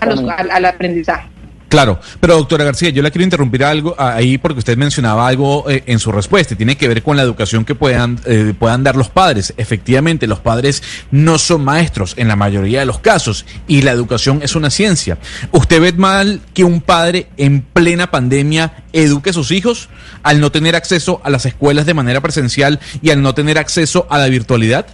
al 0.49 0.65
aprendizaje. 0.65 1.29
Claro, 1.69 1.99
pero 2.19 2.35
doctora 2.35 2.63
García, 2.63 2.89
yo 2.89 3.03
la 3.03 3.11
quiero 3.11 3.23
interrumpir 3.23 3.63
algo 3.63 3.95
ahí 3.99 4.39
porque 4.39 4.57
usted 4.57 4.75
mencionaba 4.75 5.27
algo 5.27 5.69
eh, 5.69 5.83
en 5.85 5.99
su 5.99 6.11
respuesta, 6.11 6.55
tiene 6.55 6.75
que 6.75 6.87
ver 6.87 7.03
con 7.03 7.15
la 7.15 7.21
educación 7.21 7.63
que 7.63 7.75
puedan, 7.75 8.19
eh, 8.25 8.55
puedan 8.57 8.83
dar 8.83 8.95
los 8.95 9.09
padres. 9.09 9.53
Efectivamente, 9.55 10.25
los 10.25 10.39
padres 10.39 10.81
no 11.11 11.37
son 11.37 11.63
maestros 11.63 12.15
en 12.17 12.27
la 12.27 12.35
mayoría 12.35 12.79
de 12.79 12.87
los 12.87 12.97
casos 12.97 13.45
y 13.67 13.83
la 13.83 13.91
educación 13.91 14.39
es 14.41 14.55
una 14.55 14.71
ciencia. 14.71 15.19
¿Usted 15.51 15.79
ve 15.79 15.93
mal 15.93 16.41
que 16.55 16.63
un 16.63 16.81
padre 16.81 17.27
en 17.37 17.61
plena 17.61 18.09
pandemia 18.09 18.83
eduque 18.91 19.29
a 19.29 19.33
sus 19.33 19.51
hijos 19.51 19.89
al 20.23 20.41
no 20.41 20.51
tener 20.51 20.75
acceso 20.75 21.21
a 21.23 21.29
las 21.29 21.45
escuelas 21.45 21.85
de 21.85 21.93
manera 21.93 22.19
presencial 22.19 22.79
y 23.03 23.11
al 23.11 23.21
no 23.21 23.35
tener 23.35 23.59
acceso 23.59 24.07
a 24.09 24.17
la 24.17 24.27
virtualidad? 24.27 24.87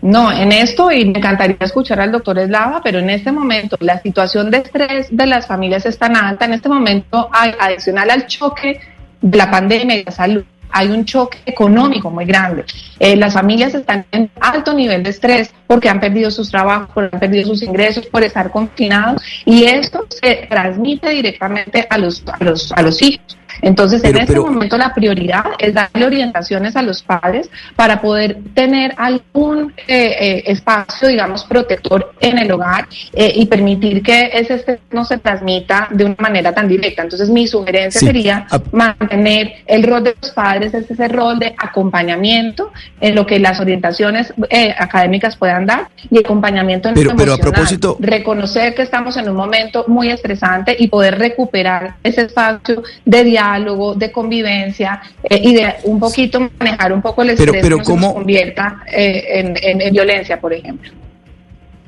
No, 0.00 0.30
en 0.30 0.52
esto, 0.52 0.92
y 0.92 1.04
me 1.04 1.18
encantaría 1.18 1.56
escuchar 1.60 2.00
al 2.00 2.12
doctor 2.12 2.38
Eslava, 2.38 2.80
pero 2.82 3.00
en 3.00 3.10
este 3.10 3.32
momento 3.32 3.76
la 3.80 4.00
situación 4.00 4.50
de 4.50 4.58
estrés 4.58 5.08
de 5.10 5.26
las 5.26 5.46
familias 5.46 5.86
es 5.86 5.98
tan 5.98 6.16
alta, 6.16 6.44
en 6.44 6.52
este 6.52 6.68
momento, 6.68 7.28
adicional 7.32 8.10
al 8.10 8.26
choque 8.26 8.80
de 9.20 9.38
la 9.38 9.50
pandemia 9.50 9.96
y 9.96 10.04
la 10.04 10.12
salud, 10.12 10.44
hay 10.70 10.88
un 10.88 11.04
choque 11.04 11.38
económico 11.46 12.10
muy 12.10 12.24
grande. 12.26 12.64
Eh, 12.98 13.16
las 13.16 13.34
familias 13.34 13.74
están 13.74 14.04
en 14.12 14.30
alto 14.40 14.74
nivel 14.74 15.02
de 15.02 15.10
estrés 15.10 15.50
porque 15.66 15.88
han 15.88 15.98
perdido 15.98 16.30
sus 16.30 16.50
trabajos, 16.50 16.90
porque 16.94 17.16
han 17.16 17.20
perdido 17.20 17.46
sus 17.46 17.62
ingresos, 17.62 18.06
por 18.06 18.22
estar 18.22 18.50
confinados, 18.50 19.22
y 19.44 19.64
esto 19.64 20.06
se 20.08 20.46
transmite 20.48 21.10
directamente 21.10 21.86
a 21.88 21.98
los, 21.98 22.22
a 22.26 22.44
los, 22.44 22.70
a 22.72 22.82
los 22.82 23.00
hijos. 23.02 23.37
Entonces, 23.62 24.02
en 24.04 24.16
este 24.16 24.38
momento 24.38 24.76
la 24.76 24.94
prioridad 24.94 25.44
es 25.58 25.74
darle 25.74 26.06
orientaciones 26.06 26.76
a 26.76 26.82
los 26.82 27.02
padres 27.02 27.50
para 27.76 28.00
poder 28.00 28.38
tener 28.54 28.94
algún 28.96 29.72
eh, 29.86 30.16
eh, 30.20 30.42
espacio, 30.46 31.08
digamos, 31.08 31.44
protector 31.44 32.12
en 32.20 32.38
el 32.38 32.50
hogar 32.52 32.88
eh, 33.12 33.32
y 33.34 33.46
permitir 33.46 34.02
que 34.02 34.30
ese 34.32 34.54
estrés 34.54 34.80
no 34.90 35.04
se 35.04 35.18
transmita 35.18 35.88
de 35.90 36.04
una 36.04 36.16
manera 36.18 36.54
tan 36.54 36.68
directa. 36.68 37.02
Entonces, 37.02 37.28
mi 37.28 37.46
sugerencia 37.46 38.00
sería 38.00 38.46
ah. 38.50 38.60
mantener 38.72 39.52
el 39.66 39.82
rol 39.82 40.04
de 40.04 40.14
los 40.20 40.30
padres, 40.32 40.74
es 40.74 40.90
ese 40.90 41.08
rol 41.08 41.38
de 41.38 41.54
acompañamiento 41.58 42.72
en 43.00 43.14
lo 43.14 43.26
que 43.26 43.38
las 43.38 43.60
orientaciones 43.60 44.32
académicas 44.78 45.36
puedan 45.36 45.66
dar 45.66 45.88
y 46.10 46.18
acompañamiento 46.18 46.88
en 46.88 46.94
pero, 46.94 47.14
pero 47.16 47.34
a 47.34 47.38
propósito 47.38 47.96
reconocer 48.00 48.74
que 48.74 48.82
estamos 48.82 49.16
en 49.16 49.28
un 49.28 49.36
momento 49.36 49.84
muy 49.88 50.10
estresante 50.10 50.76
y 50.78 50.88
poder 50.88 51.18
recuperar 51.18 51.94
ese 52.02 52.22
espacio 52.22 52.82
de 53.04 53.24
diálogo 53.24 53.47
diálogo, 53.48 53.94
de 53.94 54.12
convivencia 54.12 55.00
eh, 55.22 55.40
y 55.42 55.54
de 55.54 55.74
un 55.84 55.98
poquito 55.98 56.50
manejar 56.58 56.92
un 56.92 57.02
poco 57.02 57.22
el 57.22 57.30
estrés 57.30 57.62
pero, 57.62 57.78
que 57.78 57.84
se 57.84 57.90
convierta 57.90 58.84
eh, 58.92 59.54
en, 59.62 59.92
violencia, 59.92 60.40
por 60.40 60.52
ejemplo. 60.52 60.90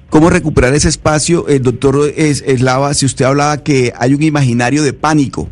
¿Cómo 0.08 0.28
recuperar 0.28 0.74
ese 0.74 0.88
espacio? 0.88 1.46
El 1.46 1.62
doctor 1.62 2.12
Eslava, 2.16 2.94
si 2.94 3.06
usted 3.06 3.24
hablaba 3.24 3.62
que 3.62 3.92
hay 3.96 4.14
un 4.14 4.22
imaginario 4.22 4.82
de 4.82 4.92
pánico, 4.92 5.48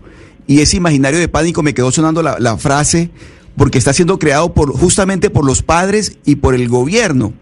y 0.46 0.60
ese 0.60 0.78
imaginario 0.78 1.20
de 1.20 1.28
pánico 1.28 1.62
me 1.62 1.74
quedó 1.74 1.92
sonando 1.92 2.22
la, 2.22 2.38
la 2.38 2.56
frase 2.56 3.10
porque 3.56 3.76
está 3.78 3.92
siendo 3.92 4.18
creado 4.18 4.54
por 4.54 4.72
justamente 4.72 5.30
por 5.30 5.44
los 5.44 5.62
padres 5.62 6.18
y 6.24 6.36
por 6.36 6.54
el 6.54 6.68
gobierno. 6.68 7.34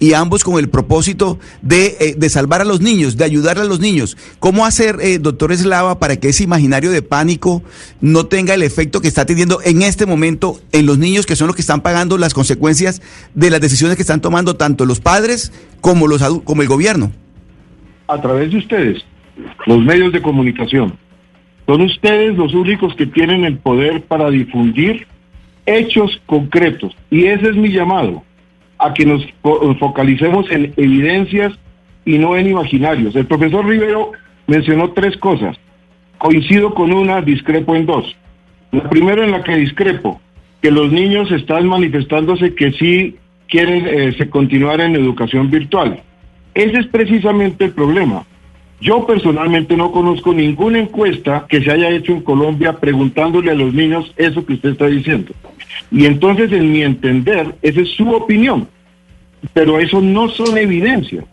Y 0.00 0.12
ambos 0.12 0.44
con 0.44 0.58
el 0.58 0.68
propósito 0.68 1.38
de, 1.62 1.96
eh, 2.00 2.14
de 2.16 2.28
salvar 2.28 2.60
a 2.60 2.64
los 2.64 2.80
niños, 2.80 3.16
de 3.16 3.24
ayudar 3.24 3.58
a 3.58 3.64
los 3.64 3.80
niños. 3.80 4.16
¿Cómo 4.38 4.64
hacer, 4.64 4.98
eh, 5.00 5.18
doctor 5.18 5.52
Eslava, 5.52 5.98
para 5.98 6.16
que 6.16 6.28
ese 6.28 6.44
imaginario 6.44 6.90
de 6.90 7.02
pánico 7.02 7.62
no 8.00 8.26
tenga 8.26 8.54
el 8.54 8.62
efecto 8.62 9.00
que 9.00 9.08
está 9.08 9.26
teniendo 9.26 9.60
en 9.64 9.82
este 9.82 10.06
momento 10.06 10.60
en 10.72 10.86
los 10.86 10.98
niños, 10.98 11.26
que 11.26 11.36
son 11.36 11.46
los 11.48 11.56
que 11.56 11.62
están 11.62 11.80
pagando 11.80 12.18
las 12.18 12.34
consecuencias 12.34 13.02
de 13.34 13.50
las 13.50 13.60
decisiones 13.60 13.96
que 13.96 14.02
están 14.02 14.20
tomando 14.20 14.56
tanto 14.56 14.84
los 14.86 15.00
padres 15.00 15.52
como, 15.80 16.06
los 16.06 16.22
como 16.44 16.62
el 16.62 16.68
gobierno? 16.68 17.12
A 18.06 18.20
través 18.20 18.50
de 18.50 18.58
ustedes, 18.58 19.04
los 19.66 19.78
medios 19.80 20.12
de 20.12 20.22
comunicación. 20.22 20.96
Son 21.66 21.82
ustedes 21.82 22.36
los 22.36 22.54
únicos 22.54 22.94
que 22.94 23.04
tienen 23.06 23.44
el 23.44 23.58
poder 23.58 24.02
para 24.04 24.30
difundir 24.30 25.06
hechos 25.66 26.18
concretos. 26.24 26.96
Y 27.10 27.26
ese 27.26 27.50
es 27.50 27.56
mi 27.56 27.70
llamado, 27.70 28.22
a 28.78 28.94
que 28.94 29.04
nos 29.04 29.26
focalicemos 29.78 30.50
en 30.50 30.72
evidencias 30.76 31.52
y 32.04 32.18
no 32.18 32.36
en 32.36 32.48
imaginarios. 32.48 33.14
El 33.16 33.26
profesor 33.26 33.66
Rivero 33.66 34.12
mencionó 34.46 34.90
tres 34.92 35.16
cosas. 35.16 35.56
Coincido 36.18 36.74
con 36.74 36.92
una, 36.92 37.20
discrepo 37.20 37.76
en 37.76 37.86
dos. 37.86 38.16
La 38.72 38.88
primera 38.88 39.24
en 39.24 39.32
la 39.32 39.42
que 39.42 39.56
discrepo, 39.56 40.20
que 40.60 40.70
los 40.70 40.92
niños 40.92 41.30
están 41.30 41.66
manifestándose 41.68 42.54
que 42.54 42.72
sí 42.72 43.16
quieren 43.48 43.86
eh, 43.86 44.28
continuar 44.28 44.80
en 44.80 44.94
educación 44.94 45.50
virtual. 45.50 46.00
Ese 46.54 46.78
es 46.80 46.86
precisamente 46.86 47.66
el 47.66 47.72
problema. 47.72 48.24
Yo 48.80 49.06
personalmente 49.06 49.76
no 49.76 49.90
conozco 49.90 50.32
ninguna 50.32 50.78
encuesta 50.78 51.46
que 51.48 51.62
se 51.62 51.70
haya 51.70 51.90
hecho 51.90 52.12
en 52.12 52.20
Colombia 52.20 52.74
preguntándole 52.74 53.50
a 53.50 53.54
los 53.54 53.74
niños 53.74 54.12
eso 54.16 54.44
que 54.46 54.54
usted 54.54 54.70
está 54.70 54.86
diciendo. 54.86 55.32
Y 55.90 56.06
entonces, 56.06 56.52
en 56.52 56.72
mi 56.72 56.82
entender, 56.82 57.54
esa 57.62 57.80
es 57.80 57.90
su 57.90 58.10
opinión. 58.10 58.68
Pero 59.52 59.78
eso 59.78 60.00
no 60.00 60.28
son 60.28 60.58
evidencias. 60.58 61.24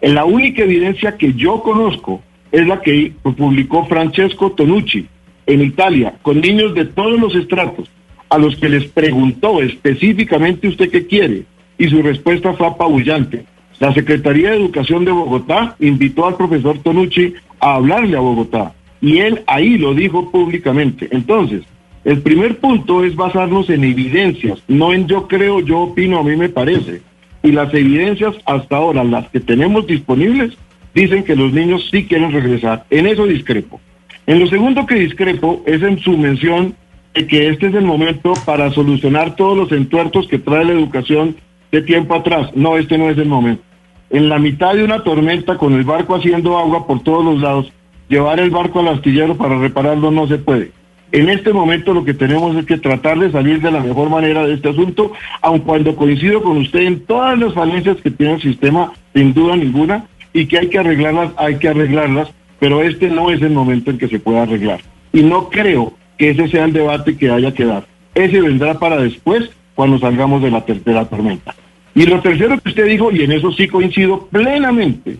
La 0.00 0.24
única 0.24 0.62
evidencia 0.62 1.16
que 1.16 1.32
yo 1.34 1.62
conozco 1.62 2.22
es 2.52 2.66
la 2.66 2.80
que 2.80 3.12
publicó 3.22 3.84
Francesco 3.86 4.52
Tonucci 4.52 5.06
en 5.46 5.62
Italia, 5.62 6.14
con 6.22 6.40
niños 6.40 6.74
de 6.74 6.84
todos 6.84 7.18
los 7.18 7.34
estratos, 7.34 7.90
a 8.28 8.38
los 8.38 8.56
que 8.56 8.68
les 8.68 8.84
preguntó 8.86 9.62
específicamente 9.62 10.68
usted 10.68 10.90
qué 10.90 11.06
quiere, 11.06 11.44
y 11.78 11.88
su 11.88 12.02
respuesta 12.02 12.52
fue 12.52 12.66
apabullante. 12.66 13.44
La 13.80 13.94
Secretaría 13.94 14.50
de 14.50 14.56
Educación 14.56 15.04
de 15.04 15.12
Bogotá 15.12 15.76
invitó 15.80 16.26
al 16.26 16.36
profesor 16.36 16.78
Tonucci 16.78 17.34
a 17.60 17.74
hablarle 17.74 18.16
a 18.16 18.20
Bogotá, 18.20 18.74
y 19.00 19.18
él 19.18 19.42
ahí 19.46 19.78
lo 19.78 19.94
dijo 19.94 20.30
públicamente. 20.30 21.08
Entonces, 21.10 21.62
el 22.04 22.22
primer 22.22 22.58
punto 22.58 23.04
es 23.04 23.16
basarnos 23.16 23.68
en 23.70 23.84
evidencias, 23.84 24.62
no 24.68 24.92
en 24.92 25.06
yo 25.06 25.28
creo, 25.28 25.60
yo 25.60 25.80
opino, 25.80 26.18
a 26.18 26.24
mí 26.24 26.36
me 26.36 26.48
parece. 26.48 27.02
Y 27.42 27.52
las 27.52 27.72
evidencias 27.74 28.34
hasta 28.46 28.76
ahora, 28.76 29.04
las 29.04 29.28
que 29.28 29.40
tenemos 29.40 29.86
disponibles, 29.86 30.56
dicen 30.94 31.24
que 31.24 31.36
los 31.36 31.52
niños 31.52 31.88
sí 31.90 32.04
quieren 32.06 32.32
regresar. 32.32 32.84
En 32.90 33.06
eso 33.06 33.26
discrepo. 33.26 33.80
En 34.26 34.40
lo 34.40 34.46
segundo 34.46 34.86
que 34.86 34.96
discrepo 34.96 35.62
es 35.66 35.82
en 35.82 35.98
su 35.98 36.16
mención 36.16 36.74
de 37.14 37.26
que 37.26 37.48
este 37.48 37.68
es 37.68 37.74
el 37.74 37.84
momento 37.84 38.34
para 38.44 38.70
solucionar 38.70 39.36
todos 39.36 39.56
los 39.56 39.72
entuertos 39.72 40.28
que 40.28 40.38
trae 40.38 40.64
la 40.64 40.72
educación 40.72 41.36
de 41.72 41.82
tiempo 41.82 42.14
atrás. 42.14 42.50
No, 42.54 42.76
este 42.76 42.98
no 42.98 43.10
es 43.10 43.18
el 43.18 43.26
momento. 43.26 43.62
En 44.10 44.28
la 44.28 44.38
mitad 44.38 44.74
de 44.74 44.84
una 44.84 45.02
tormenta 45.02 45.56
con 45.58 45.74
el 45.74 45.84
barco 45.84 46.14
haciendo 46.14 46.58
agua 46.58 46.86
por 46.86 47.02
todos 47.02 47.24
los 47.24 47.40
lados, 47.40 47.72
llevar 48.08 48.40
el 48.40 48.50
barco 48.50 48.80
al 48.80 48.88
astillero 48.88 49.36
para 49.36 49.58
repararlo 49.58 50.10
no 50.10 50.26
se 50.26 50.38
puede. 50.38 50.72
En 51.10 51.30
este 51.30 51.52
momento 51.52 51.94
lo 51.94 52.04
que 52.04 52.12
tenemos 52.12 52.54
es 52.56 52.66
que 52.66 52.76
tratar 52.76 53.18
de 53.18 53.32
salir 53.32 53.62
de 53.62 53.70
la 53.70 53.80
mejor 53.80 54.10
manera 54.10 54.46
de 54.46 54.54
este 54.54 54.68
asunto, 54.68 55.12
aun 55.40 55.60
cuando 55.60 55.96
coincido 55.96 56.42
con 56.42 56.58
usted 56.58 56.80
en 56.80 57.00
todas 57.06 57.38
las 57.38 57.54
falencias 57.54 57.96
que 57.98 58.10
tiene 58.10 58.34
el 58.34 58.42
sistema, 58.42 58.92
sin 59.14 59.32
duda 59.32 59.56
ninguna, 59.56 60.04
y 60.34 60.46
que 60.46 60.58
hay 60.58 60.68
que 60.68 60.78
arreglarlas, 60.78 61.32
hay 61.36 61.56
que 61.56 61.68
arreglarlas, 61.68 62.28
pero 62.60 62.82
este 62.82 63.08
no 63.08 63.30
es 63.30 63.40
el 63.40 63.50
momento 63.50 63.90
en 63.90 63.98
que 63.98 64.08
se 64.08 64.20
pueda 64.20 64.42
arreglar. 64.42 64.80
Y 65.12 65.22
no 65.22 65.48
creo 65.48 65.94
que 66.18 66.30
ese 66.30 66.48
sea 66.48 66.64
el 66.64 66.74
debate 66.74 67.16
que 67.16 67.30
haya 67.30 67.54
que 67.54 67.64
dar. 67.64 67.86
Ese 68.14 68.40
vendrá 68.40 68.78
para 68.78 68.98
después, 68.98 69.50
cuando 69.74 69.98
salgamos 69.98 70.42
de 70.42 70.50
la 70.50 70.64
tercera 70.66 71.06
tormenta. 71.06 71.54
Y 71.94 72.04
lo 72.04 72.20
tercero 72.20 72.58
que 72.58 72.68
usted 72.68 72.86
dijo, 72.86 73.10
y 73.12 73.22
en 73.22 73.32
eso 73.32 73.50
sí 73.52 73.66
coincido 73.66 74.26
plenamente, 74.26 75.16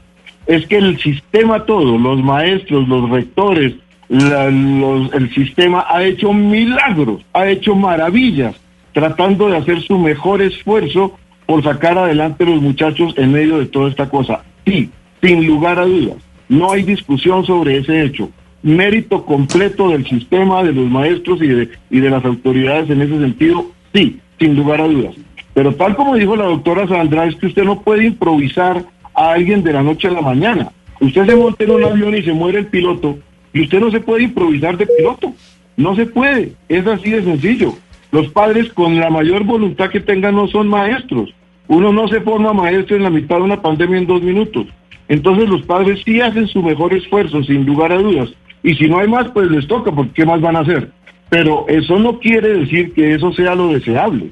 es 0.47 0.67
que 0.67 0.77
el 0.77 0.99
sistema 0.99 1.65
todo, 1.65 1.97
los 1.97 2.23
maestros, 2.23 2.89
los 2.89 3.09
rectores, 3.09 3.75
el 4.09 5.31
sistema 5.35 5.87
ha 5.89 6.03
hecho 6.03 6.33
milagros, 6.33 7.23
ha 7.33 7.49
hecho 7.49 7.75
maravillas, 7.75 8.55
tratando 8.93 9.49
de 9.49 9.59
hacer 9.59 9.83
su 9.83 9.99
mejor 9.99 10.43
esfuerzo 10.43 11.19
por 11.47 11.63
sacar 11.63 11.97
adelante 11.99 12.45
a 12.45 12.49
los 12.49 12.61
muchachos 12.61 13.15
en 13.17 13.33
medio 13.33 13.59
de 13.59 13.67
toda 13.67 13.91
esta 13.91 14.09
cosa. 14.09 14.43
Sí, 14.67 14.91
sin 15.23 15.47
lugar 15.47 15.79
a 15.79 15.85
dudas, 15.85 16.17
no 16.49 16.73
hay 16.73 16.83
discusión 16.83 17.45
sobre 17.45 17.79
ese 17.79 18.05
hecho. 18.05 18.31
Mérito 18.63 19.25
completo 19.25 19.91
del 19.91 20.07
sistema, 20.07 20.63
de 20.63 20.73
los 20.73 20.91
maestros 20.91 21.41
y 21.43 21.49
de, 21.49 21.71
y 21.91 22.01
de 22.01 22.11
las 22.11 22.25
autoridades 22.25 22.91
en 22.91 23.03
ese 23.03 23.19
sentido, 23.19 23.71
sí, 23.95 24.21
sin 24.39 24.57
lugar 24.57 24.81
a 24.81 24.89
dudas. 24.89 25.15
Pero 25.55 25.75
tal 25.75 25.97
como 25.97 26.17
dijo 26.17 26.37
la 26.37 26.45
doctora 26.45 26.87
Sandra, 26.87 27.27
es 27.27 27.35
que 27.37 27.47
usted 27.47 27.65
no 27.65 27.81
puede 27.81 28.07
improvisar 28.07 28.85
a 29.15 29.33
alguien 29.33 29.63
de 29.63 29.73
la 29.73 29.83
noche 29.83 30.09
a 30.09 30.13
la 30.13 30.21
mañana. 30.21 30.71
Usted 31.01 31.27
se 31.27 31.37
monta 31.37 31.65
en 31.65 31.71
un 31.71 31.85
avión 31.85 32.17
y 32.17 32.23
se 32.23 32.33
muere 32.33 32.59
el 32.59 32.67
piloto, 32.67 33.19
y 33.59 33.63
usted 33.63 33.81
no 33.81 33.91
se 33.91 33.99
puede 33.99 34.23
improvisar 34.23 34.77
de 34.77 34.87
piloto. 34.87 35.35
No 35.77 35.97
se 35.97 36.07
puede, 36.07 36.53
es 36.69 36.87
así 36.87 37.11
de 37.11 37.25
sencillo. 37.25 37.75
Los 38.13 38.29
padres 38.29 38.73
con 38.73 39.01
la 39.01 39.11
mayor 39.11 39.43
voluntad 39.43 39.91
que 39.91 39.99
tengan 39.99 40.37
no 40.37 40.47
son 40.47 40.69
maestros. 40.69 41.35
Uno 41.67 41.93
no 41.93 42.07
se 42.07 42.21
forma 42.21 42.53
maestro 42.53 42.95
en 42.95 43.03
la 43.03 43.11
mitad 43.11 43.39
de 43.39 43.43
una 43.43 43.61
pandemia 43.61 43.99
en 43.99 44.07
dos 44.07 44.23
minutos. 44.23 44.69
Entonces 45.09 45.49
los 45.49 45.63
padres 45.63 46.03
sí 46.05 46.21
hacen 46.21 46.47
su 46.47 46.63
mejor 46.63 46.95
esfuerzo, 46.95 47.43
sin 47.43 47.67
lugar 47.67 47.91
a 47.91 47.99
dudas. 47.99 48.31
Y 48.63 48.77
si 48.77 48.89
no 48.89 49.01
hay 49.01 49.09
más, 49.09 49.27
pues 49.31 49.51
les 49.51 49.67
toca, 49.67 49.91
porque 49.91 50.13
¿qué 50.13 50.25
más 50.25 50.41
van 50.41 50.55
a 50.55 50.61
hacer? 50.61 50.93
Pero 51.29 51.67
eso 51.67 51.99
no 51.99 52.21
quiere 52.21 52.61
decir 52.61 52.93
que 52.93 53.15
eso 53.15 53.33
sea 53.33 53.57
lo 53.57 53.73
deseable. 53.73 54.31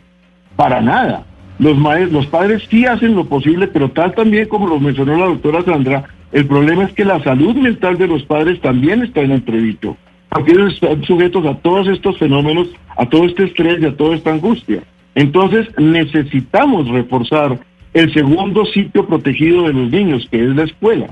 Para 0.55 0.81
nada. 0.81 1.27
Los, 1.59 1.77
maestros, 1.77 2.13
los 2.13 2.27
padres 2.27 2.63
sí 2.71 2.87
hacen 2.87 3.17
lo 3.17 3.25
posible, 3.25 3.67
pero 3.67 3.91
tal 3.91 4.15
también 4.15 4.47
como 4.47 4.69
lo 4.69 4.79
mencionó 4.79 5.17
la 5.17 5.27
doctora 5.27 5.65
Sandra, 5.65 6.05
el 6.37 6.45
problema 6.45 6.85
es 6.85 6.93
que 6.93 7.07
la 7.07 7.23
salud 7.23 7.57
mental 7.57 7.97
de 7.97 8.07
los 8.07 8.23
padres 8.25 8.61
también 8.61 9.03
está 9.03 9.23
en 9.23 9.31
entredicho. 9.31 9.97
Porque 10.29 10.53
ellos 10.53 10.75
están 10.75 11.03
sujetos 11.05 11.47
a 11.47 11.55
todos 11.55 11.89
estos 11.89 12.19
fenómenos, 12.19 12.69
a 12.95 13.07
todo 13.07 13.25
este 13.25 13.45
estrés 13.45 13.81
y 13.81 13.87
a 13.87 13.97
toda 13.97 14.17
esta 14.17 14.35
angustia. 14.35 14.83
Entonces 15.15 15.67
necesitamos 15.79 16.89
reforzar 16.89 17.59
el 17.95 18.13
segundo 18.13 18.67
sitio 18.67 19.07
protegido 19.07 19.63
de 19.63 19.73
los 19.73 19.91
niños, 19.91 20.29
que 20.31 20.45
es 20.45 20.55
la 20.55 20.65
escuela. 20.65 21.07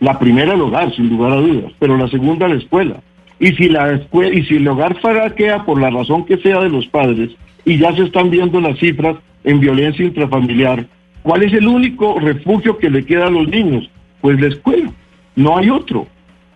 La 0.00 0.18
primera 0.18 0.52
el 0.52 0.60
hogar, 0.60 0.94
sin 0.94 1.08
lugar 1.08 1.32
a 1.32 1.40
dudas, 1.40 1.72
pero 1.78 1.96
la 1.96 2.08
segunda 2.08 2.46
la 2.46 2.56
escuela. 2.56 3.00
Y 3.40 3.52
si, 3.52 3.70
la 3.70 3.92
escuela, 3.92 4.36
y 4.38 4.44
si 4.44 4.56
el 4.56 4.68
hogar 4.68 5.00
faraquea 5.00 5.64
por 5.64 5.80
la 5.80 5.88
razón 5.88 6.26
que 6.26 6.36
sea 6.36 6.60
de 6.60 6.68
los 6.68 6.86
padres, 6.88 7.30
y 7.64 7.78
ya 7.78 7.96
se 7.96 8.02
están 8.02 8.28
viendo 8.28 8.60
las 8.60 8.78
cifras 8.78 9.16
en 9.44 9.60
violencia 9.60 10.04
intrafamiliar, 10.04 10.84
¿cuál 11.22 11.42
es 11.42 11.54
el 11.54 11.66
único 11.66 12.20
refugio 12.20 12.76
que 12.76 12.90
le 12.90 13.06
queda 13.06 13.28
a 13.28 13.30
los 13.30 13.48
niños? 13.48 13.88
Pues 14.20 14.40
la 14.40 14.48
escuela, 14.48 14.90
no 15.36 15.56
hay 15.56 15.70
otro. 15.70 16.06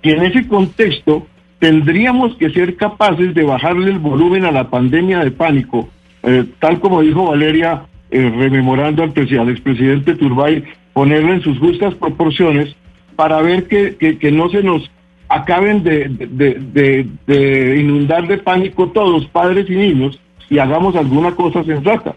Y 0.02 0.10
en 0.10 0.24
ese 0.24 0.46
contexto 0.48 1.26
tendríamos 1.58 2.36
que 2.36 2.50
ser 2.50 2.76
capaces 2.76 3.34
de 3.34 3.44
bajarle 3.44 3.90
el 3.90 3.98
volumen 3.98 4.44
a 4.44 4.50
la 4.50 4.68
pandemia 4.68 5.20
de 5.20 5.30
pánico 5.30 5.88
eh, 6.22 6.44
tal 6.60 6.78
como 6.80 7.02
dijo 7.02 7.26
Valeria, 7.26 7.82
eh, 8.10 8.32
rememorando 8.36 9.02
al, 9.02 9.12
al, 9.16 9.48
expresidente 9.48 10.14
Turbay, 10.14 10.64
ponerlo 10.92 11.32
en 11.32 11.42
sus 11.42 11.58
justas 11.58 11.94
proporciones 11.94 12.74
para 13.16 13.42
ver 13.42 13.66
que, 13.66 13.96
que, 13.96 14.32
no 14.32 14.48
se 14.48 14.62
nos 14.62 14.90
acaben 15.28 15.82
de, 15.82 16.08
de, 16.08 17.06
de, 17.26 17.76
inundar 17.80 18.26
de 18.28 18.38
pánico 18.38 18.88
todos, 18.90 19.26
padres 19.26 19.68
y 19.68 19.74
niños, 19.74 20.18
y 20.48 20.58
hagamos 20.58 20.94
alguna 20.96 21.32
cosa 21.32 21.64
sensata. 21.64 22.14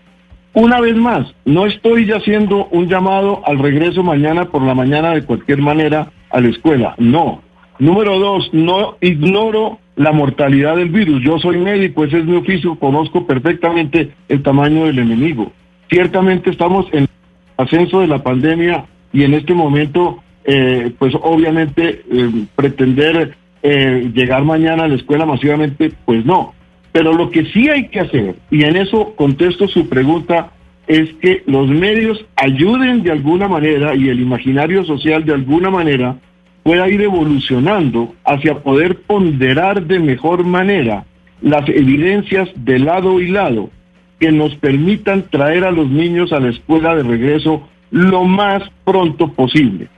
Una 0.56 0.80
vez 0.80 0.96
más, 0.96 1.36
no 1.44 1.66
estoy 1.66 2.06
ya 2.06 2.16
haciendo 2.16 2.68
un 2.72 2.88
llamado 2.88 3.42
al 3.46 3.60
regreso 3.60 4.04
mañana 4.04 4.46
por 4.46 4.62
la 4.62 4.74
mañana 4.74 5.14
de 5.14 5.26
cualquier 5.26 5.58
manera 5.58 6.14
a 6.30 6.40
la 6.40 6.48
escuela, 6.48 6.96
no. 6.98 7.42
Número 7.78 8.18
dos, 8.18 8.50
no 8.54 8.96
ignoro 9.02 9.80
la 9.98 10.14
mortalidad 10.14 10.78
del 10.78 10.92
virus. 10.92 11.22
Yo 11.22 11.40
soy 11.40 11.58
médico, 11.58 12.06
ese 12.06 12.20
es 12.20 12.26
mi 12.26 12.38
oficio, 12.38 12.76
conozco 12.76 13.28
perfectamente 13.28 14.12
el 14.30 14.44
tamaño 14.44 14.86
del 14.86 15.00
enemigo. 15.00 15.52
Ciertamente 15.90 16.52
estamos 16.52 16.86
en 16.94 17.10
ascenso 17.58 18.00
de 18.00 18.08
la 18.08 18.24
pandemia 18.24 18.86
y 19.12 19.24
en 19.24 19.34
este 19.34 19.54
momento, 19.54 20.24
eh, 20.46 20.90
pues 20.98 21.14
obviamente 21.22 22.02
eh, 22.10 22.32
pretender 22.56 23.36
eh, 23.62 24.10
llegar 24.14 24.46
mañana 24.46 24.86
a 24.86 24.88
la 24.88 24.96
escuela 24.96 25.26
masivamente, 25.26 25.92
pues 26.06 26.26
no. 26.26 26.54
Pero 26.96 27.12
lo 27.12 27.30
que 27.30 27.44
sí 27.48 27.68
hay 27.68 27.90
que 27.90 28.00
hacer, 28.00 28.36
y 28.50 28.64
en 28.64 28.78
eso 28.78 29.16
contesto 29.18 29.68
su 29.68 29.90
pregunta, 29.90 30.52
es 30.88 31.12
que 31.16 31.44
los 31.46 31.68
medios 31.68 32.24
ayuden 32.38 33.04
de 33.04 33.12
alguna 33.12 33.50
manera 33.50 33.94
y 33.96 34.08
el 34.08 34.22
imaginario 34.22 34.86
social 34.86 35.26
de 35.26 35.34
alguna 35.34 35.70
manera 35.70 36.16
pueda 36.64 36.88
ir 36.88 37.02
evolucionando 37.02 38.16
hacia 38.24 38.60
poder 38.60 39.02
ponderar 39.02 39.86
de 39.86 40.00
mejor 40.00 40.46
manera 40.46 41.04
las 41.42 41.68
evidencias 41.68 42.48
de 42.56 42.80
lado 42.80 43.20
y 43.20 43.28
lado 43.28 43.70
que 44.18 44.32
nos 44.32 44.56
permitan 44.56 45.24
traer 45.30 45.66
a 45.66 45.72
los 45.72 45.90
niños 45.90 46.32
a 46.32 46.40
la 46.40 46.52
escuela 46.52 46.96
de 46.96 47.04
regreso 47.04 47.68
lo 47.92 48.24
más 48.24 48.64
pronto 48.86 49.34
posible, 49.34 49.90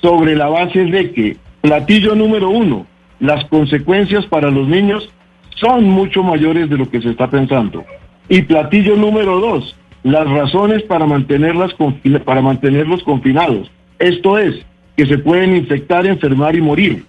sobre 0.00 0.34
la 0.34 0.48
base 0.48 0.86
de 0.86 1.10
que, 1.10 1.36
platillo 1.60 2.14
número 2.14 2.48
uno, 2.48 2.86
las 3.20 3.44
consecuencias 3.50 4.24
para 4.24 4.50
los 4.50 4.66
niños 4.66 5.10
son 5.60 5.84
mucho 5.84 6.22
mayores 6.22 6.68
de 6.70 6.76
lo 6.76 6.90
que 6.90 7.00
se 7.00 7.10
está 7.10 7.28
pensando. 7.28 7.84
Y 8.28 8.42
platillo 8.42 8.96
número 8.96 9.40
dos, 9.40 9.76
las 10.02 10.28
razones 10.28 10.82
para, 10.82 11.06
mantenerlas 11.06 11.72
para 12.24 12.42
mantenerlos 12.42 13.02
confinados. 13.02 13.70
Esto 13.98 14.38
es, 14.38 14.64
que 14.96 15.06
se 15.06 15.18
pueden 15.18 15.56
infectar, 15.56 16.06
enfermar 16.06 16.56
y 16.56 16.60
morir. 16.60 17.04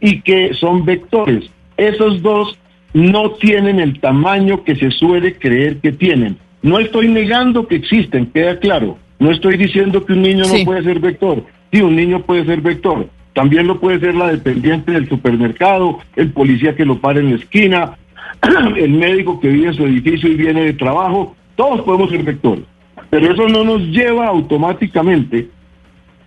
Y 0.00 0.20
que 0.22 0.54
son 0.54 0.84
vectores. 0.84 1.50
Esos 1.76 2.22
dos 2.22 2.58
no 2.92 3.32
tienen 3.32 3.80
el 3.80 4.00
tamaño 4.00 4.64
que 4.64 4.76
se 4.76 4.90
suele 4.90 5.34
creer 5.36 5.78
que 5.78 5.92
tienen. 5.92 6.36
No 6.62 6.78
estoy 6.78 7.08
negando 7.08 7.66
que 7.66 7.76
existen, 7.76 8.26
queda 8.26 8.58
claro. 8.58 8.98
No 9.18 9.30
estoy 9.30 9.56
diciendo 9.56 10.04
que 10.04 10.12
un 10.12 10.22
niño 10.22 10.44
no 10.44 10.64
puede 10.64 10.82
ser 10.82 10.98
vector. 10.98 11.44
Sí, 11.72 11.80
un 11.80 11.96
niño 11.96 12.22
puede 12.22 12.44
ser 12.44 12.60
vector. 12.60 13.08
También 13.32 13.66
lo 13.66 13.78
puede 13.78 14.00
ser 14.00 14.14
la 14.14 14.28
dependiente 14.28 14.92
del 14.92 15.08
supermercado, 15.08 15.98
el 16.16 16.32
policía 16.32 16.74
que 16.74 16.84
lo 16.84 16.98
para 17.00 17.20
en 17.20 17.30
la 17.30 17.36
esquina, 17.36 17.96
el 18.76 18.90
médico 18.90 19.40
que 19.40 19.48
vive 19.48 19.68
en 19.68 19.74
su 19.74 19.86
edificio 19.86 20.30
y 20.30 20.34
viene 20.34 20.64
de 20.64 20.72
trabajo. 20.72 21.36
Todos 21.56 21.82
podemos 21.82 22.10
ser 22.10 22.22
vectores. 22.22 22.64
Pero 23.08 23.32
eso 23.32 23.48
no 23.48 23.64
nos 23.64 23.82
lleva 23.88 24.26
automáticamente 24.28 25.48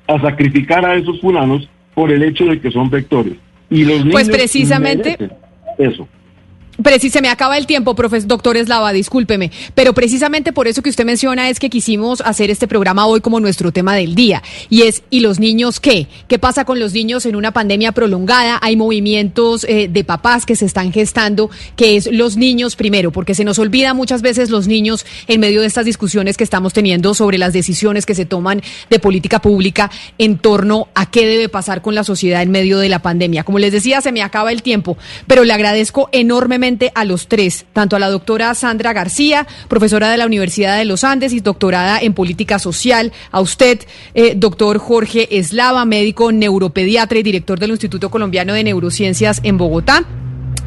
a 0.07 0.19
sacrificar 0.19 0.85
a 0.85 0.95
esos 0.95 1.19
fulanos 1.21 1.67
por 1.93 2.11
el 2.11 2.23
hecho 2.23 2.45
de 2.45 2.59
que 2.59 2.71
son 2.71 2.89
vectores. 2.89 3.33
Y 3.69 3.83
los 3.83 3.95
pues 3.95 4.05
niños 4.05 4.13
pues 4.13 4.29
precisamente 4.29 5.17
eso. 5.77 6.07
Precis, 6.81 7.13
se 7.13 7.21
me 7.21 7.29
acaba 7.29 7.55
el 7.59 7.67
tiempo, 7.67 7.93
profesor 7.93 8.27
doctor 8.27 8.57
Eslava, 8.57 8.91
discúlpeme, 8.93 9.51
pero 9.75 9.93
precisamente 9.93 10.51
por 10.53 10.67
eso 10.67 10.81
que 10.81 10.89
usted 10.89 11.05
menciona 11.05 11.49
es 11.49 11.59
que 11.59 11.69
quisimos 11.69 12.21
hacer 12.21 12.49
este 12.49 12.67
programa 12.67 13.05
hoy 13.05 13.21
como 13.21 13.39
nuestro 13.39 13.71
tema 13.71 13.95
del 13.95 14.15
día. 14.15 14.41
Y 14.71 14.81
es, 14.81 15.03
¿y 15.11 15.19
los 15.19 15.39
niños 15.39 15.79
qué? 15.79 16.07
¿Qué 16.27 16.39
pasa 16.39 16.65
con 16.65 16.79
los 16.79 16.93
niños 16.93 17.27
en 17.27 17.35
una 17.35 17.51
pandemia 17.51 17.91
prolongada? 17.91 18.57
Hay 18.63 18.75
movimientos 18.75 19.65
eh, 19.65 19.87
de 19.87 20.03
papás 20.03 20.47
que 20.47 20.55
se 20.55 20.65
están 20.65 20.91
gestando, 20.91 21.51
que 21.75 21.95
es 21.95 22.11
los 22.11 22.37
niños 22.37 22.75
primero, 22.75 23.11
porque 23.11 23.35
se 23.35 23.43
nos 23.43 23.59
olvida 23.59 23.93
muchas 23.93 24.23
veces 24.23 24.49
los 24.49 24.67
niños 24.67 25.05
en 25.27 25.41
medio 25.41 25.61
de 25.61 25.67
estas 25.67 25.85
discusiones 25.85 26.37
que 26.37 26.43
estamos 26.43 26.73
teniendo 26.73 27.13
sobre 27.13 27.37
las 27.37 27.53
decisiones 27.53 28.07
que 28.07 28.15
se 28.15 28.25
toman 28.25 28.63
de 28.89 28.97
política 28.97 29.39
pública 29.39 29.91
en 30.17 30.39
torno 30.39 30.87
a 30.95 31.11
qué 31.11 31.27
debe 31.27 31.49
pasar 31.49 31.83
con 31.83 31.93
la 31.93 32.03
sociedad 32.03 32.41
en 32.41 32.49
medio 32.49 32.79
de 32.79 32.89
la 32.89 32.99
pandemia. 32.99 33.43
Como 33.43 33.59
les 33.59 33.71
decía, 33.71 34.01
se 34.01 34.11
me 34.11 34.23
acaba 34.23 34.51
el 34.51 34.63
tiempo, 34.63 34.97
pero 35.27 35.43
le 35.43 35.53
agradezco 35.53 36.09
enormemente 36.11 36.62
a 36.95 37.03
los 37.03 37.27
tres, 37.27 37.65
tanto 37.73 37.97
a 37.97 37.99
la 37.99 38.09
doctora 38.09 38.55
Sandra 38.55 38.93
García, 38.93 39.45
profesora 39.67 40.09
de 40.09 40.15
la 40.15 40.25
Universidad 40.25 40.77
de 40.77 40.85
los 40.85 41.03
Andes 41.03 41.33
y 41.33 41.41
doctorada 41.41 41.99
en 41.99 42.13
política 42.13 42.57
social, 42.57 43.11
a 43.31 43.41
usted, 43.41 43.81
eh, 44.13 44.33
doctor 44.37 44.77
Jorge 44.77 45.27
Eslava, 45.37 45.83
médico 45.83 46.31
neuropediatra 46.31 47.19
y 47.19 47.23
director 47.23 47.59
del 47.59 47.71
Instituto 47.71 48.09
Colombiano 48.09 48.53
de 48.53 48.63
Neurociencias 48.63 49.41
en 49.43 49.57
Bogotá 49.57 50.05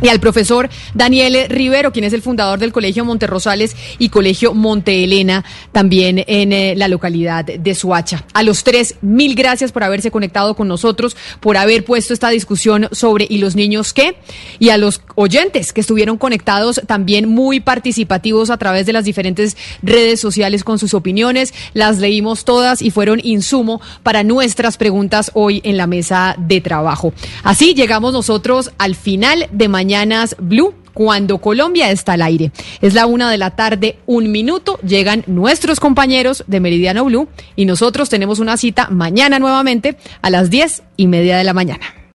y 0.03 0.09
al 0.09 0.21
profesor 0.21 0.69
Daniel 0.95 1.47
Rivero, 1.49 1.93
quien 1.93 2.05
es 2.05 2.13
el 2.13 2.21
fundador 2.21 2.59
del 2.59 2.73
Colegio 2.73 3.05
Monterrosales 3.05 3.75
y 3.99 4.11
Colegio 4.11 4.53
Monte 4.53 5.05
Elena, 5.05 5.45
también 5.73 6.23
en 6.27 6.53
eh, 6.53 6.75
la 6.77 6.89
localidad 6.89 7.45
de 7.45 7.75
Suacha. 7.75 8.25
A 8.35 8.43
los 8.43 8.63
tres, 8.63 8.97
mil 9.01 9.35
gracias 9.35 9.73
por 9.73 9.85
haberse 9.85 10.11
conectado 10.11 10.55
con 10.55 10.69
nosotros, 10.69 11.17
por 11.41 11.57
haber 11.57 11.85
puesto 11.85 12.13
esta 12.13 12.29
discusión 12.29 12.89
sobre 12.93 13.27
¿y 13.29 13.39
los 13.39 13.57
niños 13.57 13.95
qué? 13.95 14.17
Y 14.59 14.69
a 14.69 14.77
los 14.77 15.01
oyentes 15.15 15.73
que 15.73 15.81
estuvieron 15.81 16.19
conectados 16.19 16.81
también 16.87 17.29
muy 17.29 17.61
participativos 17.61 18.51
a 18.51 18.59
través 18.59 18.85
de 18.85 18.93
las 18.93 19.05
diferentes 19.05 19.57
redes 19.83 20.21
sociales 20.21 20.63
con 20.63 20.79
sus 20.79 20.93
opiniones. 20.93 21.55
Las 21.73 21.99
leímos 21.99 22.45
todas 22.45 22.83
y 22.83 22.91
fueron 22.91 23.21
insumo 23.23 23.81
para 24.03 24.25
nuestras 24.25 24.77
preguntas 24.77 25.31
hoy 25.33 25.63
en 25.65 25.79
la 25.79 25.87
mesa 25.87 26.37
de 26.39 26.61
trabajo. 26.61 27.15
Así 27.43 27.73
llegamos 27.73 28.13
nosotros 28.13 28.73
al 28.79 28.95
final 28.95 29.49
de 29.53 29.69
mañana 29.69 29.86
Mañanas 29.87 30.35
Blue 30.41 30.75
cuando 30.95 31.39
Colombia 31.39 31.93
está 31.93 32.15
al 32.15 32.23
aire. 32.23 32.51
Es 32.81 32.93
la 32.93 33.07
una 33.07 33.31
de 33.31 33.39
la 33.39 33.51
tarde, 33.51 33.99
un 34.07 34.33
minuto, 34.33 34.81
llegan 34.83 35.23
nuestros 35.29 35.79
compañeros 35.79 36.43
de 36.49 36.59
Meridiano 36.59 37.05
Blue 37.05 37.29
y 37.55 37.67
nosotros 37.67 38.09
tenemos 38.09 38.41
una 38.41 38.57
cita 38.57 38.89
mañana 38.91 39.39
nuevamente 39.39 39.97
a 40.23 40.31
las 40.31 40.51
diez 40.51 40.83
y 40.97 41.07
media 41.07 41.39
de 41.39 41.45
la 41.45 41.53
mañana. 41.53 41.96